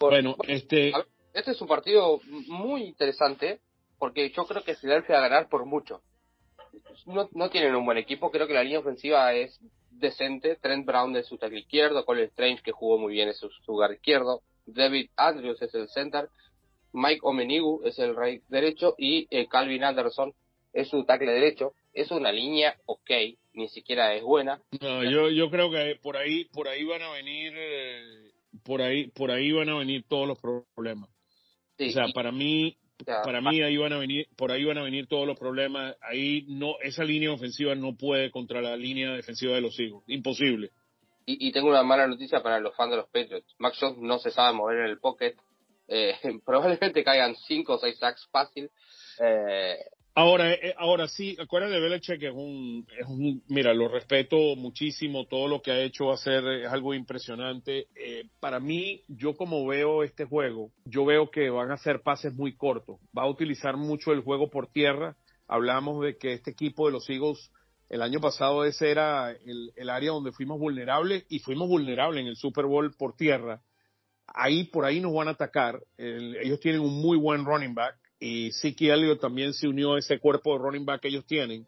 bueno, 0.00 0.34
este. 0.48 0.92
Este 1.32 1.52
es 1.52 1.62
un 1.62 1.68
partido 1.68 2.20
muy 2.48 2.82
interesante 2.82 3.60
porque 3.96 4.28
yo 4.30 4.44
creo 4.44 4.64
que 4.64 4.74
Philadelphia 4.74 5.20
va 5.20 5.26
a 5.26 5.28
ganar 5.28 5.48
por 5.48 5.64
mucho. 5.66 6.02
No, 7.06 7.28
no 7.32 7.48
tienen 7.48 7.76
un 7.76 7.86
buen 7.86 7.96
equipo, 7.96 8.32
creo 8.32 8.48
que 8.48 8.54
la 8.54 8.64
línea 8.64 8.80
ofensiva 8.80 9.32
es 9.34 9.56
decente. 9.92 10.56
Trent 10.56 10.84
Brown 10.84 11.14
es 11.14 11.28
su 11.28 11.38
tackle 11.38 11.60
izquierdo, 11.60 12.04
Colin 12.04 12.24
Strange 12.24 12.62
que 12.64 12.72
jugó 12.72 12.98
muy 12.98 13.12
bien 13.12 13.28
es 13.28 13.38
su 13.38 13.48
lugar 13.68 13.92
izquierdo, 13.92 14.42
David 14.66 15.10
Andrews 15.16 15.62
es 15.62 15.72
el 15.76 15.88
center, 15.88 16.28
Mike 16.92 17.20
Omenigu 17.22 17.82
es 17.84 18.00
el 18.00 18.16
right 18.16 18.42
derecho 18.48 18.96
y 18.98 19.28
eh, 19.30 19.46
Calvin 19.46 19.84
Anderson 19.84 20.34
es 20.72 20.88
su 20.88 21.04
tackle 21.04 21.30
derecho 21.30 21.72
es 21.92 22.10
una 22.10 22.32
línea 22.32 22.76
ok, 22.86 23.10
ni 23.54 23.68
siquiera 23.68 24.14
es 24.14 24.22
buena. 24.22 24.60
No, 24.80 25.04
yo, 25.04 25.30
yo 25.30 25.50
creo 25.50 25.70
que 25.70 25.98
por 26.02 26.16
ahí, 26.16 26.44
por 26.46 26.68
ahí 26.68 26.84
van 26.84 27.02
a 27.02 27.10
venir, 27.10 27.52
eh, 27.56 28.32
por 28.64 28.82
ahí, 28.82 29.08
por 29.08 29.30
ahí 29.30 29.52
van 29.52 29.68
a 29.68 29.78
venir 29.78 30.04
todos 30.08 30.26
los 30.26 30.38
problemas. 30.38 31.10
o 31.78 31.90
sea, 31.90 32.06
para 32.14 32.32
mí, 32.32 32.76
para 33.04 33.40
mí 33.40 33.62
ahí 33.62 33.76
van 33.76 33.92
a 33.92 33.98
venir, 33.98 34.26
por 34.36 34.52
ahí 34.52 34.64
van 34.64 34.78
a 34.78 34.82
venir 34.82 35.06
todos 35.06 35.26
los 35.26 35.38
problemas. 35.38 35.96
Ahí 36.00 36.44
no, 36.48 36.76
esa 36.82 37.04
línea 37.04 37.32
ofensiva 37.32 37.74
no 37.74 37.96
puede 37.96 38.30
contra 38.30 38.62
la 38.62 38.76
línea 38.76 39.12
defensiva 39.12 39.54
de 39.54 39.60
los 39.60 39.78
Eagles, 39.78 40.02
imposible. 40.06 40.70
Y, 41.26 41.48
y 41.48 41.52
tengo 41.52 41.68
una 41.68 41.82
mala 41.82 42.06
noticia 42.06 42.42
para 42.42 42.58
los 42.58 42.74
fans 42.74 42.90
de 42.90 42.96
los 42.96 43.06
Patriots. 43.06 43.54
Mac 43.58 43.74
Jones 43.78 43.98
no 43.98 44.18
se 44.18 44.30
sabe 44.30 44.56
mover 44.56 44.78
en 44.78 44.86
el 44.86 44.98
pocket. 44.98 45.36
Eh, 45.88 46.14
probablemente 46.44 47.04
caigan 47.04 47.36
5 47.36 47.74
o 47.74 47.78
6 47.78 47.98
sacks 47.98 48.28
fácil. 48.30 48.70
Eh, 49.20 49.76
Ahora, 50.14 50.52
eh, 50.52 50.74
ahora 50.76 51.08
sí, 51.08 51.36
acuérdate 51.40 51.80
Belichick 51.80 52.22
es 52.22 52.34
un, 52.34 52.86
es 52.98 53.06
un, 53.06 53.42
mira, 53.48 53.72
lo 53.72 53.88
respeto 53.88 54.36
muchísimo, 54.56 55.26
todo 55.26 55.48
lo 55.48 55.62
que 55.62 55.70
ha 55.70 55.80
hecho 55.80 56.06
va 56.06 56.14
a 56.14 56.18
ser 56.18 56.46
es 56.46 56.70
algo 56.70 56.92
impresionante. 56.92 57.86
Eh, 57.94 58.28
para 58.38 58.60
mí, 58.60 59.02
yo 59.08 59.34
como 59.34 59.66
veo 59.66 60.02
este 60.02 60.26
juego, 60.26 60.70
yo 60.84 61.06
veo 61.06 61.30
que 61.30 61.48
van 61.48 61.70
a 61.70 61.78
ser 61.78 62.02
pases 62.02 62.34
muy 62.34 62.54
cortos, 62.54 63.00
va 63.16 63.22
a 63.22 63.30
utilizar 63.30 63.78
mucho 63.78 64.12
el 64.12 64.20
juego 64.20 64.50
por 64.50 64.66
tierra. 64.66 65.16
Hablamos 65.48 66.04
de 66.04 66.18
que 66.18 66.34
este 66.34 66.50
equipo 66.50 66.86
de 66.86 66.92
los 66.92 67.08
Eagles, 67.08 67.50
el 67.88 68.02
año 68.02 68.20
pasado 68.20 68.66
ese 68.66 68.90
era 68.90 69.30
el, 69.30 69.72
el 69.76 69.88
área 69.88 70.10
donde 70.10 70.32
fuimos 70.32 70.58
vulnerables 70.58 71.24
y 71.30 71.38
fuimos 71.38 71.68
vulnerables 71.70 72.20
en 72.20 72.26
el 72.26 72.36
Super 72.36 72.66
Bowl 72.66 72.94
por 72.98 73.16
tierra. 73.16 73.62
Ahí, 74.26 74.64
por 74.64 74.84
ahí 74.84 75.00
nos 75.00 75.14
van 75.14 75.28
a 75.28 75.32
atacar. 75.32 75.82
El, 75.96 76.36
ellos 76.36 76.60
tienen 76.60 76.82
un 76.82 77.00
muy 77.00 77.16
buen 77.16 77.46
running 77.46 77.74
back 77.74 78.01
y 78.24 78.52
Siki 78.52 78.88
Elliott 78.88 79.20
también 79.20 79.52
se 79.52 79.66
unió 79.66 79.94
a 79.94 79.98
ese 79.98 80.20
cuerpo 80.20 80.52
de 80.52 80.62
running 80.62 80.84
back 80.84 81.00
que 81.00 81.08
ellos 81.08 81.26
tienen 81.26 81.66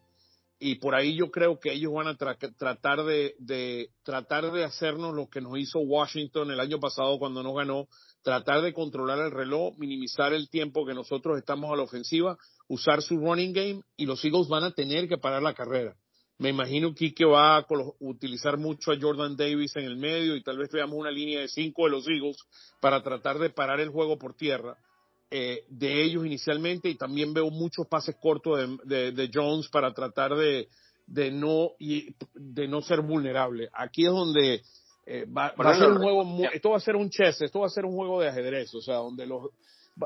y 0.61 0.77
por 0.77 0.95
ahí 0.95 1.17
yo 1.17 1.33
creo 1.33 1.59
que 1.59 1.73
ellos 1.73 1.93
van 1.93 2.07
a 2.07 2.17
tra 2.17 2.39
tratar 2.57 3.03
de, 3.03 3.91
tratar 4.05 4.53
de 4.53 4.63
hacernos 4.63 5.17
lo 5.17 5.29
que 5.29 5.41
nos 5.41 5.59
hizo 5.59 5.81
Washington 5.81 6.53
el 6.53 6.61
año 6.61 6.79
pasado 6.79 7.19
cuando 7.19 7.43
nos 7.43 7.57
ganó, 7.57 7.89
tratar 8.23 8.63
de 8.63 8.73
controlar 8.73 9.19
el 9.19 9.33
reloj, 9.33 9.77
minimizar 9.79 10.33
el 10.33 10.49
tiempo 10.49 10.87
que 10.87 10.95
nosotros 10.95 11.37
estamos 11.39 11.73
a 11.73 11.77
la 11.77 11.83
ofensiva, 11.83 12.39
usar 12.69 13.03
su 13.03 13.19
running 13.19 13.53
game 13.53 13.81
y 13.97 14.07
los 14.07 14.25
Eagles 14.25 14.47
van 14.47 14.63
a 14.63 14.71
tener 14.71 15.09
que 15.09 15.19
parar 15.19 15.43
la 15.43 15.55
carrera. 15.55 15.97
Me 16.39 16.51
imagino 16.51 16.95
que 16.95 17.25
va 17.25 17.57
a 17.57 17.67
utilizar 17.99 18.59
mucho 18.59 18.93
a 18.93 18.99
Jordan 19.01 19.37
Davis 19.37 19.75
en 19.75 19.87
el 19.87 19.97
medio 19.97 20.37
y 20.37 20.43
tal 20.45 20.59
vez 20.59 20.71
veamos 20.71 20.97
una 20.97 21.11
línea 21.11 21.41
de 21.41 21.49
cinco 21.49 21.85
de 21.85 21.91
los 21.91 22.07
Eagles 22.09 22.37
para 22.81 23.03
tratar 23.03 23.41
de 23.41 23.51
parar 23.51 23.81
el 23.81 23.89
juego 23.89 24.19
por 24.19 24.37
tierra 24.37 24.79
eh, 25.31 25.65
de 25.69 26.03
ellos 26.03 26.25
inicialmente 26.27 26.89
y 26.89 26.97
también 26.97 27.35
veo 27.35 27.51
muchos 27.51 27.87
pases 27.87 28.17
cortos 28.21 28.59
de, 28.59 28.79
de, 28.85 29.13
de 29.13 29.31
Jones 29.33 29.69
para 29.69 29.93
tratar 29.93 30.35
de, 30.35 30.69
de, 31.07 31.31
no, 31.31 31.73
y, 31.79 32.15
de 32.35 32.69
no 32.69 32.83
ser 32.83 33.01
vulnerable. 33.01 33.69
Aquí 33.73 34.05
es 34.05 34.13
donde 34.13 34.63
eh, 35.07 35.27
va, 35.27 35.53
va, 35.53 35.71
a 35.71 35.79
ser 35.79 35.91
un 35.91 35.99
juego, 35.99 36.25
muy, 36.25 36.49
esto 36.53 36.71
va 36.71 36.77
a 36.77 36.81
ser 36.81 36.97
un 36.97 37.11
chess, 37.11 37.43
esto 37.43 37.61
va 37.61 37.67
a 37.67 37.71
ser 37.71 37.85
un 37.85 37.95
juego 37.95 38.21
de 38.21 38.29
ajedrez, 38.29 38.75
o 38.75 38.81
sea, 38.81 38.97
donde 38.97 39.27
los, 39.27 39.51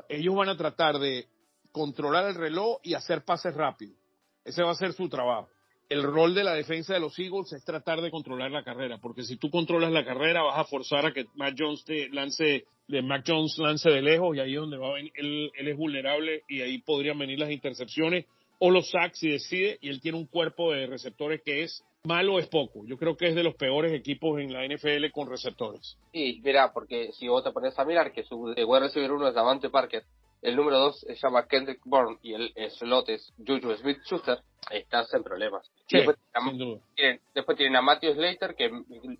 ellos 0.08 0.34
van 0.34 0.48
a 0.48 0.56
tratar 0.56 0.98
de 0.98 1.26
controlar 1.72 2.26
el 2.28 2.34
reloj 2.34 2.78
y 2.82 2.94
hacer 2.94 3.24
pases 3.24 3.54
rápidos. 3.54 3.96
Ese 4.44 4.62
va 4.62 4.70
a 4.70 4.74
ser 4.74 4.92
su 4.92 5.08
trabajo 5.08 5.48
el 5.88 6.02
rol 6.02 6.34
de 6.34 6.44
la 6.44 6.54
defensa 6.54 6.94
de 6.94 7.00
los 7.00 7.18
Eagles 7.18 7.52
es 7.52 7.64
tratar 7.64 8.00
de 8.00 8.10
controlar 8.10 8.50
la 8.50 8.62
carrera, 8.62 8.98
porque 8.98 9.22
si 9.22 9.36
tú 9.36 9.50
controlas 9.50 9.90
la 9.90 10.04
carrera 10.04 10.42
vas 10.42 10.58
a 10.58 10.64
forzar 10.64 11.06
a 11.06 11.12
que 11.12 11.26
Mac 11.34 11.54
Jones 11.58 11.84
te 11.84 12.08
lance, 12.10 12.64
de 12.88 13.02
Mac 13.02 13.24
Jones 13.26 13.56
lance 13.58 13.90
de 13.90 14.02
lejos 14.02 14.36
y 14.36 14.40
ahí 14.40 14.54
es 14.54 14.60
donde 14.60 14.78
va 14.78 14.88
a 14.88 14.94
venir, 14.94 15.12
él, 15.14 15.50
él, 15.56 15.68
es 15.68 15.76
vulnerable 15.76 16.42
y 16.48 16.62
ahí 16.62 16.78
podrían 16.78 17.18
venir 17.18 17.38
las 17.38 17.50
intercepciones 17.50 18.24
o 18.58 18.70
los 18.70 18.90
sacks 18.90 19.18
si 19.18 19.30
decide 19.30 19.78
y 19.80 19.88
él 19.88 20.00
tiene 20.00 20.18
un 20.18 20.26
cuerpo 20.26 20.72
de 20.72 20.86
receptores 20.86 21.42
que 21.44 21.62
es 21.62 21.84
malo 22.04 22.38
es 22.38 22.48
poco. 22.48 22.84
Yo 22.86 22.96
creo 22.96 23.16
que 23.16 23.28
es 23.28 23.34
de 23.34 23.42
los 23.42 23.54
peores 23.54 23.92
equipos 23.92 24.40
en 24.40 24.52
la 24.52 24.66
NFL 24.66 25.10
con 25.12 25.28
receptores. 25.28 25.96
Sí, 26.12 26.40
mira, 26.42 26.72
porque 26.72 27.12
si 27.12 27.28
vos 27.28 27.44
te 27.44 27.52
pones 27.52 27.78
a 27.78 27.84
mirar 27.84 28.12
que 28.12 28.24
su 28.24 28.36
wide 28.36 28.80
receiver 28.80 29.12
uno 29.12 29.28
es 29.28 29.34
Davante 29.34 29.68
Parker, 29.68 30.04
el 30.42 30.56
número 30.56 30.78
2 30.78 31.00
se 31.00 31.14
llama 31.16 31.46
Kendrick 31.46 31.80
Bourne 31.84 32.18
y 32.22 32.34
el 32.34 32.52
slot 32.70 33.08
es 33.08 33.32
Juju 33.38 33.74
Smith 33.76 33.98
Schuster, 34.04 34.38
estás 34.70 35.12
en 35.14 35.22
problemas. 35.22 35.70
Sí, 35.86 35.96
después, 35.96 36.16
tienen, 36.32 36.80
tienen, 36.94 37.20
después, 37.34 37.56
tienen, 37.56 37.76
a 37.76 37.82
Matthew 37.82 38.14
Slater, 38.14 38.54
que 38.54 38.70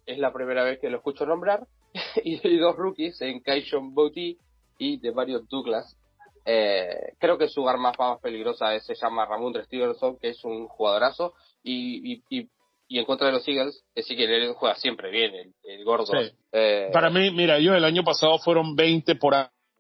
es 0.06 0.18
la 0.18 0.32
primera 0.32 0.64
vez 0.64 0.78
que 0.80 0.90
lo 0.90 0.98
escucho 0.98 1.26
nombrar, 1.26 1.66
y, 2.24 2.46
y 2.46 2.58
dos 2.58 2.76
rookies 2.76 3.20
en 3.22 3.40
Kaishon 3.40 3.94
Bouty 3.94 4.38
y 4.78 4.98
de 4.98 5.10
varios 5.10 5.48
Douglas. 5.48 5.96
Eh, 6.44 7.12
creo 7.18 7.36
que 7.36 7.48
su 7.48 7.68
arma 7.68 7.92
más 7.98 8.20
peligrosa 8.20 8.74
es, 8.74 8.86
se 8.86 8.94
llama 8.94 9.26
Ramondre 9.26 9.64
Stevenson, 9.64 10.18
que 10.18 10.30
es 10.30 10.44
un 10.44 10.66
jugadorazo, 10.66 11.34
y, 11.62 12.14
y, 12.14 12.22
y 12.30 12.48
y 12.90 12.98
en 12.98 13.04
contra 13.04 13.26
de 13.26 13.34
los 13.34 13.46
Eagles, 13.46 13.84
sí 13.94 14.16
que 14.16 14.24
él 14.24 14.54
juega 14.54 14.74
siempre 14.76 15.10
bien, 15.10 15.34
el, 15.34 15.54
el 15.62 15.84
gordo. 15.84 16.06
Sí. 16.06 16.32
Eh, 16.52 16.88
Para 16.90 17.10
mí, 17.10 17.30
mira, 17.30 17.58
ellos 17.58 17.76
el 17.76 17.84
año 17.84 18.02
pasado 18.02 18.38
fueron 18.38 18.74
20 18.74 19.14
por 19.16 19.34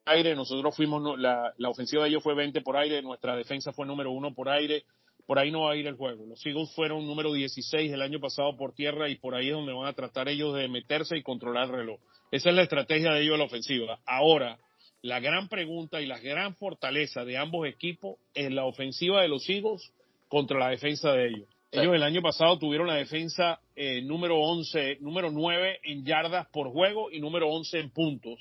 aire, 0.08 0.34
nosotros 0.34 0.74
fuimos, 0.74 1.18
la, 1.18 1.52
la 1.56 1.68
ofensiva 1.68 2.02
de 2.02 2.10
ellos 2.10 2.22
fue 2.22 2.34
20 2.34 2.60
por 2.62 2.76
aire, 2.76 3.02
nuestra 3.02 3.36
defensa 3.36 3.72
fue 3.72 3.86
número 3.86 4.10
uno 4.10 4.34
por 4.34 4.48
aire, 4.48 4.84
por 5.28 5.38
ahí 5.38 5.50
no 5.50 5.64
va 5.64 5.72
a 5.72 5.76
ir 5.76 5.86
el 5.86 5.94
juego. 5.94 6.24
Los 6.24 6.44
Eagles 6.46 6.72
fueron 6.74 7.06
número 7.06 7.34
16 7.34 7.92
el 7.92 8.00
año 8.00 8.18
pasado 8.18 8.56
por 8.56 8.72
tierra 8.72 9.10
y 9.10 9.16
por 9.16 9.34
ahí 9.34 9.48
es 9.48 9.52
donde 9.52 9.74
van 9.74 9.86
a 9.86 9.92
tratar 9.92 10.26
ellos 10.26 10.54
de 10.54 10.68
meterse 10.68 11.18
y 11.18 11.22
controlar 11.22 11.66
el 11.66 11.72
reloj. 11.72 12.00
Esa 12.30 12.48
es 12.48 12.56
la 12.56 12.62
estrategia 12.62 13.12
de 13.12 13.20
ellos 13.20 13.34
en 13.34 13.40
la 13.40 13.44
ofensiva. 13.44 13.98
Ahora, 14.06 14.58
la 15.02 15.20
gran 15.20 15.48
pregunta 15.48 16.00
y 16.00 16.06
la 16.06 16.18
gran 16.18 16.56
fortaleza 16.56 17.26
de 17.26 17.36
ambos 17.36 17.66
equipos 17.68 18.16
es 18.32 18.50
la 18.50 18.64
ofensiva 18.64 19.20
de 19.20 19.28
los 19.28 19.46
Eagles 19.50 19.92
contra 20.28 20.58
la 20.58 20.70
defensa 20.70 21.12
de 21.12 21.28
ellos. 21.28 21.48
Sí. 21.72 21.80
Ellos 21.80 21.94
el 21.94 22.04
año 22.04 22.22
pasado 22.22 22.58
tuvieron 22.58 22.86
la 22.86 22.94
defensa 22.94 23.60
eh, 23.76 24.00
número 24.00 24.38
11, 24.38 24.96
número 25.00 25.30
9 25.30 25.80
en 25.82 26.06
yardas 26.06 26.48
por 26.48 26.70
juego 26.70 27.10
y 27.10 27.20
número 27.20 27.50
11 27.50 27.80
en 27.80 27.90
puntos 27.90 28.40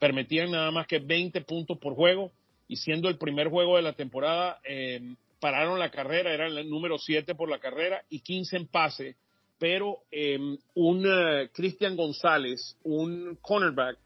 permitían 0.00 0.50
nada 0.50 0.72
más 0.72 0.88
que 0.88 0.98
20 0.98 1.42
puntos 1.42 1.78
por 1.78 1.94
juego 1.94 2.32
y 2.66 2.76
siendo 2.76 3.08
el 3.08 3.18
primer 3.18 3.48
juego 3.48 3.76
de 3.76 3.82
la 3.82 3.92
temporada, 3.92 4.58
eh, 4.64 5.14
pararon 5.38 5.78
la 5.78 5.90
carrera, 5.90 6.32
eran 6.32 6.56
el 6.56 6.68
número 6.68 6.98
7 6.98 7.34
por 7.34 7.48
la 7.48 7.60
carrera 7.60 8.02
y 8.08 8.20
15 8.20 8.56
en 8.56 8.66
pase, 8.66 9.16
pero 9.58 9.98
eh, 10.10 10.38
un 10.74 11.06
uh, 11.06 11.48
Cristian 11.52 11.96
González, 11.96 12.76
un 12.82 13.38
cornerback, 13.42 13.98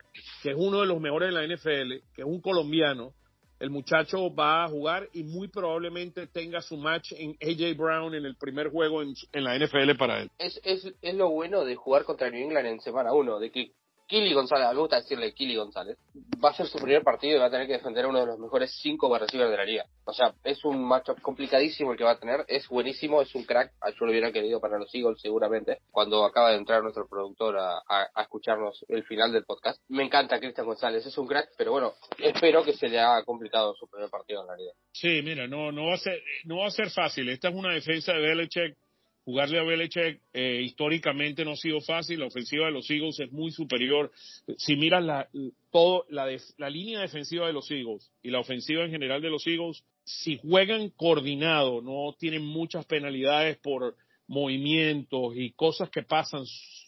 que 0.43 0.51
es 0.51 0.57
uno 0.59 0.81
de 0.81 0.87
los 0.87 1.01
mejores 1.01 1.33
de 1.33 1.41
la 1.41 1.47
NFL, 1.47 2.03
que 2.15 2.23
es 2.23 2.27
un 2.27 2.41
colombiano, 2.41 3.13
el 3.61 3.71
muchacho 3.71 4.35
va 4.35 4.65
a 4.65 4.69
jugar 4.69 5.09
y 5.13 5.23
muy 5.23 5.49
probablemente 5.49 6.27
tenga 6.27 6.61
su 6.61 6.77
match 6.77 7.13
en 7.13 7.37
AJ 7.41 7.77
Brown 7.77 8.15
en 8.15 8.25
el 8.25 8.35
primer 8.35 8.69
juego 8.71 9.01
en, 9.01 9.15
en 9.33 9.45
la 9.45 9.57
NFL 9.57 9.97
para 9.97 10.23
él. 10.23 10.31
Es, 10.39 10.61
es, 10.65 10.93
es, 11.01 11.15
lo 11.15 11.31
bueno 11.31 11.65
de 11.65 11.77
jugar 11.77 12.05
contra 12.05 12.31
New 12.31 12.43
England 12.43 12.67
en 12.67 12.81
semana 12.81 13.13
1, 13.13 13.39
de 13.39 13.51
que 13.51 13.73
Kili 14.07 14.35
González, 14.35 14.69
me 14.69 14.81
gusta 14.81 14.97
decirle 14.97 15.33
Kili 15.33 15.57
González, 15.57 15.97
va 16.45 16.51
a 16.51 16.55
ser 16.55 16.67
su 16.67 16.79
primer 16.79 17.03
partido 17.03 17.37
y 17.37 17.41
va 17.41 17.47
a 17.47 17.51
tener 17.51 17.67
que 17.67 17.75
defender 17.75 18.05
a 18.05 18.09
uno 18.09 18.21
de 18.21 18.27
los 18.27 18.39
mejores 18.39 18.79
cinco 18.83 19.17
receivers 19.17 19.51
de 19.51 19.57
la 19.57 19.65
liga. 19.65 19.87
O 20.05 20.13
sea, 20.13 20.35
es 20.45 20.65
un 20.65 20.85
matchup 20.85 21.21
complicadísimo 21.23 21.93
el 21.93 21.99
que 21.99 22.05
va 22.05 22.13
a 22.13 22.19
tener, 22.19 22.45
es 22.49 22.69
buenísimo, 22.69 23.23
es 23.23 23.35
un 23.35 23.45
crack, 23.45 23.73
yo 23.99 24.05
lo 24.05 24.11
hubiera 24.11 24.31
querido 24.31 24.61
para 24.61 24.79
los 24.79 24.95
Eagles 24.95 25.21
seguramente, 25.21 25.79
cuando 25.91 26.25
acaba 26.25 26.51
de 26.51 26.59
entrar 26.59 26.83
nuestro 26.83 27.09
productor 27.09 27.57
a, 27.57 27.79
a, 27.79 28.07
a 28.15 28.23
escucharnos 28.23 28.85
el 28.89 29.05
final 29.05 29.33
del 29.33 29.45
podcast. 29.45 29.81
Me 29.89 30.05
encanta 30.05 30.39
Cristian 30.39 30.67
González, 30.67 31.07
es 31.07 31.17
un 31.17 31.27
crack, 31.27 31.49
pero 31.57 31.73
bueno, 31.73 31.95
espero 32.19 32.63
que 32.63 32.75
se 32.75 32.89
le 32.89 33.01
haga 33.01 33.25
complicado 33.25 33.75
su 33.75 33.89
primer 33.89 34.11
partido 34.11 34.43
en 34.43 34.49
la 34.49 34.57
liga. 34.57 34.73
Sí, 34.93 35.23
mira, 35.23 35.47
no, 35.47 35.73
no, 35.73 35.87
va 35.87 35.95
a 35.95 35.99
ser, 35.99 36.21
no 36.45 36.59
va 36.59 36.67
a 36.67 36.71
ser 36.71 36.91
fácil, 36.91 37.29
esta 37.31 37.49
es 37.49 37.55
una 37.55 37.73
defensa 37.73 38.13
de 38.13 38.21
Belichick 38.21 38.77
jugarle 39.25 39.59
a 39.59 39.63
Belichick 39.63 40.21
eh, 40.33 40.63
históricamente 40.63 41.45
no 41.45 41.53
ha 41.53 41.57
sido 41.57 41.81
fácil, 41.81 42.21
la 42.21 42.27
ofensiva 42.27 42.67
de 42.67 42.73
los 42.73 42.91
Eagles 42.91 43.19
es 43.21 43.33
muy 43.33 43.51
superior. 43.51 44.13
Si 44.59 44.77
miras 44.77 45.03
la, 45.03 45.29
todo, 45.71 46.05
la, 46.11 46.27
de, 46.27 46.41
la 46.59 46.69
línea 46.69 47.01
defensiva 47.01 47.47
de 47.47 47.53
los 47.53 47.71
Eagles 47.71 48.11
y 48.23 48.31
la 48.31 48.41
ofensiva 48.41 48.85
en 48.85 48.91
general 48.91 49.23
de 49.23 49.31
los 49.31 49.47
Eagles, 49.47 49.83
si 50.05 50.39
juegan 50.39 50.91
coordinado, 50.91 51.81
no 51.81 52.15
tienen 52.19 52.45
muchas 52.45 52.85
penalidades 52.85 53.57
por 53.59 53.97
movimientos 54.27 55.35
y 55.37 55.53
cosas 55.53 55.91
que 55.91 56.03
pasan 56.03 56.45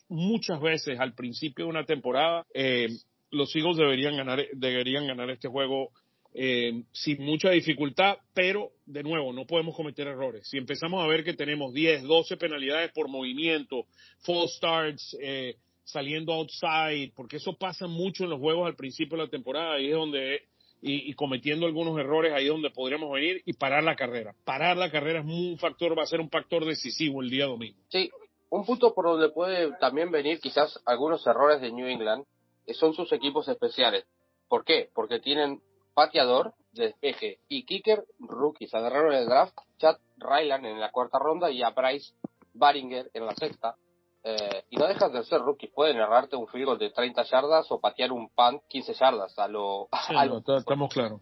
muchas 0.09 0.61
veces 0.61 0.99
al 1.01 1.15
principio 1.15 1.65
de 1.65 1.71
una 1.71 1.85
temporada, 1.85 2.47
eh, 2.55 2.89
los 3.31 3.55
Eagles 3.57 3.77
deberían 3.77 4.17
ganar, 4.17 4.45
deberían 4.53 5.07
ganar 5.07 5.31
este 5.31 5.49
juego 5.49 5.91
eh, 6.39 6.83
sin 6.93 7.25
mucha 7.25 7.49
dificultad, 7.49 8.19
pero 8.35 8.73
de 8.85 9.03
nuevo, 9.03 9.33
no 9.33 9.47
podemos 9.47 9.75
cometer 9.75 10.07
errores. 10.07 10.47
Si 10.47 10.59
empezamos 10.59 11.03
a 11.03 11.07
ver 11.07 11.25
que 11.25 11.33
tenemos 11.33 11.73
10, 11.73 12.03
12 12.03 12.37
penalidades 12.37 12.93
por 12.93 13.09
movimiento, 13.09 13.87
false 14.19 14.55
starts, 14.59 15.17
eh, 15.19 15.57
saliendo 15.85 16.35
outside, 16.35 17.11
porque 17.17 17.39
eso 17.39 17.57
pasa 17.57 17.87
mucho 17.87 18.25
en 18.25 18.31
los 18.31 18.39
juegos 18.39 18.67
al 18.67 18.77
principio 18.77 19.17
de 19.17 19.25
la 19.25 19.31
temporada, 19.31 19.81
y 19.81 19.87
es 19.87 19.95
donde, 19.95 20.43
y, 20.83 21.11
y 21.11 21.15
cometiendo 21.15 21.65
algunos 21.65 21.99
errores, 21.99 22.35
ahí 22.35 22.45
es 22.45 22.51
donde 22.51 22.71
podríamos 22.71 23.11
venir 23.15 23.41
y 23.47 23.55
parar 23.55 23.83
la 23.83 23.97
carrera. 23.97 24.35
Parar 24.45 24.77
la 24.77 24.91
carrera 24.91 25.21
es 25.21 25.27
un 25.27 25.57
factor, 25.57 25.99
va 25.99 26.03
a 26.03 26.07
ser 26.07 26.21
un 26.21 26.29
factor 26.29 26.67
decisivo 26.67 27.23
el 27.23 27.31
día 27.31 27.47
domingo. 27.47 27.79
Sí, 27.89 28.11
un 28.51 28.67
punto 28.67 28.93
por 28.93 29.07
donde 29.07 29.31
puede 29.31 29.73
también 29.79 30.11
venir 30.11 30.39
quizás 30.41 30.79
algunos 30.85 31.27
errores 31.27 31.63
de 31.63 31.73
New 31.73 31.87
England 31.87 32.27
son 32.75 32.93
sus 32.93 33.11
equipos 33.13 33.49
especiales. 33.49 34.05
¿Por 34.49 34.67
qué? 34.67 34.91
Porque 34.95 35.19
tienen 35.19 35.63
pateador, 35.97 36.53
despeje 36.73 37.39
y 37.49 37.65
kicker 37.65 38.05
rookies. 38.19 38.75
Agarraron 38.75 39.15
en 39.15 39.21
el 39.21 39.27
draft 39.27 39.57
Chad 39.79 39.97
Ryland 40.19 40.67
en 40.67 40.79
la 40.79 40.93
cuarta 40.93 41.19
ronda 41.19 41.51
y 41.51 41.63
a 41.63 41.71
Bryce 41.71 42.13
Baringer 42.53 43.11
en 43.15 43.25
la 43.27 43.35
sexta. 43.35 43.75
Eh, 44.23 44.65
y 44.71 44.77
no 44.77 44.87
dejas 44.87 45.11
de 45.13 45.25
ser 45.25 45.41
rookies. 45.41 45.71
Pueden 45.73 45.97
errarte 45.97 46.37
un 46.37 46.49
field 46.49 46.67
goal 46.67 46.79
de 46.79 46.91
30 46.91 47.23
yardas 47.23 47.67
o 47.71 47.81
patear 47.81 48.13
un 48.13 48.29
punt 48.29 48.61
15 48.69 48.93
yardas 48.93 49.39
a 49.39 49.49
lo. 49.49 49.89
Sí, 50.07 50.15
a 50.15 50.27
no, 50.27 50.43
lo 50.47 50.59
estamos 50.59 50.93
claros. 50.93 51.21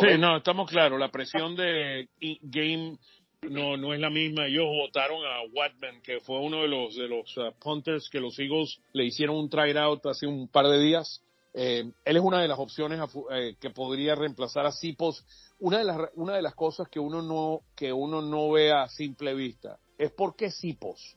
Sí, 0.00 0.18
no, 0.18 0.38
estamos 0.38 0.68
claros. 0.68 0.98
La 0.98 1.10
presión 1.10 1.54
de 1.54 2.08
game 2.42 2.98
no, 3.42 3.76
no 3.76 3.94
es 3.94 4.00
la 4.00 4.10
misma. 4.10 4.46
Ellos 4.46 4.66
votaron 4.66 5.24
a 5.24 5.42
Watman, 5.52 6.00
que 6.02 6.20
fue 6.20 6.40
uno 6.40 6.62
de 6.62 6.68
los, 6.68 6.96
de 6.96 7.06
los 7.06 7.36
uh, 7.36 7.52
punters 7.60 8.08
que 8.10 8.18
los 8.18 8.38
Eagles 8.38 8.80
le 8.92 9.04
hicieron 9.04 9.36
un 9.36 9.48
try 9.48 9.76
out 9.76 10.04
hace 10.06 10.26
un 10.26 10.48
par 10.48 10.66
de 10.66 10.80
días. 10.80 11.22
Eh, 11.54 11.90
él 12.04 12.16
es 12.16 12.22
una 12.22 12.40
de 12.40 12.48
las 12.48 12.58
opciones 12.58 13.00
eh, 13.30 13.56
que 13.60 13.70
podría 13.70 14.14
reemplazar 14.14 14.66
a 14.66 14.72
Sipos. 14.72 15.24
Una 15.58 15.78
de 15.78 15.84
las, 15.84 15.98
una 16.14 16.36
de 16.36 16.42
las 16.42 16.54
cosas 16.54 16.88
que 16.88 17.00
uno 17.00 17.22
no, 17.22 17.62
que 17.74 17.92
uno 17.92 18.22
no 18.22 18.50
ve 18.50 18.72
a 18.72 18.88
simple 18.88 19.34
vista 19.34 19.78
es 19.98 20.12
por 20.12 20.36
qué 20.36 20.50
Sipos. 20.50 21.16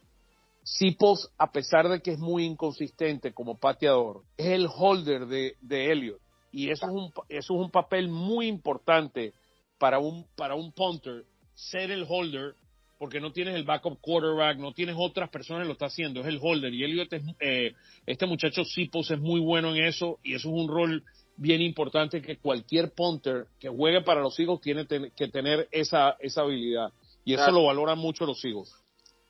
Sipos, 0.64 1.32
a 1.38 1.52
pesar 1.52 1.90
de 1.90 2.02
que 2.02 2.12
es 2.12 2.20
muy 2.20 2.46
inconsistente 2.46 3.34
como 3.34 3.58
pateador, 3.58 4.24
es 4.38 4.48
el 4.48 4.68
holder 4.68 5.26
de, 5.28 5.56
de 5.62 5.92
Elliot. 5.92 6.20
Y 6.52 6.70
eso 6.70 6.86
es, 6.86 6.92
un, 6.92 7.12
eso 7.30 7.54
es 7.54 7.60
un 7.60 7.72
papel 7.72 8.10
muy 8.10 8.48
importante 8.48 9.34
para 9.78 10.00
un, 10.00 10.28
para 10.36 10.56
un 10.56 10.72
punter, 10.72 11.26
ser 11.56 11.90
el 11.92 12.06
holder, 12.08 12.56
porque 13.02 13.20
no 13.20 13.32
tienes 13.32 13.56
el 13.56 13.64
backup 13.64 14.00
quarterback, 14.00 14.60
no 14.60 14.74
tienes 14.74 14.96
otras 14.96 15.28
personas 15.32 15.64
que 15.64 15.70
lo 15.70 15.74
está 15.74 15.88
haciendo, 15.88 16.20
es 16.20 16.28
el 16.28 16.38
holder. 16.40 16.72
Y 16.72 16.84
Elliot 16.84 17.12
es, 17.12 17.24
eh, 17.40 17.74
este 18.06 18.28
muchacho 18.28 18.64
Sipos 18.64 19.10
es 19.10 19.20
muy 19.20 19.40
bueno 19.40 19.76
en 19.76 19.86
eso, 19.86 20.20
y 20.22 20.36
eso 20.36 20.50
es 20.50 20.54
un 20.54 20.68
rol 20.68 21.04
bien 21.36 21.64
importante 21.64 22.22
que 22.22 22.38
cualquier 22.38 22.94
punter 22.94 23.48
que 23.60 23.70
juegue 23.70 24.02
para 24.02 24.22
los 24.22 24.40
Eagles 24.40 24.62
tiene 24.62 24.86
que 24.86 25.28
tener 25.30 25.68
esa, 25.72 26.16
esa 26.20 26.42
habilidad. 26.42 26.94
Y 27.26 27.34
eso 27.34 27.50
lo 27.50 27.64
valoran 27.64 27.98
mucho 27.98 28.28
los 28.28 28.46
Eagles 28.46 28.72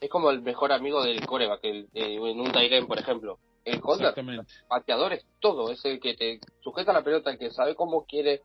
es 0.02 0.10
como 0.10 0.32
el 0.32 0.42
mejor 0.42 0.72
amigo 0.72 1.04
del 1.04 1.24
coreback, 1.28 1.64
el, 1.64 1.88
eh, 1.94 2.16
en 2.16 2.40
un 2.40 2.52
Tyren, 2.52 2.88
por 2.88 3.00
ejemplo. 3.00 3.38
El 3.64 3.80
holder, 3.84 4.16
pateador 4.68 5.14
es 5.14 5.24
todo, 5.40 5.72
es 5.72 5.86
el 5.86 6.00
que 6.00 6.16
te 6.16 6.40
sujeta 6.64 6.92
la 6.92 7.04
pelota, 7.04 7.30
el 7.30 7.38
que 7.38 7.52
sabe 7.52 7.76
cómo 7.76 8.06
quiere 8.08 8.42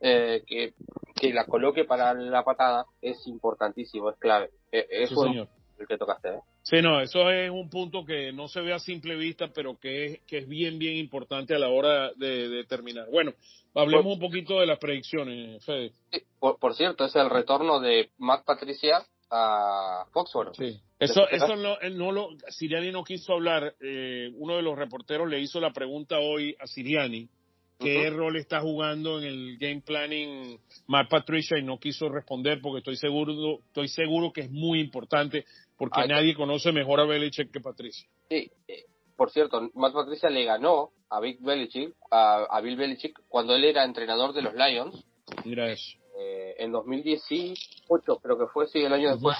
eh, 0.00 0.42
que, 0.46 0.74
que, 1.14 1.32
la 1.32 1.44
coloque 1.44 1.84
para 1.84 2.14
la 2.14 2.44
patada, 2.44 2.86
es 3.00 3.26
importantísimo, 3.26 4.10
es 4.10 4.16
clave. 4.18 4.50
Eh, 4.72 4.86
es 4.90 5.10
el 5.10 5.86
que 5.86 5.98
tocaste. 5.98 6.28
¿eh? 6.28 6.40
Sí, 6.62 6.82
no, 6.82 7.00
eso 7.00 7.30
es 7.30 7.50
un 7.50 7.68
punto 7.68 8.04
que 8.04 8.32
no 8.32 8.48
se 8.48 8.60
ve 8.60 8.72
a 8.72 8.78
simple 8.78 9.14
vista, 9.14 9.48
pero 9.54 9.78
que 9.78 10.04
es, 10.04 10.20
que 10.26 10.38
es 10.38 10.48
bien, 10.48 10.78
bien 10.78 10.96
importante 10.96 11.54
a 11.54 11.58
la 11.58 11.68
hora 11.68 12.12
de, 12.14 12.64
terminar. 12.68 13.06
Bueno, 13.10 13.32
hablemos 13.74 14.14
un 14.14 14.20
poquito 14.20 14.60
de 14.60 14.66
las 14.66 14.78
predicciones, 14.78 15.64
Fede. 15.64 15.92
por, 16.38 16.58
por, 16.58 16.74
cierto, 16.74 17.04
es 17.04 17.14
el 17.16 17.30
retorno 17.30 17.80
de 17.80 18.10
Matt 18.18 18.44
Patricia 18.44 19.04
a 19.30 20.06
Foxborough. 20.12 20.54
Sí. 20.54 20.80
Eso, 20.98 21.28
eso 21.28 21.56
no, 21.56 21.76
no 21.90 22.12
lo, 22.12 22.30
Siriani 22.48 22.90
no 22.90 23.04
quiso 23.04 23.34
hablar. 23.34 23.74
Eh, 23.80 24.30
uno 24.34 24.56
de 24.56 24.62
los 24.62 24.78
reporteros 24.78 25.28
le 25.28 25.40
hizo 25.40 25.60
la 25.60 25.72
pregunta 25.72 26.18
hoy 26.18 26.56
a 26.58 26.66
Siriani, 26.66 27.28
qué 27.78 28.10
rol 28.10 28.36
está 28.36 28.60
jugando 28.60 29.18
en 29.18 29.24
el 29.24 29.58
game 29.58 29.82
planning 29.82 30.58
Matt 30.86 31.08
Patricia 31.10 31.58
y 31.58 31.62
no 31.62 31.78
quiso 31.78 32.08
responder 32.08 32.60
porque 32.62 32.78
estoy 32.78 32.96
seguro, 32.96 33.60
estoy 33.66 33.88
seguro 33.88 34.32
que 34.32 34.42
es 34.42 34.50
muy 34.50 34.80
importante 34.80 35.44
porque 35.76 36.06
nadie 36.06 36.34
conoce 36.34 36.72
mejor 36.72 37.00
a 37.00 37.04
Belichick 37.04 37.50
que 37.50 37.60
Patricia. 37.60 38.08
Sí, 38.28 38.50
eh, 38.68 38.84
por 39.16 39.30
cierto, 39.30 39.70
Matt 39.74 39.94
Patricia 39.94 40.28
le 40.30 40.44
ganó 40.44 40.90
a 41.08 41.20
Bill 41.20 41.38
Belichick, 41.40 41.94
a, 42.10 42.60
Bill 42.62 42.76
Belichick 42.76 43.20
cuando 43.28 43.54
él 43.54 43.64
era 43.64 43.84
entrenador 43.84 44.32
de 44.32 44.42
los 44.42 44.54
Lions. 44.54 45.04
Mira 45.44 45.70
eso. 45.70 45.98
Eh, 46.18 46.56
en 46.58 46.72
2018, 46.72 48.16
creo 48.22 48.38
que 48.38 48.46
fue, 48.52 48.66
sí, 48.68 48.82
el 48.82 48.92
año 48.92 49.10
después, 49.10 49.36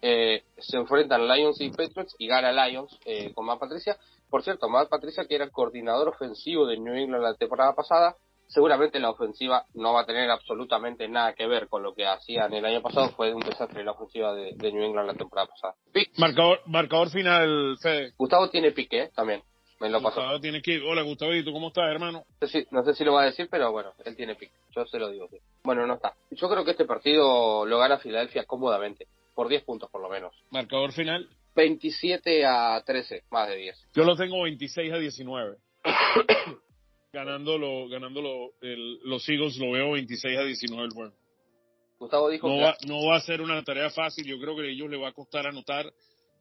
eh, 0.00 0.44
se 0.56 0.76
enfrentan 0.76 1.26
Lions 1.26 1.60
y 1.60 1.70
Patriots 1.70 2.14
y 2.18 2.28
gana 2.28 2.52
Lions 2.52 2.98
eh, 3.04 3.32
con 3.34 3.46
Matt 3.46 3.58
Patricia. 3.58 3.96
Por 4.30 4.42
cierto, 4.42 4.68
Matt 4.68 4.88
Patricia, 4.88 5.24
que 5.26 5.34
era 5.34 5.44
el 5.44 5.50
coordinador 5.50 6.08
ofensivo 6.08 6.66
de 6.66 6.78
New 6.78 6.94
England 6.94 7.22
la 7.22 7.34
temporada 7.34 7.74
pasada, 7.74 8.16
seguramente 8.48 8.98
la 8.98 9.10
ofensiva 9.10 9.64
no 9.74 9.92
va 9.92 10.02
a 10.02 10.06
tener 10.06 10.30
absolutamente 10.30 11.08
nada 11.08 11.34
que 11.34 11.46
ver 11.46 11.68
con 11.68 11.82
lo 11.82 11.94
que 11.94 12.06
hacían 12.06 12.52
el 12.52 12.64
año 12.64 12.82
pasado. 12.82 13.10
Fue 13.10 13.32
un 13.32 13.40
desastre 13.40 13.84
la 13.84 13.92
ofensiva 13.92 14.34
de, 14.34 14.54
New 14.54 14.82
England 14.82 15.06
la 15.06 15.14
temporada 15.14 15.48
pasada. 15.48 15.74
Marcador, 16.16 16.60
marcador 16.66 17.10
final, 17.10 17.76
Fede. 17.80 18.12
Gustavo 18.18 18.50
tiene 18.50 18.72
pique, 18.72 19.04
¿eh? 19.04 19.10
también. 19.14 19.42
Me 19.80 19.88
lo 19.88 20.00
Gustavo 20.00 20.40
tiene 20.40 20.60
que 20.60 20.80
Hola, 20.80 21.02
Gustavito, 21.02 21.52
¿cómo 21.52 21.68
estás, 21.68 21.88
hermano? 21.88 22.24
No 22.40 22.48
sé, 22.48 22.62
si, 22.62 22.68
no 22.72 22.82
sé 22.82 22.94
si 22.94 23.04
lo 23.04 23.12
va 23.12 23.22
a 23.22 23.26
decir, 23.26 23.46
pero 23.48 23.70
bueno, 23.70 23.92
él 24.04 24.16
tiene 24.16 24.34
pique. 24.34 24.52
Yo 24.74 24.84
se 24.86 24.98
lo 24.98 25.08
digo. 25.08 25.28
Bueno, 25.62 25.86
no 25.86 25.94
está. 25.94 26.14
Yo 26.32 26.48
creo 26.48 26.64
que 26.64 26.72
este 26.72 26.84
partido 26.84 27.64
lo 27.64 27.78
gana 27.78 27.98
Filadelfia 27.98 28.44
cómodamente 28.44 29.06
por 29.34 29.48
10 29.48 29.62
puntos 29.62 29.88
por 29.88 30.02
lo 30.02 30.08
menos. 30.08 30.34
¿Marcador 30.50 30.90
final? 30.92 31.28
27 31.58 32.46
a 32.46 32.80
13, 32.86 33.24
más 33.32 33.48
de 33.48 33.56
10. 33.56 33.88
Yo 33.92 34.04
lo 34.04 34.14
tengo 34.14 34.40
26 34.44 34.92
a 34.92 34.96
19. 34.96 35.56
ganándolo, 37.12 37.88
ganándolo 37.88 38.52
los 39.02 39.28
Eagles 39.28 39.56
lo 39.58 39.72
veo 39.72 39.92
26 39.92 40.38
a 40.38 40.44
19 40.44 40.88
bueno. 40.94 41.12
Gustavo 41.98 42.28
dijo 42.28 42.48
no 42.48 42.58
va, 42.58 42.76
no 42.86 43.04
va 43.04 43.16
a 43.16 43.20
ser 43.22 43.40
una 43.40 43.64
tarea 43.64 43.90
fácil, 43.90 44.24
yo 44.24 44.38
creo 44.38 44.54
que 44.54 44.62
a 44.62 44.66
ellos 44.66 44.88
les 44.88 45.00
va 45.00 45.08
a 45.08 45.12
costar 45.12 45.48
anotar 45.48 45.92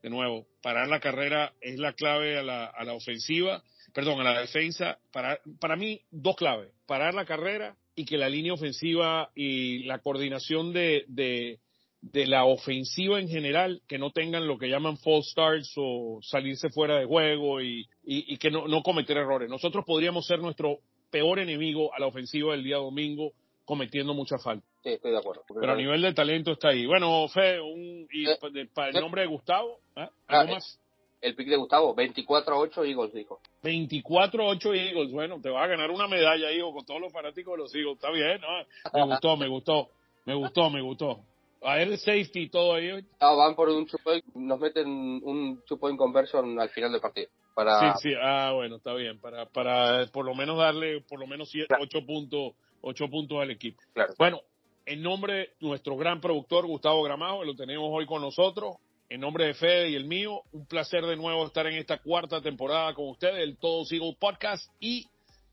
de 0.03 0.09
nuevo. 0.11 0.45
Parar 0.61 0.88
la 0.88 0.99
carrera 0.99 1.51
es 1.61 1.80
la 1.80 1.93
clave 1.93 2.38
a 2.38 2.43
la, 2.43 2.65
a 2.65 2.84
la 2.84 2.93
ofensiva, 2.93 3.63
perdón, 3.95 4.22
a 4.22 4.24
la 4.24 4.41
defensa. 4.41 4.99
Para, 5.11 5.39
para 5.59 5.76
mí, 5.76 5.99
dos 6.11 6.36
claves. 6.36 6.72
Parar 6.86 7.15
la 7.15 7.26
carrera 7.26 7.76
y 7.95 8.05
que 8.05 8.20
la 8.20 8.30
línea 8.30 8.53
ofensiva 8.53 9.32
y 9.34 9.80
la 9.86 9.97
coordinación 9.97 10.74
de, 10.74 11.05
de, 11.07 11.59
de 12.02 12.28
la 12.28 12.45
ofensiva 12.45 13.20
en 13.20 13.28
general, 13.28 13.82
que 13.88 13.98
no 13.98 14.12
tengan 14.12 14.48
lo 14.48 14.58
que 14.58 14.70
llaman 14.70 14.98
false 14.98 15.32
starts 15.32 15.74
o 15.78 16.20
salirse 16.22 16.70
fuera 16.70 17.00
de 17.00 17.06
juego 17.06 17.62
y, 17.62 17.88
y, 18.04 18.38
que 18.38 18.52
no, 18.52 18.68
no, 18.68 18.84
cometer 18.84 19.18
errores. 19.18 19.50
Nosotros 19.50 19.84
podríamos 19.86 20.26
ser 20.26 20.39
nuestro 20.39 20.80
peor 21.10 21.39
enemigo 21.39 21.93
a 21.93 22.00
la 22.00 22.08
ofensiva 22.08 22.54
del 22.54 22.64
día 22.64 22.78
domingo 22.78 23.32
cometiendo 23.66 24.14
mucha 24.14 24.38
falta. 24.38 24.66
Sí, 24.84 24.89
estoy 24.91 25.12
de 25.12 25.18
acuerdo. 25.18 25.43
Pero 25.48 25.74
a 25.74 25.76
nivel 25.76 26.02
de 26.02 26.14
talento 26.14 26.52
está 26.52 26.70
ahí. 26.70 26.86
Bueno, 26.86 27.28
Fe, 27.28 27.60
un, 27.60 28.08
y 28.12 28.30
eh, 28.30 28.70
para 28.74 28.89
el 28.89 29.02
nombre 29.02 29.22
de 29.22 29.28
Gustavo, 29.28 29.80
¿eh? 29.95 30.08
Ah, 30.28 30.39
¿algo 30.41 30.54
más? 30.54 30.80
El 31.20 31.36
pick 31.36 31.48
de 31.48 31.58
Gustavo, 31.58 31.95
24-8 31.95 32.88
Eagles, 32.88 33.12
dijo. 33.12 33.39
24-8 33.64 34.76
Eagles, 34.76 35.12
bueno, 35.12 35.41
te 35.41 35.50
vas 35.50 35.64
a 35.64 35.68
ganar 35.68 35.89
una 35.89 36.08
medalla, 36.08 36.52
hijo, 36.52 36.72
con 36.72 36.86
todos 36.86 37.02
los 37.02 37.12
fanáticos 37.12 37.56
de 37.56 37.58
los 37.58 37.76
Eagles. 37.76 37.95
Está 37.95 38.12
bien, 38.12 38.39
¿no? 38.39 38.48
Me 38.93 39.06
gustó, 39.14 39.36
me 39.36 39.48
gustó, 39.48 39.89
me 40.26 40.36
gustó, 40.36 40.70
me 40.70 40.82
gustó 40.82 41.20
a 41.64 41.82
el 41.82 41.97
safety 41.97 42.41
y 42.41 42.49
todo 42.49 42.76
ahí. 42.76 42.89
Ah, 43.20 43.34
van 43.34 43.55
por 43.55 43.70
un 43.70 43.86
two 43.86 43.99
nos 44.36 44.60
meten 44.60 44.88
un 44.88 45.62
two 45.66 45.78
point 45.78 45.97
conversion 45.97 46.60
al 46.60 46.70
final 46.70 46.91
del 46.91 47.01
partido. 47.01 47.30
Para... 47.53 47.95
Sí, 47.95 48.10
sí, 48.10 48.16
ah, 48.22 48.51
bueno, 48.53 48.76
está 48.76 48.93
bien, 48.93 49.20
para, 49.20 49.47
para 49.47 50.05
por 50.08 50.26
lo 50.26 50.36
menos 50.36 50.58
darle 50.58 51.01
por 51.01 51.20
lo 51.20 51.26
menos 51.26 51.51
8 51.53 52.05
puntos, 52.05 52.53
ocho 52.82 53.10
puntos 53.10 53.41
al 53.41 53.49
equipo. 53.49 53.82
Claro. 53.93 54.14
Bueno, 54.20 54.41
en 54.86 55.01
nombre 55.01 55.34
de 55.34 55.49
nuestro 55.62 55.97
gran 55.97 56.22
productor 56.22 56.68
Gustavo 56.68 57.01
Gramajo, 57.01 57.43
lo 57.43 57.55
tenemos 57.55 57.89
hoy 57.91 58.05
con 58.05 58.22
nosotros, 58.22 58.76
en 59.10 59.22
nombre 59.22 59.47
de 59.47 59.53
Fede 59.55 59.89
y 59.89 59.95
el 59.95 60.05
mío, 60.05 60.43
un 60.51 60.68
placer 60.68 61.03
de 61.05 61.16
nuevo 61.16 61.45
estar 61.47 61.66
en 61.66 61.78
esta 61.78 61.97
cuarta 61.97 62.41
temporada 62.41 62.93
con 62.93 63.10
ustedes, 63.10 63.39
el 63.39 63.58
Todos 63.58 63.91
Eagles 63.91 64.18
Podcast, 64.20 64.72
y 64.80 65.08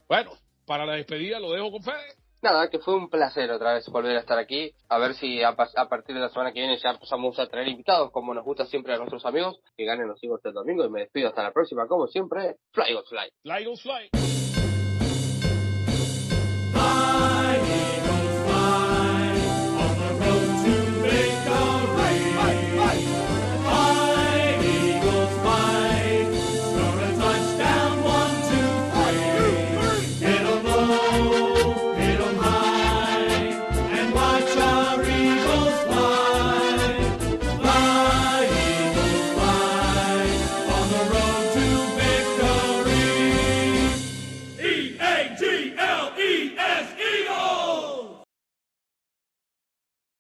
bueno, 0.07 0.33
para 0.67 0.85
la 0.85 0.95
despedida 0.95 1.41
lo 1.41 1.53
dejo 1.53 1.71
con 1.71 1.83
Fede 1.83 2.24
nada, 2.45 2.71
que 2.71 2.79
fue 2.79 2.95
un 2.95 3.09
placer 3.09 3.51
otra 3.51 3.75
vez 3.75 3.89
volver 3.89 4.17
a 4.17 4.21
estar 4.21 4.39
aquí. 4.39 4.71
A 4.89 4.99
ver 4.99 5.15
si 5.15 5.43
a, 5.43 5.57
partir 5.57 6.15
de 6.15 6.21
la 6.21 6.29
semana 6.29 6.53
que 6.53 6.61
viene 6.61 6.79
ya 6.79 6.91
empezamos 6.91 7.39
a 7.41 7.49
traer 7.49 7.67
invitados, 7.69 8.13
como 8.13 8.33
nos 8.33 8.45
gusta 8.45 8.67
siempre 8.67 8.95
a 8.95 8.99
nuestros 8.99 9.27
amigos, 9.27 9.59
que 9.77 9.85
ganen 9.85 10.07
los 10.07 10.23
hijos 10.23 10.41
del 10.43 10.53
domingo. 10.53 10.85
Y 10.85 10.91
me 10.91 11.01
despido 11.01 11.29
hasta 11.29 11.43
la 11.43 11.53
próxima, 11.53 11.89
como 11.89 12.07
siempre. 12.07 12.57
Fly, 12.73 12.95
go, 12.95 13.03
fly. 13.05 13.31
Fly, 13.43 13.65
go, 13.65 13.77
fly. 13.77 14.34